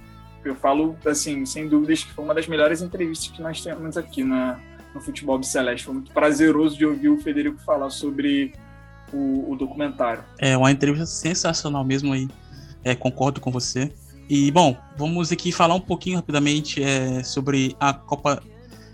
eu 0.45 0.55
falo, 0.55 0.95
assim, 1.05 1.45
sem 1.45 1.67
dúvidas 1.67 2.03
que 2.03 2.13
foi 2.13 2.23
uma 2.23 2.33
das 2.33 2.47
melhores 2.47 2.81
entrevistas 2.81 3.29
que 3.29 3.41
nós 3.41 3.61
temos 3.61 3.97
aqui 3.97 4.23
na, 4.23 4.59
no 4.97 5.01
Futebol 5.01 5.41
Celeste. 5.41 5.85
Foi 5.85 5.93
muito 5.93 6.11
prazeroso 6.11 6.77
de 6.77 6.85
ouvir 6.85 7.09
o 7.09 7.19
Federico 7.19 7.59
falar 7.59 7.89
sobre 7.89 8.53
o, 9.13 9.51
o 9.51 9.55
documentário. 9.55 10.23
É 10.37 10.57
uma 10.57 10.71
entrevista 10.71 11.05
sensacional 11.05 11.83
mesmo 11.83 12.13
aí. 12.13 12.27
É, 12.83 12.95
concordo 12.95 13.39
com 13.39 13.51
você. 13.51 13.91
E 14.29 14.51
bom, 14.51 14.75
vamos 14.97 15.31
aqui 15.31 15.51
falar 15.51 15.75
um 15.75 15.79
pouquinho 15.79 16.17
rapidamente 16.17 16.83
é, 16.83 17.23
sobre 17.23 17.75
a 17.79 17.93
Copa 17.93 18.43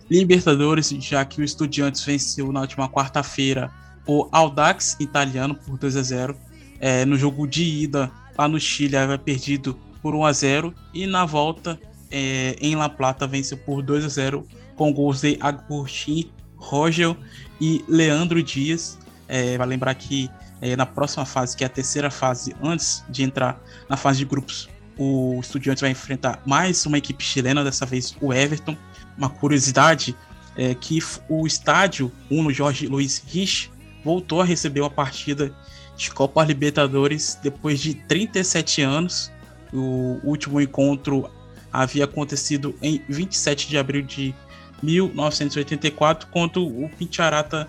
Libertadores, 0.10 0.90
já 0.90 1.26
que 1.26 1.42
o 1.42 1.44
Estudiantes 1.44 2.04
venceu 2.04 2.52
na 2.52 2.62
última 2.62 2.88
quarta-feira 2.88 3.72
o 4.06 4.28
Audax 4.32 4.98
italiano 5.00 5.56
por 5.56 5.78
2 5.78 5.96
a 5.96 6.04
0. 6.04 6.36
É, 6.80 7.06
no 7.06 7.18
jogo 7.18 7.48
de 7.48 7.64
ida 7.64 8.12
lá 8.38 8.48
no 8.48 8.60
Chile 8.60 8.98
havia 8.98 9.18
perdido 9.18 9.80
por 10.02 10.14
1 10.14 10.26
a 10.26 10.34
0 10.34 10.76
e 10.94 11.08
na 11.08 11.26
volta 11.26 11.80
é, 12.12 12.56
em 12.60 12.76
La 12.76 12.90
Plata 12.90 13.26
venceu 13.26 13.58
por 13.58 13.82
2 13.82 14.06
a 14.06 14.10
0 14.10 14.46
com 14.76 14.94
gols 14.94 15.22
de 15.22 15.38
Agustin 15.40 16.32
Rogel 16.56 17.18
e 17.60 17.84
Leandro 17.88 18.42
Dias. 18.42 18.98
É, 19.28 19.58
vai 19.58 19.68
lembrar 19.68 19.94
que 19.96 20.30
é, 20.62 20.76
na 20.76 20.86
próxima 20.86 21.26
fase, 21.26 21.58
que 21.58 21.64
é 21.64 21.68
a 21.68 21.70
terceira 21.70 22.10
fase, 22.10 22.56
antes 22.64 23.04
de 23.10 23.24
entrar 23.24 23.62
na 23.90 23.98
fase 23.98 24.20
de 24.20 24.26
grupos, 24.26 24.70
o 24.98 25.40
Estudiantes 25.42 25.82
vai 25.82 25.92
enfrentar 25.92 26.42
mais 26.46 26.86
uma 26.86 26.98
equipe 26.98 27.24
chilena, 27.24 27.64
dessa 27.64 27.86
vez 27.86 28.16
o 28.22 28.34
Everton. 28.34 28.78
Uma 29.18 29.30
curiosidade 29.30 30.16
é 30.56 30.74
que 30.74 31.00
o 31.28 31.48
estádio 31.48 32.12
Uno 32.30 32.52
Jorge 32.54 32.88
Luiz 32.88 33.24
Rich 33.28 33.72
voltou 34.04 34.42
a 34.42 34.46
receber 34.46 34.82
uma 34.82 34.90
partida 34.90 35.54
de 35.98 36.12
Copa 36.12 36.44
Libertadores 36.44 37.38
depois 37.42 37.80
de 37.80 37.94
37 37.94 38.82
anos. 38.82 39.32
O 39.72 40.20
último 40.24 40.62
encontro 40.62 41.30
havia 41.72 42.06
acontecido 42.06 42.76
em 42.82 43.02
27 43.10 43.68
de 43.68 43.78
abril 43.78 44.04
de 44.04 44.34
1984, 44.84 46.28
quando 46.28 46.66
o 46.66 46.90
Pincharata 46.90 47.68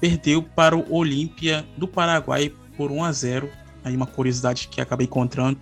perdeu 0.00 0.42
para 0.42 0.76
o 0.76 0.94
Olímpia 0.94 1.66
do 1.76 1.86
Paraguai 1.86 2.52
por 2.76 2.90
1 2.90 3.04
a 3.04 3.12
0. 3.12 3.50
Aí 3.84 3.96
uma 3.96 4.06
curiosidade 4.06 4.68
que 4.68 4.80
acabei 4.80 5.06
encontrando. 5.06 5.58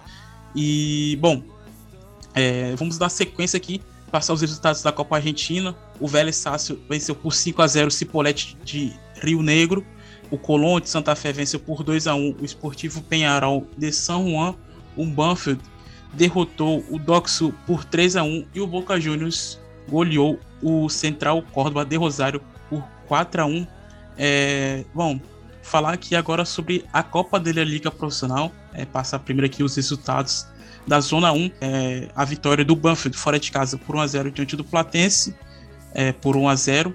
E, 0.54 1.18
bom, 1.20 1.42
é, 2.34 2.74
vamos 2.76 2.98
dar 2.98 3.08
sequência 3.08 3.56
aqui, 3.56 3.80
passar 4.10 4.34
os 4.34 4.40
resultados 4.42 4.82
da 4.82 4.92
Copa 4.92 5.16
Argentina. 5.16 5.74
O 5.98 6.06
Vélez 6.06 6.36
Sácio 6.36 6.80
venceu 6.88 7.14
por 7.14 7.32
5 7.32 7.62
a 7.62 7.66
0 7.66 7.88
o 7.88 7.90
Cipolletti 7.90 8.56
de 8.64 8.92
Rio 9.22 9.42
Negro. 9.42 9.84
O 10.30 10.38
Colón 10.38 10.80
de 10.80 10.88
Santa 10.88 11.16
Fé 11.16 11.32
venceu 11.32 11.58
por 11.58 11.82
2 11.82 12.06
a 12.06 12.14
1 12.14 12.36
o 12.40 12.44
Esportivo 12.44 13.02
Penharol 13.02 13.66
de 13.76 13.90
São 13.90 14.30
Juan. 14.30 14.54
O 14.96 15.06
Banfield 15.06 15.62
derrotou 16.12 16.84
o 16.90 16.98
Doxo 16.98 17.54
por 17.66 17.84
3 17.84 18.16
a 18.16 18.22
1 18.22 18.46
e 18.54 18.60
o 18.60 18.66
Boca 18.66 19.00
Juniors 19.00 19.58
goleou 19.88 20.38
o 20.62 20.88
Central 20.88 21.42
Córdoba 21.52 21.84
de 21.84 21.96
Rosário 21.96 22.40
por 22.68 22.82
4 23.06 23.42
a 23.42 23.46
1 23.46 23.66
é, 24.22 24.84
Bom, 24.94 25.18
falar 25.62 25.94
aqui 25.94 26.14
agora 26.14 26.44
sobre 26.44 26.84
a 26.92 27.02
Copa 27.02 27.40
da 27.40 27.64
Liga 27.64 27.90
Profissional. 27.90 28.52
É, 28.74 28.84
passar 28.84 29.18
primeiro 29.20 29.46
aqui 29.46 29.62
os 29.62 29.74
resultados 29.76 30.46
da 30.86 31.00
Zona 31.00 31.32
1. 31.32 31.50
É, 31.60 32.08
a 32.14 32.24
vitória 32.24 32.64
do 32.64 32.76
Banfield 32.76 33.16
fora 33.16 33.38
de 33.38 33.50
casa 33.50 33.78
por 33.78 33.96
1x0 33.96 34.30
diante 34.30 34.56
do 34.56 34.64
Platense, 34.64 35.34
é, 35.94 36.12
por 36.12 36.36
1x0. 36.36 36.94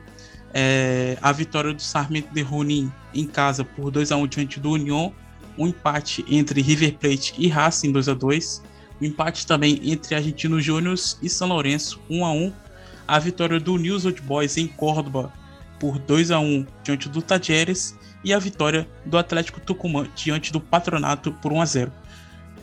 É, 0.53 1.17
a 1.21 1.31
vitória 1.31 1.73
do 1.73 1.81
Sarmento 1.81 2.33
de 2.33 2.41
Ronin 2.41 2.91
em 3.13 3.25
casa 3.25 3.63
por 3.63 3.91
2x1 3.91 4.27
diante 4.27 4.59
do 4.59 4.71
União. 4.71 5.13
Um 5.57 5.67
empate 5.67 6.23
entre 6.29 6.61
River 6.61 6.97
Plate 6.97 7.33
e 7.37 7.47
Racing 7.47 7.91
2x2. 7.91 8.61
Um 9.01 9.05
empate 9.05 9.47
também 9.47 9.79
entre 9.83 10.15
Argentinos 10.15 10.63
Júnior 10.63 10.95
e 11.21 11.29
São 11.29 11.47
Lourenço 11.47 11.99
1x1. 12.09 12.53
A 13.07 13.19
vitória 13.19 13.59
do 13.59 13.77
News 13.77 14.05
Old 14.05 14.21
Boys 14.21 14.57
em 14.57 14.67
Córdoba 14.67 15.31
por 15.79 15.99
2 15.99 16.31
a 16.31 16.39
1 16.39 16.65
diante 16.83 17.09
do 17.09 17.21
Tajeres 17.21 17.97
e 18.23 18.33
a 18.33 18.39
vitória 18.39 18.87
do 19.05 19.17
Atlético 19.17 19.59
Tucumã 19.59 20.07
diante 20.15 20.51
do 20.51 20.59
Patronato 20.59 21.31
por 21.33 21.53
1 21.53 21.61
a 21.61 21.65
0. 21.65 21.91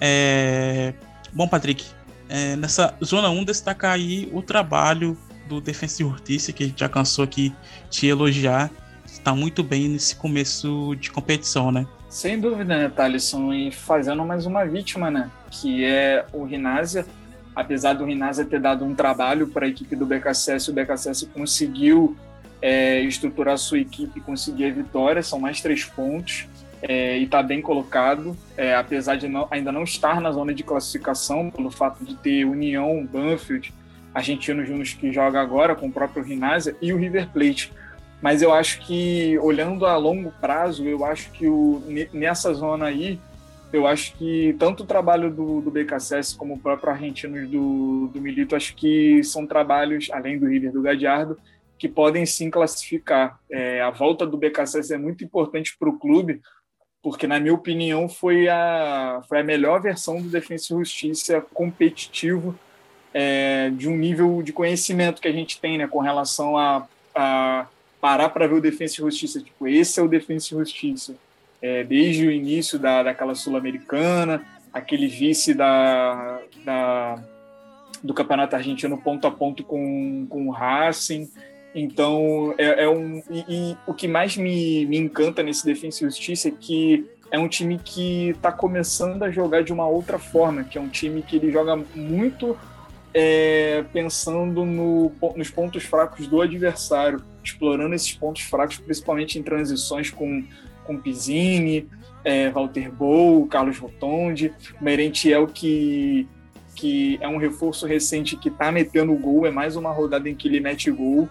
É... 0.01 0.95
Bom, 1.33 1.47
Patrick, 1.47 1.87
é, 2.29 2.57
nessa 2.57 2.95
zona 3.05 3.31
1 3.31 3.45
destacar 3.45 3.93
aí 3.93 4.29
o 4.33 4.43
trabalho 4.43 5.17
do 5.49 5.61
Defensa 5.61 6.03
e 6.03 6.07
Justiça, 6.07 6.53
que 6.53 6.65
a 6.65 6.67
gente 6.67 6.81
já 6.81 6.89
cansou 6.89 7.25
aqui 7.25 7.55
de 7.91 8.07
elogiar, 8.07 8.71
está 9.07 9.35
muito 9.35 9.63
bem 9.63 9.89
nesse 9.89 10.17
começo 10.17 10.97
de 10.97 11.11
competição, 11.11 11.71
né? 11.71 11.87
Sem 12.09 12.39
dúvida, 12.41 12.77
né, 12.77 12.89
Thalisson? 12.89 13.53
E 13.53 13.71
fazendo 13.71 14.25
mais 14.25 14.47
uma 14.47 14.65
vítima, 14.65 15.11
né? 15.11 15.31
Que 15.51 15.85
é 15.85 16.27
o 16.33 16.45
Rinásia. 16.45 17.07
Apesar 17.55 17.95
do 17.95 18.05
Rinazzi 18.05 18.45
ter 18.45 18.61
dado 18.61 18.85
um 18.85 18.95
trabalho 18.95 19.47
para 19.47 19.67
a 19.67 19.69
equipe 19.69 19.95
do 19.95 20.07
BKSS, 20.07 20.71
o 20.71 20.75
BKSS 20.75 21.27
conseguiu 21.27 22.17
é, 22.61 23.01
estruturar 23.01 23.59
sua 23.59 23.79
equipe 23.79 24.19
e 24.19 24.23
conseguir 24.23 24.67
a 24.67 24.71
vitória, 24.71 25.23
são 25.23 25.39
mais 25.39 25.61
três 25.61 25.85
pontos, 25.85 26.47
é, 26.81 27.19
e 27.19 27.25
está 27.25 27.43
bem 27.43 27.61
colocado, 27.61 28.37
é, 28.57 28.75
apesar 28.75 29.17
de 29.17 29.29
não, 29.29 29.47
ainda 29.51 29.71
não 29.71 29.85
estar 29.85 30.21
na 30.21 30.33
zona 30.33 30.53
de 30.53 30.63
classificação, 30.63 31.51
pelo 31.51 31.71
fato 31.71 32.05
de 32.05 32.17
ter 32.17 32.45
União, 32.45 33.07
Banfield, 33.07 33.73
Argentinos 34.15 34.69
Júnior 34.69 34.87
que 34.87 35.13
joga 35.13 35.41
agora 35.41 35.75
com 35.75 35.87
o 35.87 35.93
próprio 35.93 36.23
Rinazzi 36.23 36.77
e 36.83 36.93
o 36.93 36.97
River 36.97 37.29
Plate. 37.29 37.73
Mas 38.21 38.43
eu 38.43 38.53
acho 38.53 38.81
que, 38.81 39.39
olhando 39.39 39.87
a 39.87 39.97
longo 39.97 40.33
prazo, 40.41 40.85
eu 40.85 41.05
acho 41.05 41.31
que 41.31 41.49
o, 41.49 41.83
nessa 42.13 42.53
zona 42.53 42.87
aí, 42.87 43.19
eu 43.73 43.87
acho 43.87 44.15
que 44.17 44.55
tanto 44.59 44.83
o 44.83 44.87
trabalho 44.87 45.31
do, 45.31 45.61
do 45.63 45.71
BKSS 45.71 46.37
como 46.37 46.55
o 46.55 46.59
próprio 46.59 46.91
Argentinos 46.91 47.49
do, 47.49 48.09
do 48.09 48.21
Milito, 48.21 48.55
acho 48.55 48.75
que 48.75 49.25
são 49.25 49.47
trabalhos, 49.47 50.11
além 50.13 50.39
do 50.39 50.47
River 50.47 50.73
do 50.73 50.83
Gadiardo, 50.83 51.39
que 51.79 51.89
podem 51.89 52.27
sim 52.27 52.51
classificar. 52.51 53.41
É, 53.51 53.81
a 53.81 53.91
volta 53.91 54.27
do 54.27 54.37
BKSS 54.37 54.93
é 54.93 54.99
muito 54.99 55.25
importante 55.25 55.77
para 55.79 55.89
o 55.89 55.99
clube, 55.99 56.41
porque, 57.03 57.27
na 57.27 57.41
minha 57.41 57.55
opinião, 57.55 58.09
foi 58.09 58.49
a, 58.49 59.23
foi 59.29 59.41
a 59.41 59.45
melhor 59.45 59.81
versão 59.81 60.21
do 60.21 60.29
Defensa 60.29 60.73
e 60.73 60.77
Justiça 60.77 61.41
competitivo 61.53 62.57
é, 63.13 63.71
de 63.71 63.89
um 63.89 63.97
nível 63.97 64.43
de 64.43 64.53
conhecimento 64.53 65.21
que 65.21 65.29
a 65.29 65.33
gente 65.33 65.61
tem 65.61 65.79
né, 65.79 65.89
com 65.89 65.99
relação 65.99 66.57
a, 66.57 66.87
a 67.15 67.67
parar 68.01 68.29
para 68.29 68.47
ver 68.47 68.55
o 68.55 68.61
Defensa 68.61 68.95
e 68.95 69.05
Justiça. 69.05 69.41
Tipo, 69.41 69.67
esse 69.67 69.99
é 69.99 70.03
o 70.03 70.09
Defensa 70.09 70.55
e 70.55 70.59
Justiça. 70.59 71.17
É, 71.63 71.85
desde 71.85 72.27
o 72.27 72.31
início 72.31 72.79
da, 72.79 73.05
daquela 73.05 73.35
Sul-Americana, 73.37 74.45
aquele 74.73 75.07
vice 75.07 75.55
da, 75.55 76.41
da, 76.65 77.23
do 78.03 78.13
Campeonato 78.13 78.57
Argentino 78.57 78.99
ponto 78.99 79.27
a 79.27 79.31
ponto 79.31 79.63
com, 79.63 80.27
com 80.29 80.49
o 80.49 80.51
Racing. 80.51 81.31
Então, 81.75 82.55
é, 82.59 82.85
é 82.85 82.89
um. 82.89 83.23
E, 83.31 83.45
e, 83.49 83.77
o 83.87 83.95
que 83.95 84.09
mais 84.09 84.37
me, 84.37 84.85
me 84.87 84.99
encanta 84.99 85.43
nesse 85.43 85.65
Defensa 85.65 86.05
e 86.05 86.09
Justiça 86.09 86.49
é 86.49 86.51
que 86.51 87.09
é 87.31 87.39
um 87.39 87.49
time 87.49 87.79
que 87.79 88.31
está 88.31 88.53
começando 88.53 89.23
a 89.23 89.31
jogar 89.31 89.63
de 89.63 89.73
uma 89.73 89.87
outra 89.87 90.19
forma, 90.19 90.65
que 90.65 90.77
é 90.77 90.81
um 90.81 90.89
time 90.89 91.23
que 91.23 91.37
ele 91.37 91.51
joga 91.51 91.77
muito 91.95 92.59
é, 93.15 93.85
pensando 93.93 94.65
no, 94.65 95.13
nos 95.35 95.51
pontos 95.51 95.83
fracos 95.85 96.27
do 96.27 96.43
adversário, 96.43 97.23
explorando 97.43 97.95
esses 97.95 98.13
pontos 98.13 98.43
fracos, 98.43 98.79
principalmente 98.79 99.39
em 99.39 99.43
transições 99.43 100.11
com, 100.11 100.45
com 100.85 100.99
Pizzini, 100.99 101.89
é, 102.25 102.51
Walter 102.51 102.91
Bow, 102.91 103.47
Carlos 103.47 103.79
Rotondi, 103.79 104.53
Merentiel 104.81 105.47
que 105.47 106.29
que 106.75 107.19
é 107.21 107.29
um 107.29 107.37
reforço 107.37 107.87
recente 107.87 108.37
que 108.37 108.49
está 108.49 108.73
metendo 108.73 109.15
gol, 109.15 109.47
é 109.47 109.51
mais 109.51 109.77
uma 109.77 109.93
rodada 109.93 110.29
em 110.29 110.35
que 110.35 110.49
ele 110.49 110.59
mete 110.59 110.91
gol. 110.91 111.29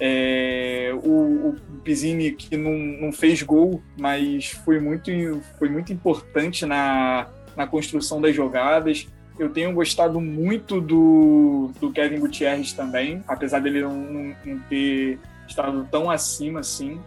É, 0.00 0.92
o, 1.02 1.48
o 1.48 1.56
Pizzini 1.82 2.30
que 2.30 2.56
não, 2.56 2.72
não 2.72 3.12
fez 3.12 3.42
gol, 3.42 3.82
mas 3.98 4.50
foi 4.64 4.78
muito, 4.78 5.10
foi 5.58 5.68
muito 5.68 5.92
importante 5.92 6.64
na, 6.64 7.26
na 7.56 7.66
construção 7.66 8.20
das 8.20 8.34
jogadas. 8.34 9.08
Eu 9.38 9.50
tenho 9.50 9.72
gostado 9.72 10.20
muito 10.20 10.80
do, 10.80 11.70
do 11.80 11.92
Kevin 11.92 12.20
Gutierrez 12.20 12.72
também, 12.72 13.22
apesar 13.26 13.60
dele 13.60 13.82
não, 13.82 14.34
não 14.44 14.58
ter 14.68 15.18
estado 15.48 15.86
tão 15.90 16.10
acima 16.10 16.60
assim. 16.60 17.00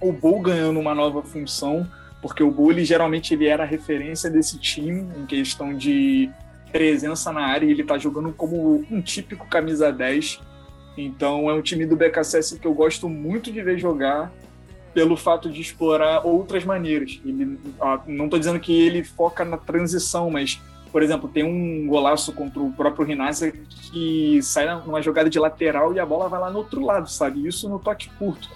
O 0.00 0.12
Bull 0.12 0.40
ganhando 0.40 0.80
uma 0.80 0.94
nova 0.94 1.22
função, 1.22 1.86
porque 2.22 2.42
o 2.42 2.50
Bull 2.50 2.72
ele, 2.72 2.84
geralmente 2.84 3.34
ele 3.34 3.46
era 3.46 3.64
a 3.64 3.66
referência 3.66 4.30
desse 4.30 4.58
time 4.58 5.06
em 5.16 5.26
questão 5.26 5.74
de 5.74 6.30
presença 6.72 7.32
na 7.32 7.42
área 7.42 7.66
e 7.66 7.70
ele 7.70 7.82
está 7.82 7.98
jogando 7.98 8.32
como 8.32 8.84
um 8.90 9.00
típico 9.00 9.46
camisa 9.46 9.92
10 9.92 10.40
então 10.96 11.48
é 11.48 11.54
um 11.54 11.62
time 11.62 11.86
do 11.86 11.96
BKSS 11.96 12.58
que 12.58 12.66
eu 12.66 12.74
gosto 12.74 13.08
muito 13.08 13.52
de 13.52 13.62
ver 13.62 13.78
jogar 13.78 14.32
pelo 14.92 15.16
fato 15.16 15.48
de 15.50 15.60
explorar 15.60 16.26
outras 16.26 16.64
maneiras. 16.64 17.20
Ele, 17.24 17.58
não 18.06 18.24
estou 18.24 18.38
dizendo 18.38 18.58
que 18.58 18.72
ele 18.72 19.04
foca 19.04 19.44
na 19.44 19.56
transição, 19.56 20.30
mas, 20.30 20.60
por 20.90 21.02
exemplo, 21.02 21.28
tem 21.28 21.44
um 21.44 21.86
golaço 21.86 22.32
contra 22.32 22.60
o 22.60 22.72
próprio 22.72 23.06
Rinazzi 23.06 23.52
que 23.92 24.40
sai 24.42 24.66
numa 24.84 25.00
jogada 25.00 25.30
de 25.30 25.38
lateral 25.38 25.94
e 25.94 26.00
a 26.00 26.06
bola 26.06 26.28
vai 26.28 26.40
lá 26.40 26.50
no 26.50 26.58
outro 26.58 26.84
lado, 26.84 27.08
sabe? 27.08 27.46
Isso 27.46 27.68
no 27.68 27.78
toque 27.78 28.10
curto. 28.18 28.48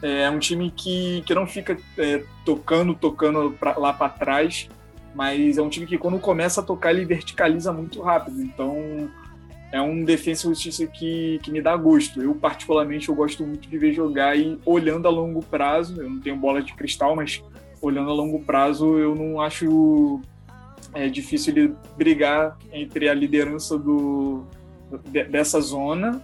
É 0.00 0.30
um 0.30 0.38
time 0.38 0.70
que, 0.70 1.22
que 1.26 1.34
não 1.34 1.46
fica 1.46 1.76
é, 1.96 2.22
tocando, 2.44 2.94
tocando 2.94 3.50
pra, 3.58 3.76
lá 3.76 3.92
para 3.92 4.08
trás, 4.08 4.68
mas 5.14 5.58
é 5.58 5.62
um 5.62 5.68
time 5.68 5.86
que 5.86 5.98
quando 5.98 6.18
começa 6.18 6.60
a 6.60 6.64
tocar 6.64 6.92
ele 6.92 7.04
verticaliza 7.04 7.72
muito 7.72 8.00
rápido. 8.00 8.40
Então 8.40 9.10
é 9.72 9.80
um 9.80 10.04
defesa 10.04 10.46
e 10.46 10.50
justiça 10.50 10.86
que, 10.86 11.40
que 11.42 11.50
me 11.50 11.60
dá 11.60 11.76
gosto. 11.76 12.22
Eu, 12.22 12.34
particularmente, 12.34 13.08
eu 13.08 13.14
gosto 13.14 13.44
muito 13.44 13.68
de 13.68 13.78
ver 13.78 13.92
jogar 13.92 14.36
e 14.36 14.58
olhando 14.64 15.06
a 15.06 15.10
longo 15.10 15.42
prazo, 15.42 16.00
eu 16.00 16.08
não 16.08 16.20
tenho 16.20 16.36
bola 16.36 16.62
de 16.62 16.72
cristal, 16.74 17.14
mas 17.14 17.42
olhando 17.80 18.10
a 18.10 18.14
longo 18.14 18.40
prazo, 18.40 18.96
eu 18.96 19.14
não 19.14 19.40
acho 19.40 20.20
é, 20.94 21.08
difícil 21.08 21.56
ele 21.56 21.74
brigar 21.96 22.56
entre 22.72 23.08
a 23.08 23.14
liderança 23.14 23.78
do, 23.78 24.44
dessa 25.30 25.60
zona 25.60 26.22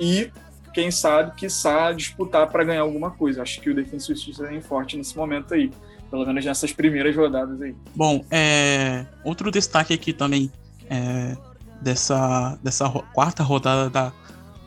e, 0.00 0.30
quem 0.74 0.90
sabe, 0.90 1.36
quiçá 1.36 1.92
disputar 1.92 2.50
para 2.50 2.64
ganhar 2.64 2.82
alguma 2.82 3.10
coisa. 3.12 3.42
Acho 3.42 3.60
que 3.60 3.70
o 3.70 3.74
Defensa 3.74 4.10
e 4.10 4.14
Justiça 4.16 4.52
é 4.52 4.60
forte 4.60 4.96
nesse 4.96 5.16
momento 5.16 5.54
aí, 5.54 5.70
pelo 6.10 6.26
menos 6.26 6.44
nessas 6.44 6.72
primeiras 6.72 7.14
rodadas 7.16 7.62
aí. 7.62 7.74
Bom, 7.94 8.24
é, 8.30 9.06
outro 9.22 9.50
destaque 9.52 9.94
aqui 9.94 10.12
também 10.12 10.50
é, 10.90 11.36
dessa, 11.80 12.58
dessa 12.62 12.90
quarta 12.90 13.44
rodada 13.44 13.88
da 13.88 14.12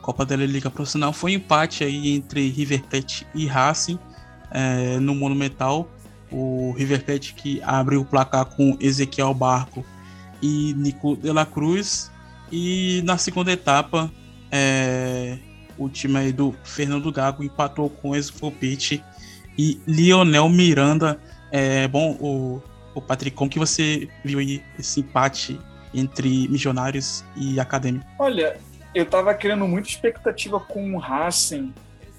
Copa 0.02 0.26
da 0.26 0.38
Liga 0.38 0.72
Profissional 0.72 1.12
foi 1.12 1.34
um 1.34 1.36
empate 1.36 1.84
aí 1.84 2.16
entre 2.16 2.50
River 2.50 2.82
Plate 2.84 3.28
e 3.36 3.46
Racing 3.46 4.00
é, 4.50 4.98
no 5.00 5.14
Monumental. 5.14 5.90
O 6.32 6.74
River 6.78 7.04
Plate 7.04 7.34
que 7.34 7.62
abriu 7.64 8.02
o 8.02 8.06
placar 8.06 8.46
com 8.46 8.78
Ezequiel 8.80 9.34
Barco 9.34 9.86
e 10.42 10.74
Nico 10.78 11.18
de 11.18 11.32
la 11.34 11.46
Cruz. 11.46 12.10
E 12.50 13.02
na 13.04 13.18
segunda 13.18 13.52
etapa, 13.52 14.10
é, 14.50 15.38
o 15.78 15.90
time 15.90 16.18
aí 16.18 16.32
do 16.32 16.56
Fernando 16.64 17.12
Gago 17.12 17.44
empatou 17.44 17.90
com 17.90 18.16
Expo 18.16 18.52
Pitt 18.52 19.04
e 19.58 19.80
Lionel 19.88 20.50
Miranda. 20.50 21.20
É, 21.52 21.88
bom, 21.88 22.18
o, 22.20 22.62
o 22.94 23.02
Patrick, 23.02 23.36
como 23.36 23.50
que 23.50 23.60
você 23.60 24.10
viu 24.24 24.40
aí 24.40 24.64
esse 24.78 25.00
empate 25.00 25.60
entre 25.94 26.48
Missionários 26.48 27.24
e 27.36 27.60
Academy? 27.60 28.02
Olha, 28.20 28.58
eu 28.94 29.06
tava 29.06 29.34
criando 29.34 29.68
muita 29.68 29.90
expectativa 29.90 30.60
com 30.60 30.96
o 30.96 30.98
Racing 30.98 31.74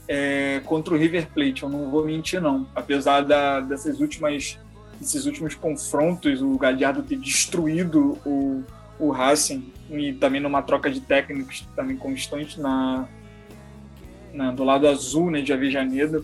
é, 0.09 0.61
contra 0.65 0.95
o 0.95 0.97
River 0.97 1.29
Plate, 1.29 1.63
eu 1.63 1.69
não 1.69 1.91
vou 1.91 2.05
mentir 2.07 2.41
não. 2.41 2.67
Apesar 2.75 3.21
da, 3.21 3.61
dessas 3.61 4.01
últimas, 4.01 4.59
desses 4.99 5.27
últimos 5.27 5.55
confrontos, 5.55 6.41
o 6.41 6.57
Gadiardo 6.57 7.03
ter 7.03 7.19
destruído 7.19 8.19
o, 8.25 8.65
o 8.99 9.11
Racing 9.11 9.71
e 9.91 10.15
também 10.15 10.41
numa 10.41 10.63
troca 10.63 10.91
de 10.91 11.01
técnicos 11.01 11.67
também 11.77 11.97
constante 11.97 12.59
na, 12.59 13.07
na 14.33 14.51
do 14.53 14.65
lado 14.65 14.87
azul 14.89 15.31
né, 15.31 15.41
de 15.41 15.53
Avejaneda. 15.53 16.23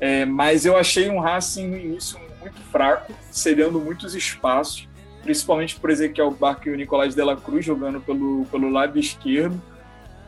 É, 0.00 0.24
mas 0.24 0.66
eu 0.66 0.76
achei 0.76 1.08
um 1.08 1.20
Racing 1.20 1.68
no 1.68 1.76
início 1.76 2.18
muito 2.40 2.60
fraco, 2.70 3.12
cedendo 3.30 3.80
muitos 3.80 4.14
espaços 4.14 4.88
principalmente 5.24 5.80
por 5.80 5.90
Ezequiel 5.90 6.30
Barco 6.30 6.68
e 6.68 6.72
o 6.72 6.76
Nicolás 6.76 7.14
Dela 7.14 7.34
Cruz 7.34 7.64
jogando 7.64 7.98
pelo, 7.98 8.44
pelo 8.44 8.68
lado 8.68 8.98
esquerdo, 8.98 9.60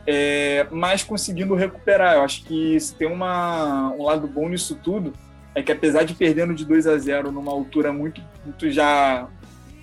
é, 0.05 0.65
mas 0.71 1.03
conseguindo 1.03 1.53
recuperar. 1.53 2.15
Eu 2.15 2.23
acho 2.23 2.43
que 2.43 2.77
se 2.79 2.95
tem 2.95 3.07
uma, 3.07 3.91
um 3.91 4.03
lado 4.03 4.27
bom 4.27 4.49
nisso 4.49 4.75
tudo, 4.75 5.13
é 5.53 5.61
que 5.61 5.71
apesar 5.71 6.03
de 6.03 6.15
perdendo 6.15 6.53
de 6.53 6.65
2 6.65 6.87
a 6.87 6.97
0 6.97 7.31
numa 7.31 7.51
altura 7.51 7.93
muito, 7.93 8.21
muito 8.43 8.69
já 8.71 9.27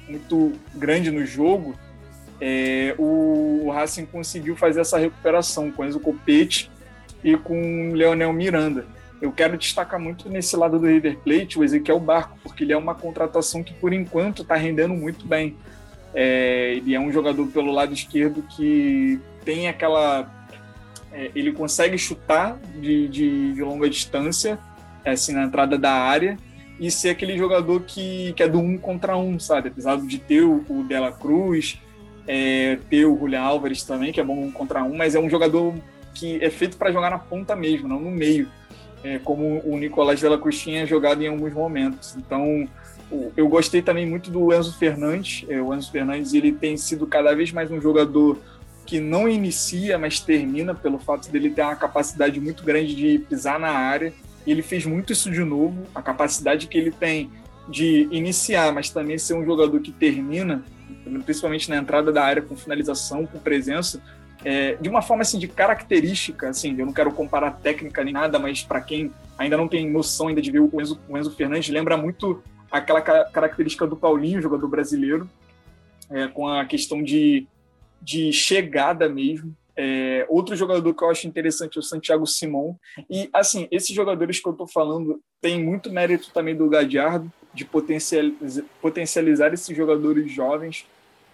muito 0.09 0.53
grande 0.75 1.11
no 1.11 1.25
jogo, 1.25 1.75
é, 2.41 2.95
o, 2.99 3.67
o 3.67 3.71
Racing 3.71 4.05
conseguiu 4.07 4.57
fazer 4.57 4.81
essa 4.81 4.99
recuperação 4.99 5.71
com 5.71 5.85
Enzo 5.85 6.01
Copete 6.01 6.71
e 7.25 7.37
com 7.39 7.91
o 7.91 7.95
Leonel 7.95 8.33
Miranda. 8.33 8.87
Eu 9.21 9.33
quero 9.33 9.57
destacar 9.57 9.99
muito 9.99 10.29
nesse 10.29 10.55
lado 10.55 10.79
do 10.79 10.87
River 10.87 11.19
Plate 11.21 11.59
o 11.59 11.65
Ezequiel 11.65 11.99
Barco, 11.99 12.39
porque 12.43 12.63
ele 12.63 12.75
é 12.75 12.77
uma 12.77 12.95
contratação 12.95 13.63
que, 13.63 13.73
por 13.73 13.95
enquanto, 13.95 14.43
está 14.43 14.55
rendendo 14.55 14.93
muito 14.93 15.27
bem. 15.27 15.57
É, 16.15 16.75
ele 16.75 16.95
é 16.95 17.01
um 17.01 17.11
jogador 17.11 17.47
pelo 17.47 17.73
lado 17.73 17.95
esquerdo 17.95 18.43
que 18.43 19.19
tem 19.43 19.67
aquela. 19.67 20.31
É, 21.11 21.31
ele 21.35 21.53
consegue 21.53 21.97
chutar 21.97 22.59
de, 22.77 23.09
de, 23.09 23.55
de, 23.55 23.63
longa 23.63 23.89
distância, 23.89 24.59
assim, 25.05 25.33
na 25.33 25.45
entrada 25.45 25.79
da 25.79 25.93
área, 25.93 26.37
e 26.79 26.91
ser 26.91 27.11
aquele 27.11 27.39
jogador 27.39 27.81
que, 27.83 28.35
que 28.35 28.43
é 28.43 28.49
do 28.49 28.59
um 28.59 28.77
contra 28.77 29.17
um, 29.17 29.39
sabe? 29.39 29.69
Apesar 29.69 29.97
de 29.97 30.19
ter 30.19 30.43
o, 30.43 30.65
o 30.69 30.85
Dela 30.85 31.13
Cruz, 31.13 31.81
é, 32.27 32.79
ter 32.91 33.07
o 33.07 33.19
Julian 33.19 33.41
Álvares 33.41 33.83
também, 33.85 34.13
que 34.13 34.21
é 34.21 34.25
bom 34.25 34.39
um 34.39 34.51
contra 34.51 34.83
um, 34.85 34.97
mas 34.97 35.15
é 35.15 35.21
um 35.21 35.31
jogador 35.31 35.75
que 36.15 36.43
é 36.43 36.49
feito 36.49 36.77
para 36.77 36.93
jogar 36.93 37.11
na 37.11 37.19
ponta 37.19 37.55
mesmo, 37.57 37.89
não 37.89 38.01
no 38.01 38.11
meio 38.11 38.49
é, 39.05 39.19
como 39.19 39.61
o 39.65 39.77
Nicolás 39.77 40.21
Della 40.21 40.39
Cruz 40.39 40.59
tinha 40.59 40.87
jogado 40.87 41.23
em 41.23 41.29
alguns 41.29 41.53
momentos. 41.53 42.17
Então, 42.17 42.67
eu 43.37 43.47
gostei 43.49 43.83
também 43.83 44.07
muito 44.07 44.31
do 44.31 44.53
Enzo 44.53 44.77
Fernandes. 44.79 45.45
É, 45.49 45.61
o 45.61 45.75
Enzo 45.75 45.93
Fernandes 45.93 46.33
ele 46.33 46.51
tem 46.51 46.77
sido 46.77 47.07
cada 47.07 47.35
vez 47.35 47.53
mais 47.53 47.71
um 47.71 47.81
jogador 47.81 48.39
que 48.87 48.99
não 49.01 49.29
inicia, 49.29 49.99
mas 49.99 50.21
termina 50.21 50.75
pelo 50.75 50.99
fato 50.99 51.31
dele 51.31 51.51
ter 51.51 51.63
uma 51.63 51.77
capacidade 51.77 52.41
muito 52.41 52.65
grande 52.65 52.95
de 52.95 53.19
pisar 53.19 53.61
na 53.61 53.71
área. 53.71 54.13
Ele 54.47 54.63
fez 54.63 54.87
muito 54.87 55.13
isso 55.13 55.31
de 55.31 55.45
novo. 55.45 55.87
A 55.95 56.01
capacidade 56.01 56.67
que 56.67 56.79
ele 56.79 56.91
tem 56.91 57.31
de 57.69 58.09
iniciar, 58.11 58.73
mas 58.73 58.91
também 58.91 59.19
ser 59.19 59.35
um 59.35 59.45
jogador 59.45 59.81
que 59.81 59.93
termina, 59.93 60.63
principalmente 61.25 61.69
na 61.71 61.77
entrada 61.77 62.13
da 62.13 62.23
área 62.23 62.43
com 62.43 62.57
finalização, 62.57 63.27
com 63.27 63.39
presença, 63.39 64.03
é, 64.43 64.75
de 64.77 64.89
uma 64.89 65.03
forma 65.03 65.23
assim 65.23 65.39
de 65.39 65.49
característica, 65.49 66.49
assim, 66.49 66.75
eu 66.79 66.87
não 66.87 66.93
quero 66.93 67.13
comparar 67.13 67.51
técnica 67.53 68.03
nem 68.03 68.13
nada, 68.13 68.39
mas 68.39 68.63
para 68.63 68.81
quem 68.81 69.13
ainda 69.39 69.57
não 69.57 69.69
tem 69.69 69.91
noção 69.91 70.29
ainda 70.29 70.41
de 70.41 70.51
ver 70.51 70.61
o 70.61 70.81
Enzo, 70.81 70.99
o 71.09 71.19
Enzo 71.19 71.31
Fernandes, 71.33 71.69
lembra 71.69 71.97
muito 71.97 72.43
aquela 72.71 73.01
característica 73.01 73.87
do 73.87 73.97
Paulinho, 73.97 74.43
jogador 74.43 74.69
brasileiro, 74.69 75.29
é, 76.11 76.27
com 76.29 76.49
a 76.49 76.65
questão 76.65 77.03
de, 77.03 77.47
de 78.01 78.33
chegada 78.33 79.09
mesmo. 79.09 79.55
É, 79.77 80.25
outro 80.29 80.55
jogador 80.55 80.95
que 80.95 81.03
eu 81.03 81.11
acho 81.11 81.27
interessante 81.27 81.77
é 81.77 81.81
o 81.81 81.83
Santiago 81.83 82.27
Simon. 82.27 82.77
E, 83.11 83.29
assim, 83.33 83.67
esses 83.71 83.95
jogadores 83.95 84.41
que 84.41 84.49
eu 84.49 84.53
estou 84.53 84.67
falando 84.67 85.21
tem 85.41 85.63
muito 85.63 85.91
mérito 85.91 86.31
também 86.33 86.55
do 86.55 86.69
Gadiardo, 86.69 87.31
de 87.53 87.65
potencializar 88.81 89.55
esses 89.55 89.77
jogadores 89.77 90.31
jovens, 90.31 90.87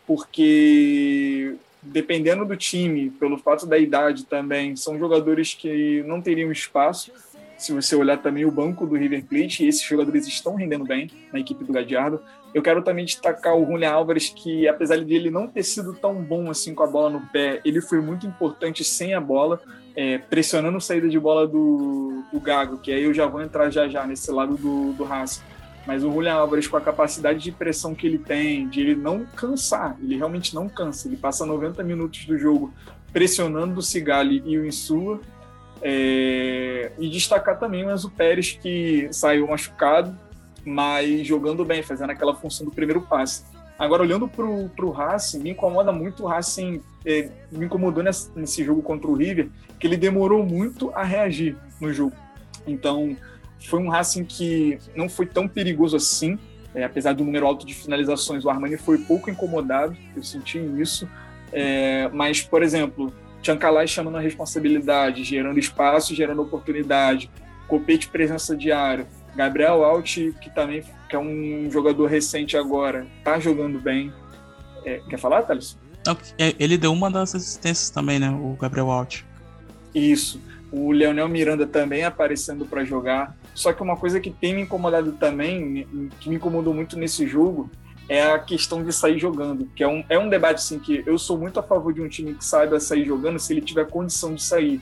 porque 0.06 1.54
dependendo 1.82 2.44
do 2.44 2.56
time, 2.56 3.10
pelo 3.10 3.38
fato 3.38 3.66
da 3.66 3.78
idade 3.78 4.26
também, 4.26 4.76
são 4.76 4.98
jogadores 4.98 5.54
que 5.54 6.02
não 6.04 6.20
teriam 6.20 6.52
espaço 6.52 7.12
se 7.60 7.74
você 7.74 7.94
olhar 7.94 8.16
também 8.16 8.46
o 8.46 8.50
banco 8.50 8.86
do 8.86 8.96
River 8.96 9.22
Plate, 9.26 9.66
esses 9.66 9.82
jogadores 9.82 10.26
estão 10.26 10.54
rendendo 10.54 10.82
bem 10.82 11.10
na 11.30 11.38
equipe 11.38 11.62
do 11.62 11.74
Gadiardo. 11.74 12.18
Eu 12.54 12.62
quero 12.62 12.82
também 12.82 13.04
destacar 13.04 13.54
o 13.54 13.66
Julian 13.66 13.90
Álvares, 13.90 14.30
que 14.30 14.66
apesar 14.66 14.96
de 15.04 15.14
ele 15.14 15.30
não 15.30 15.46
ter 15.46 15.62
sido 15.62 15.92
tão 15.92 16.14
bom 16.22 16.50
assim 16.50 16.74
com 16.74 16.82
a 16.82 16.86
bola 16.86 17.10
no 17.10 17.20
pé, 17.26 17.60
ele 17.62 17.82
foi 17.82 18.00
muito 18.00 18.26
importante 18.26 18.82
sem 18.82 19.12
a 19.12 19.20
bola, 19.20 19.60
é, 19.94 20.16
pressionando 20.16 20.78
a 20.78 20.80
saída 20.80 21.06
de 21.06 21.20
bola 21.20 21.46
do, 21.46 22.24
do, 22.32 22.40
Gago, 22.40 22.78
que 22.78 22.90
aí 22.90 23.04
eu 23.04 23.12
já 23.12 23.26
vou 23.26 23.42
entrar 23.42 23.68
já 23.68 23.86
já 23.86 24.06
nesse 24.06 24.30
lado 24.30 24.56
do, 24.56 24.94
do 24.94 25.04
Racing. 25.04 25.42
Mas 25.86 26.04
o 26.04 26.12
Julian 26.12 26.34
Álvares, 26.34 26.68
com 26.68 26.76
a 26.76 26.80
capacidade 26.80 27.40
de 27.40 27.52
pressão 27.52 27.94
que 27.94 28.06
ele 28.06 28.18
tem, 28.18 28.68
de 28.68 28.80
ele 28.80 28.94
não 28.94 29.24
cansar, 29.24 29.96
ele 30.02 30.16
realmente 30.16 30.54
não 30.54 30.68
cansa, 30.68 31.08
ele 31.08 31.16
passa 31.16 31.46
90 31.46 31.82
minutos 31.82 32.26
do 32.26 32.38
jogo 32.38 32.72
pressionando 33.12 33.80
o 33.80 33.82
Cigali 33.82 34.42
e 34.44 34.58
o 34.58 34.66
Insua, 34.66 35.20
é, 35.82 36.92
e 36.98 37.08
destacar 37.08 37.58
também 37.58 37.84
o 37.84 37.90
Enzo 37.90 38.10
Pérez, 38.10 38.52
que 38.52 39.08
saiu 39.10 39.48
machucado, 39.48 40.16
mas 40.64 41.26
jogando 41.26 41.64
bem, 41.64 41.82
fazendo 41.82 42.10
aquela 42.10 42.34
função 42.34 42.66
do 42.66 42.72
primeiro 42.72 43.00
passe. 43.00 43.44
Agora, 43.78 44.02
olhando 44.02 44.28
para 44.28 44.44
o 44.44 44.90
Racing, 44.90 45.38
me 45.38 45.50
incomoda 45.50 45.90
muito 45.90 46.24
o 46.24 46.26
Racing, 46.26 46.82
é, 47.04 47.30
me 47.50 47.64
incomodou 47.64 48.02
nesse, 48.02 48.30
nesse 48.36 48.62
jogo 48.62 48.82
contra 48.82 49.10
o 49.10 49.14
River, 49.14 49.48
que 49.78 49.86
ele 49.86 49.96
demorou 49.96 50.44
muito 50.44 50.90
a 50.94 51.02
reagir 51.02 51.56
no 51.80 51.90
jogo. 51.90 52.14
Então, 52.66 53.16
foi 53.60 53.80
um 53.80 53.88
Racing 53.88 54.24
que 54.24 54.78
não 54.96 55.08
foi 55.08 55.26
tão 55.26 55.46
perigoso 55.46 55.96
assim, 55.96 56.38
é, 56.74 56.84
apesar 56.84 57.12
do 57.12 57.24
número 57.24 57.46
alto 57.46 57.66
de 57.66 57.74
finalizações, 57.74 58.44
o 58.44 58.50
Armani 58.50 58.76
foi 58.76 58.98
pouco 58.98 59.30
incomodado, 59.30 59.96
eu 60.16 60.22
senti 60.22 60.58
isso. 60.58 61.08
É, 61.52 62.08
mas, 62.12 62.42
por 62.42 62.62
exemplo, 62.62 63.12
Tchancalai 63.42 63.86
chamando 63.86 64.16
a 64.16 64.20
responsabilidade, 64.20 65.24
gerando 65.24 65.58
espaço, 65.58 66.14
gerando 66.14 66.42
oportunidade, 66.42 67.30
Copete 67.66 68.08
presença 68.08 68.56
diária, 68.56 69.06
Gabriel 69.36 69.84
Alt, 69.84 70.16
que 70.40 70.50
também 70.52 70.82
que 71.08 71.16
é 71.16 71.18
um 71.18 71.68
jogador 71.70 72.06
recente 72.06 72.56
agora, 72.56 73.06
tá 73.24 73.38
jogando 73.38 73.80
bem. 73.80 74.12
É, 74.84 75.00
quer 75.08 75.18
falar, 75.18 75.42
Thales? 75.42 75.76
É, 76.38 76.54
ele 76.58 76.78
deu 76.78 76.92
uma 76.92 77.10
das 77.10 77.34
assistências 77.34 77.90
também, 77.90 78.18
né? 78.18 78.30
O 78.30 78.56
Gabriel 78.58 78.90
Alt. 78.90 79.22
Isso. 79.94 80.40
O 80.72 80.92
Leonel 80.92 81.28
Miranda 81.28 81.66
também 81.66 82.04
aparecendo 82.04 82.64
para 82.64 82.84
jogar. 82.84 83.36
Só 83.54 83.72
que 83.72 83.82
uma 83.82 83.96
coisa 83.96 84.20
que 84.20 84.30
tem 84.30 84.54
me 84.54 84.62
incomodado 84.62 85.12
também, 85.12 85.86
que 86.18 86.28
me 86.28 86.36
incomodou 86.36 86.72
muito 86.72 86.96
nesse 86.96 87.26
jogo, 87.26 87.70
é 88.08 88.22
a 88.22 88.38
questão 88.38 88.82
de 88.82 88.92
sair 88.92 89.18
jogando, 89.18 89.66
que 89.74 89.84
é 89.84 89.88
um, 89.88 90.04
é 90.08 90.18
um 90.18 90.28
debate 90.28 90.56
assim 90.56 90.80
que 90.80 91.02
eu 91.06 91.16
sou 91.16 91.38
muito 91.38 91.60
a 91.60 91.62
favor 91.62 91.92
de 91.92 92.02
um 92.02 92.08
time 92.08 92.34
que 92.34 92.44
saiba 92.44 92.80
sair 92.80 93.04
jogando 93.04 93.38
se 93.38 93.52
ele 93.52 93.60
tiver 93.60 93.86
condição 93.86 94.34
de 94.34 94.42
sair. 94.42 94.80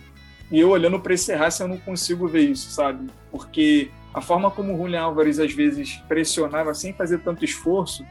E 0.50 0.58
eu 0.58 0.70
olhando 0.70 0.98
para 0.98 1.12
esse 1.12 1.34
Racing 1.34 1.64
eu 1.64 1.68
não 1.68 1.76
consigo 1.76 2.26
ver 2.26 2.40
isso, 2.40 2.70
sabe? 2.70 3.06
Porque 3.30 3.90
a 4.14 4.22
forma 4.22 4.50
como 4.50 4.74
o 4.74 4.78
Julian 4.78 5.02
Álvares 5.02 5.38
às 5.38 5.52
vezes 5.52 5.96
pressionava 6.08 6.72
sem 6.72 6.94
fazer 6.94 7.18
tanto 7.18 7.44
esforço, 7.44 8.02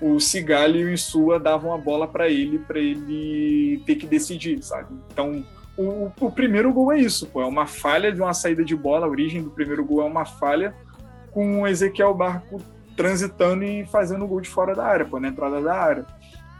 o 0.00 0.18
Cigali 0.18 0.80
e 0.80 0.84
o 0.84 0.92
Insua 0.92 1.38
davam 1.38 1.72
a 1.72 1.78
bola 1.78 2.08
para 2.08 2.28
ele, 2.28 2.58
para 2.58 2.80
ele 2.80 3.80
ter 3.86 3.94
que 3.94 4.06
decidir, 4.06 4.62
sabe? 4.62 4.92
Então, 5.12 5.44
o, 5.78 6.12
o, 6.20 6.30
primeiro 6.32 6.72
gol 6.72 6.92
é 6.92 6.98
isso, 6.98 7.26
pô, 7.26 7.40
é 7.40 7.46
uma 7.46 7.66
falha 7.66 8.12
de 8.12 8.20
uma 8.20 8.34
saída 8.34 8.64
de 8.64 8.74
bola, 8.74 9.06
a 9.06 9.08
origem 9.08 9.42
do 9.42 9.50
primeiro 9.50 9.84
gol 9.84 10.02
é 10.02 10.04
uma 10.04 10.24
falha 10.24 10.74
com 11.30 11.62
o 11.62 11.66
Ezequiel 11.68 12.12
Barco 12.14 12.60
transitando 12.96 13.62
e 13.62 13.86
fazendo 13.86 14.24
o 14.24 14.28
gol 14.28 14.40
de 14.40 14.48
fora 14.48 14.74
da 14.74 14.84
área, 14.84 15.06
pô, 15.06 15.20
na 15.20 15.28
entrada 15.28 15.60
da 15.60 15.72
área. 15.72 16.04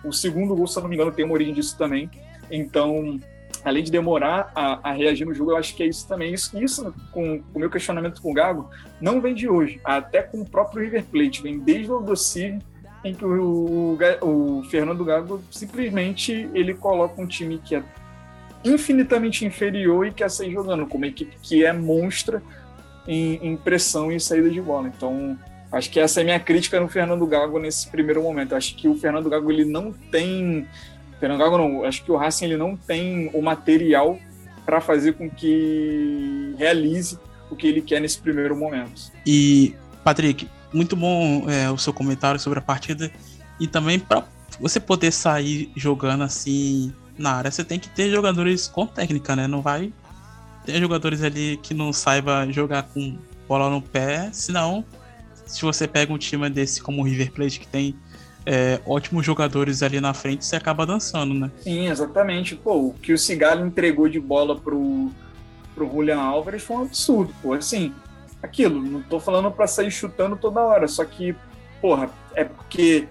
O 0.05 0.13
segundo 0.13 0.55
gol, 0.55 0.69
se 0.69 0.79
eu 0.79 0.83
não 0.83 0.89
me 0.89 0.95
engano, 0.95 1.11
tem 1.11 1.25
uma 1.25 1.35
origem 1.35 1.53
disso 1.53 1.77
também. 1.77 2.09
Então, 2.49 3.19
além 3.65 3.83
de 3.83 3.91
demorar 3.91 4.53
a, 4.55 4.91
a, 4.91 4.93
reagir 4.93 5.27
no 5.27 5.35
jogo, 5.35 5.51
eu 5.51 5.57
acho 5.57 5.75
que 5.75 5.83
é 5.83 5.87
isso 5.87 6.07
também. 6.07 6.33
Isso, 6.33 6.57
isso 6.63 6.95
com, 7.11 7.41
com 7.43 7.57
o 7.57 7.59
meu 7.59 7.69
questionamento 7.69 8.23
com 8.23 8.31
o 8.31 8.35
Gago, 8.35 8.71
não 9.01 9.21
vem 9.21 9.35
de 9.35 9.49
hoje. 9.49 9.81
Até 9.85 10.23
com 10.23 10.41
o 10.41 10.49
próprio 10.49 10.85
River 10.85 11.05
Plate, 11.07 11.43
vem 11.43 11.59
desde 11.59 11.91
o 11.91 11.97
Aldocir, 11.97 12.61
em 13.05 13.15
que 13.15 13.25
o, 13.25 13.99
o, 14.23 14.59
o, 14.59 14.65
Fernando 14.65 15.05
Gago 15.05 15.43
simplesmente 15.51 16.49
ele 16.55 16.75
coloca 16.75 17.21
um 17.21 17.27
time 17.27 17.59
que 17.59 17.75
é 17.75 17.83
infinitamente 18.65 19.45
inferior 19.45 20.07
e 20.07 20.13
quer 20.13 20.31
sair 20.31 20.53
jogando, 20.53 20.87
com 20.87 20.99
uma 20.99 21.07
equipe 21.07 21.37
que 21.43 21.65
é 21.65 21.73
monstra 21.73 22.43
em, 23.07 23.35
em 23.43 23.57
pressão 23.57 24.13
e 24.13 24.19
saída 24.21 24.51
de 24.51 24.61
bola. 24.61 24.89
Então, 24.89 25.39
Acho 25.71 25.91
que 25.91 26.01
essa 26.01 26.21
é 26.21 26.23
a 26.23 26.25
minha 26.25 26.41
crítica 26.41 26.81
no 26.81 26.89
Fernando 26.89 27.27
Gago 27.27 27.59
nesse 27.59 27.89
primeiro 27.89 28.23
momento. 28.23 28.55
Acho 28.55 28.75
que 28.75 28.89
o 28.89 28.95
Fernando 28.95 29.29
Gago 29.29 29.51
ele 29.53 29.67
não 29.67 29.93
tem, 29.93 30.67
Fernando 31.21 31.39
Gago 31.39 31.59
não, 31.59 31.85
acho 31.85 32.03
que 32.03 32.11
o 32.11 32.17
Racing 32.17 32.47
ele 32.47 32.57
não 32.57 32.75
tem 32.75 33.31
o 33.35 33.43
material 33.43 34.19
para 34.65 34.81
fazer 34.81 35.13
com 35.13 35.29
que 35.29 36.55
realize 36.59 37.19
o 37.51 37.57
que 37.57 37.67
ele 37.67 37.83
quer 37.83 38.01
nesse 38.01 38.19
primeiro 38.19 38.57
momento. 38.57 39.13
E 39.27 39.75
Patrick, 40.03 40.49
muito 40.73 40.97
bom 40.97 41.45
é, 41.51 41.71
o 41.71 41.77
seu 41.77 41.93
comentário 41.93 42.41
sobre 42.41 42.61
a 42.61 42.63
partida 42.63 43.11
e 43.61 43.67
também 43.67 43.99
para 43.99 44.25
você 44.59 44.81
poder 44.81 45.13
sair 45.13 45.71
jogando 45.77 46.25
assim 46.25 46.95
na 47.19 47.33
área, 47.33 47.51
você 47.51 47.65
tem 47.65 47.79
que 47.79 47.89
ter 47.89 48.11
jogadores 48.11 48.67
com 48.67 48.87
técnica, 48.87 49.35
né? 49.35 49.47
Não 49.47 49.61
vai 49.61 49.93
ter 50.65 50.81
jogadores 50.81 51.23
ali 51.23 51.59
que 51.63 51.75
não 51.75 51.93
saiba 51.93 52.47
jogar 52.51 52.85
com 52.85 53.19
bola 53.49 53.71
no 53.71 53.83
pé, 53.83 54.31
senão 54.33 54.85
se 55.47 55.63
você 55.63 55.89
pega 55.89 56.13
um 56.13 56.19
time 56.19 56.49
desse 56.51 56.83
como 56.83 57.03
o 57.03 57.05
River 57.05 57.33
Plate, 57.33 57.61
que 57.61 57.67
tem 57.67 57.97
é, 58.45 58.81
ótimos 58.87 59.25
jogadores 59.25 59.83
ali 59.83 60.01
na 60.01 60.15
frente, 60.15 60.45
você 60.45 60.57
acaba 60.57 60.87
dançando, 60.87 61.35
né? 61.35 61.51
Sim, 61.61 61.89
exatamente. 61.89 62.55
Pô, 62.55 62.89
o 62.89 62.95
que 62.95 63.13
o 63.13 63.19
Cigalho 63.19 63.67
entregou 63.67 64.09
de 64.09 64.21
bola 64.21 64.59
pro, 64.59 65.11
pro 65.75 65.91
Julian 65.91 66.21
Álvares 66.21 66.63
foi 66.63 66.77
um 66.77 66.83
absurdo, 66.83 67.35
pô. 67.43 67.55
Assim, 67.55 67.93
aquilo, 68.43 68.81
não 68.81 69.03
tô 69.03 69.19
falando 69.19 69.51
para 69.51 69.67
sair 69.67 69.91
chutando 69.91 70.37
toda 70.37 70.61
hora, 70.61 70.87
só 70.87 71.05
que, 71.05 71.35
porra, 71.81 72.11
é 72.35 72.45
porque 72.45 73.09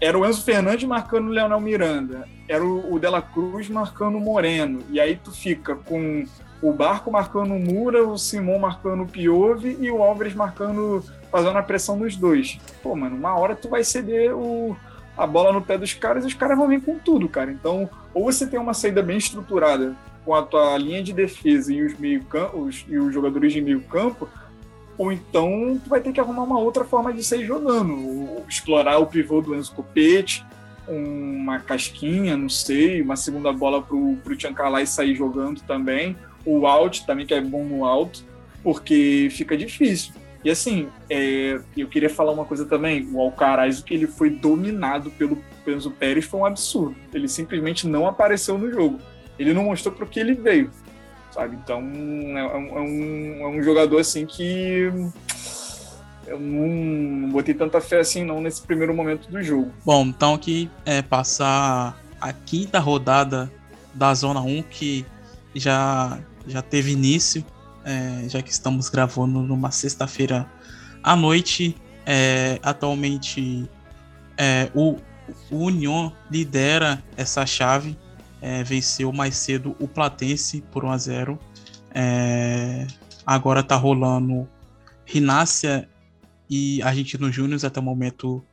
era 0.00 0.18
o 0.18 0.26
Enzo 0.26 0.42
Fernandes 0.42 0.88
marcando 0.88 1.26
o 1.28 1.30
Leonel 1.30 1.60
Miranda, 1.60 2.26
era 2.48 2.64
o, 2.64 2.94
o 2.94 2.98
Dela 2.98 3.20
Cruz 3.20 3.68
marcando 3.68 4.16
o 4.16 4.20
Moreno, 4.20 4.82
e 4.90 5.00
aí 5.00 5.16
tu 5.16 5.32
fica 5.32 5.74
com 5.74 6.24
o 6.62 6.72
Barco 6.72 7.10
marcando 7.10 7.54
o 7.54 7.58
Mura, 7.58 8.06
o 8.06 8.18
Simon 8.18 8.58
marcando 8.58 9.02
o 9.02 9.06
Piove 9.06 9.76
e 9.80 9.90
o 9.90 10.02
Álvares 10.02 10.34
marcando 10.34 11.04
fazendo 11.30 11.58
a 11.58 11.62
pressão 11.62 11.96
nos 11.96 12.16
dois. 12.16 12.58
Pô, 12.82 12.96
mano, 12.96 13.16
uma 13.16 13.38
hora 13.38 13.54
tu 13.54 13.68
vai 13.68 13.84
ceder 13.84 14.34
o, 14.34 14.76
a 15.16 15.26
bola 15.26 15.52
no 15.52 15.62
pé 15.62 15.78
dos 15.78 15.94
caras 15.94 16.24
e 16.24 16.28
os 16.28 16.34
caras 16.34 16.56
vão 16.56 16.68
vir 16.68 16.82
com 16.82 16.98
tudo, 16.98 17.28
cara. 17.28 17.50
Então, 17.50 17.88
ou 18.12 18.24
você 18.24 18.46
tem 18.46 18.58
uma 18.58 18.74
saída 18.74 19.02
bem 19.02 19.18
estruturada 19.18 19.94
com 20.24 20.34
a 20.34 20.42
tua 20.42 20.76
linha 20.76 21.02
de 21.02 21.12
defesa 21.12 21.72
e 21.72 21.82
os, 21.82 21.98
meio 21.98 22.24
e 22.88 22.98
os 22.98 23.14
jogadores 23.14 23.52
de 23.52 23.60
meio 23.60 23.80
campo, 23.82 24.28
ou 24.98 25.12
então 25.12 25.80
tu 25.82 25.88
vai 25.88 26.00
ter 26.00 26.12
que 26.12 26.20
arrumar 26.20 26.42
uma 26.42 26.58
outra 26.58 26.84
forma 26.84 27.12
de 27.12 27.22
sair 27.22 27.46
jogando. 27.46 28.42
Explorar 28.48 28.98
o 28.98 29.06
pivô 29.06 29.40
do 29.40 29.54
Enzo 29.54 29.72
Copete, 29.72 30.44
uma 30.88 31.60
casquinha, 31.60 32.36
não 32.36 32.48
sei, 32.48 33.00
uma 33.00 33.16
segunda 33.16 33.52
bola 33.52 33.80
pro, 33.80 34.16
pro 34.24 34.34
e 34.34 34.86
sair 34.86 35.14
jogando 35.14 35.60
também. 35.60 36.16
O 36.44 36.66
out 36.66 37.06
também, 37.06 37.24
que 37.24 37.32
é 37.32 37.40
bom 37.40 37.64
no 37.64 37.84
alto, 37.84 38.24
porque 38.62 39.28
fica 39.30 39.56
difícil. 39.56 40.12
E 40.44 40.50
assim, 40.50 40.88
é, 41.10 41.60
eu 41.76 41.88
queria 41.88 42.10
falar 42.10 42.32
uma 42.32 42.44
coisa 42.44 42.64
também. 42.64 43.08
O 43.12 43.20
Alcaraz, 43.20 43.78
o 43.78 43.84
que 43.84 43.94
ele 43.94 44.06
foi 44.06 44.30
dominado 44.30 45.10
pelo 45.10 45.38
Enzo 45.66 45.90
Pérez 45.90 46.24
foi 46.24 46.40
um 46.40 46.46
absurdo. 46.46 46.96
Ele 47.12 47.28
simplesmente 47.28 47.86
não 47.86 48.06
apareceu 48.06 48.56
no 48.58 48.70
jogo. 48.70 48.98
Ele 49.38 49.52
não 49.52 49.64
mostrou 49.64 49.94
para 49.94 50.06
que 50.06 50.18
ele 50.18 50.34
veio, 50.34 50.70
sabe? 51.30 51.56
Então, 51.56 51.80
é, 51.80 52.40
é, 52.40 52.80
um, 52.80 53.42
é 53.42 53.48
um 53.48 53.62
jogador 53.62 54.00
assim 54.00 54.26
que 54.26 54.90
eu 56.26 56.38
não 56.38 57.30
botei 57.30 57.54
tanta 57.54 57.80
fé 57.80 58.00
assim 58.00 58.24
não 58.24 58.40
nesse 58.40 58.62
primeiro 58.62 58.94
momento 58.94 59.30
do 59.30 59.42
jogo. 59.42 59.72
Bom, 59.84 60.06
então 60.06 60.34
aqui 60.34 60.70
é 60.84 61.00
passar 61.02 61.98
a 62.20 62.32
quinta 62.32 62.78
rodada 62.78 63.50
da 63.94 64.12
Zona 64.14 64.40
1 64.40 64.62
que 64.64 65.06
já, 65.54 66.18
já 66.46 66.62
teve 66.62 66.92
início, 66.92 67.44
é, 67.84 68.28
já 68.28 68.42
que 68.42 68.50
estamos 68.50 68.88
gravando 68.88 69.40
numa 69.40 69.70
sexta-feira 69.70 70.46
à 71.02 71.16
noite. 71.16 71.76
É, 72.10 72.58
atualmente 72.62 73.68
é, 74.36 74.70
o, 74.74 74.96
o 75.50 75.66
Union 75.66 76.10
lidera 76.30 77.02
essa 77.16 77.44
chave, 77.44 77.98
é, 78.40 78.62
venceu 78.62 79.12
mais 79.12 79.36
cedo 79.36 79.76
o 79.78 79.88
Platense 79.88 80.62
por 80.72 80.84
1 80.84 80.90
a 80.90 80.98
0. 80.98 81.38
É, 81.94 82.86
agora 83.26 83.62
tá 83.62 83.76
rolando 83.76 84.48
Rinácia 85.04 85.88
e 86.48 86.82
Argentino 86.82 87.32
Júnior 87.32 87.64
até 87.64 87.80
o 87.80 87.82
momento 87.82 88.44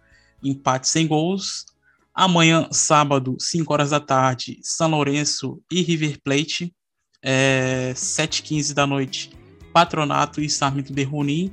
empate 0.44 0.88
sem 0.88 1.08
gols. 1.08 1.66
Amanhã, 2.14 2.68
sábado, 2.72 3.36
5 3.40 3.74
horas 3.74 3.90
da 3.90 4.00
tarde, 4.00 4.60
São 4.62 4.90
Lourenço 4.90 5.62
e 5.72 5.82
River 5.82 6.20
Plate. 6.24 6.74
É, 7.22 7.92
7h15 7.96 8.74
da 8.74 8.86
noite, 8.88 9.32
Patronato 9.74 10.40
e 10.40 10.50
Sarmento 10.50 10.94
de 10.94 11.04
Junín. 11.04 11.52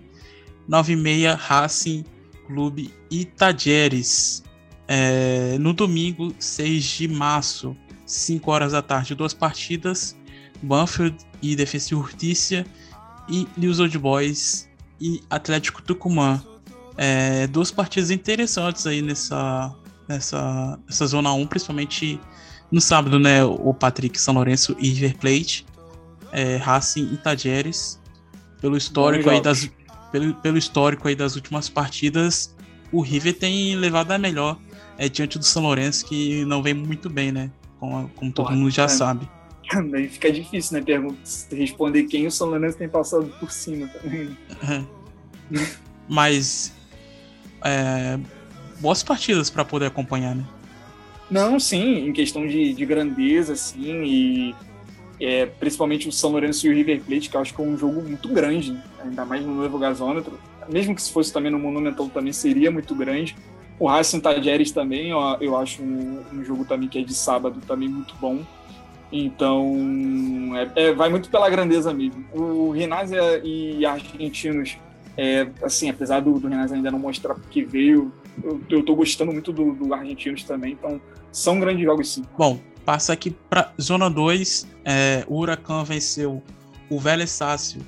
9h30, 0.68 1.36
Racing 1.36 2.04
Clube 2.46 2.94
e 3.10 3.24
Tajeres. 3.24 4.44
É, 4.86 5.56
no 5.58 5.72
domingo, 5.72 6.34
6 6.38 6.84
de 6.84 7.08
março, 7.08 7.76
5 8.12 8.50
horas 8.50 8.72
da 8.72 8.82
tarde, 8.82 9.14
duas 9.14 9.34
partidas. 9.34 10.16
Banfield 10.62 11.16
e 11.40 11.56
Defesa 11.56 11.88
e 11.92 11.94
Urtícia. 11.94 12.66
E 13.28 13.46
News 13.56 13.80
Old 13.80 13.96
Boys 13.98 14.68
e 15.00 15.22
Atlético 15.30 15.82
Tucumã. 15.82 16.42
É, 16.96 17.46
duas 17.46 17.70
partidas 17.70 18.10
interessantes 18.10 18.86
aí 18.86 19.00
nessa, 19.00 19.74
nessa, 20.08 20.78
nessa 20.86 21.06
zona 21.06 21.32
1, 21.32 21.46
principalmente 21.46 22.20
no 22.70 22.80
sábado, 22.80 23.18
né? 23.18 23.44
O 23.44 23.72
Patrick 23.72 24.20
São 24.20 24.34
Lourenço 24.34 24.76
e 24.78 24.88
River 24.90 25.16
Plate, 25.18 25.66
é, 26.32 26.56
Racing 26.56 27.12
e 27.12 27.16
Tajeres. 27.16 28.00
Pelo 28.60 28.76
histórico 28.76 29.28
aí 29.28 29.40
das 29.40 29.68
pelo, 30.12 30.34
pelo 30.34 30.58
histórico 30.58 31.08
aí 31.08 31.16
das 31.16 31.34
últimas 31.34 31.68
partidas, 31.68 32.54
o 32.92 33.00
River 33.00 33.36
tem 33.36 33.74
levado 33.74 34.12
a 34.12 34.18
melhor 34.18 34.58
é, 34.98 35.08
diante 35.08 35.38
do 35.38 35.44
São 35.44 35.62
Lourenço, 35.62 36.04
que 36.04 36.44
não 36.44 36.62
vem 36.62 36.74
muito 36.74 37.08
bem, 37.08 37.32
né? 37.32 37.50
Como, 37.82 38.08
como 38.10 38.30
todo 38.30 38.52
mundo 38.52 38.70
já 38.70 38.84
é. 38.84 38.88
sabe. 38.88 39.28
Também 39.68 40.08
fica 40.08 40.30
difícil, 40.30 40.78
né? 40.78 40.84
Pergunta, 40.84 41.16
responder 41.50 42.04
quem 42.04 42.28
o 42.28 42.30
São 42.30 42.48
Lourenço 42.48 42.78
tem 42.78 42.88
passado 42.88 43.26
por 43.40 43.50
cima 43.50 43.88
também. 43.88 44.36
Mas 46.08 46.72
é, 47.64 48.20
boas 48.78 49.02
partidas 49.02 49.50
para 49.50 49.64
poder 49.64 49.86
acompanhar, 49.86 50.32
né? 50.36 50.44
Não, 51.28 51.58
sim, 51.58 52.06
em 52.06 52.12
questão 52.12 52.46
de, 52.46 52.72
de 52.72 52.86
grandeza, 52.86 53.56
sim, 53.56 54.04
e 54.04 54.54
é, 55.20 55.46
principalmente 55.46 56.08
o 56.08 56.12
São 56.12 56.30
Lourenço 56.30 56.66
e 56.66 56.70
o 56.70 56.74
River 56.74 57.00
Plate, 57.00 57.30
que 57.30 57.36
eu 57.36 57.40
acho 57.40 57.52
que 57.52 57.60
é 57.60 57.64
um 57.64 57.76
jogo 57.76 58.00
muito 58.00 58.28
grande, 58.28 58.78
ainda 59.02 59.24
mais 59.24 59.44
no 59.44 59.54
novo 59.54 59.76
gasômetro. 59.76 60.38
Mesmo 60.68 60.94
que 60.94 61.02
se 61.02 61.10
fosse 61.10 61.32
também 61.32 61.50
no 61.50 61.58
Monumental, 61.58 62.08
também 62.10 62.32
seria 62.32 62.70
muito 62.70 62.94
grande. 62.94 63.34
O 63.82 63.88
Racing 63.88 64.20
Tajeres 64.20 64.70
também, 64.70 65.08
eu, 65.08 65.18
eu 65.40 65.56
acho 65.56 65.82
um, 65.82 66.22
um, 66.32 66.44
jogo 66.44 66.64
também 66.64 66.88
que 66.88 67.00
é 67.00 67.02
de 67.02 67.12
sábado 67.12 67.60
também 67.66 67.88
muito 67.88 68.14
bom. 68.20 68.38
Então, 69.10 69.76
é, 70.54 70.84
é, 70.84 70.94
vai 70.94 71.10
muito 71.10 71.28
pela 71.28 71.50
grandeza 71.50 71.92
mesmo. 71.92 72.24
O 72.32 72.70
Rinásia 72.70 73.40
e 73.42 73.84
Argentinos 73.84 74.78
é, 75.16 75.48
assim, 75.64 75.90
apesar 75.90 76.20
do, 76.20 76.38
do 76.38 76.46
ainda 76.46 76.92
não 76.92 76.98
mostrar 77.00 77.34
porque 77.34 77.64
veio, 77.64 78.12
eu, 78.44 78.60
eu 78.70 78.84
tô 78.84 78.94
gostando 78.94 79.32
muito 79.32 79.52
do, 79.52 79.74
do 79.74 79.92
Argentinos 79.92 80.44
também, 80.44 80.74
então 80.74 81.00
são 81.32 81.58
grandes 81.58 81.84
jogos 81.84 82.08
sim. 82.08 82.22
Bom, 82.38 82.60
passa 82.84 83.12
aqui 83.12 83.32
para 83.50 83.72
Zona 83.80 84.08
2, 84.08 84.68
é, 84.84 85.24
o 85.26 85.40
Huracan 85.40 85.82
venceu 85.82 86.40
o 86.88 87.00
Vélez 87.00 87.32
Sácio 87.32 87.82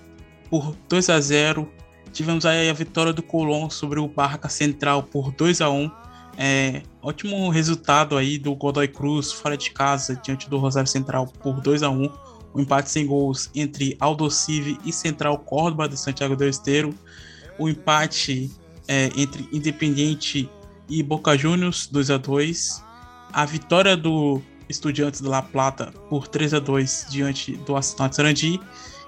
por 0.51 0.75
2 0.89 1.09
a 1.09 1.21
0 1.21 1.71
Tivemos 2.15 2.47
aí 2.47 2.71
a 2.71 2.73
vitória 2.73 3.13
do 3.13 3.23
Colón 3.23 3.69
sobre 3.69 4.01
o 4.01 4.09
Barraca 4.09 4.49
Central 4.49 5.03
por 5.03 5.31
2 5.33 5.61
a 5.61 5.69
1 5.69 5.91
é, 6.37 6.83
ótimo 7.03 7.49
resultado 7.49 8.17
aí 8.17 8.39
do 8.39 8.55
Godoy 8.55 8.89
Cruz 8.89 9.31
fora 9.31 9.57
de 9.57 9.71
casa 9.71 10.17
diante 10.17 10.49
do 10.49 10.59
Rosário 10.59 10.89
Central 10.89 11.27
por 11.27 11.61
2 11.61 11.83
a 11.83 11.91
1 11.91 12.11
o 12.55 12.61
empate 12.61 12.89
sem 12.89 13.07
gols 13.07 13.51
entre 13.55 13.97
Aldocive 13.99 14.79
e 14.85 14.93
Central 14.93 15.39
Córdoba 15.39 15.89
de 15.89 15.99
Santiago 15.99 16.37
do 16.37 16.45
Esteiro, 16.45 16.95
o 17.59 17.69
empate 17.69 18.49
é, 18.87 19.11
entre 19.17 19.49
Independiente 19.53 20.49
e 20.89 21.03
Boca 21.03 21.37
Juniors 21.37 21.89
2 21.89 22.11
a 22.13 22.17
2 22.17 22.85
a 23.33 23.45
vitória 23.45 23.97
do 23.97 24.41
Estudiantes 24.69 25.21
de 25.21 25.29
La 25.29 25.43
Plata 25.43 25.93
por 26.09 26.29
3 26.29 26.55
a 26.55 26.61
2 26.61 27.07
diante 27.11 27.57
do 27.57 27.75
Assinante 27.77 28.15
Sarandi. 28.15 28.61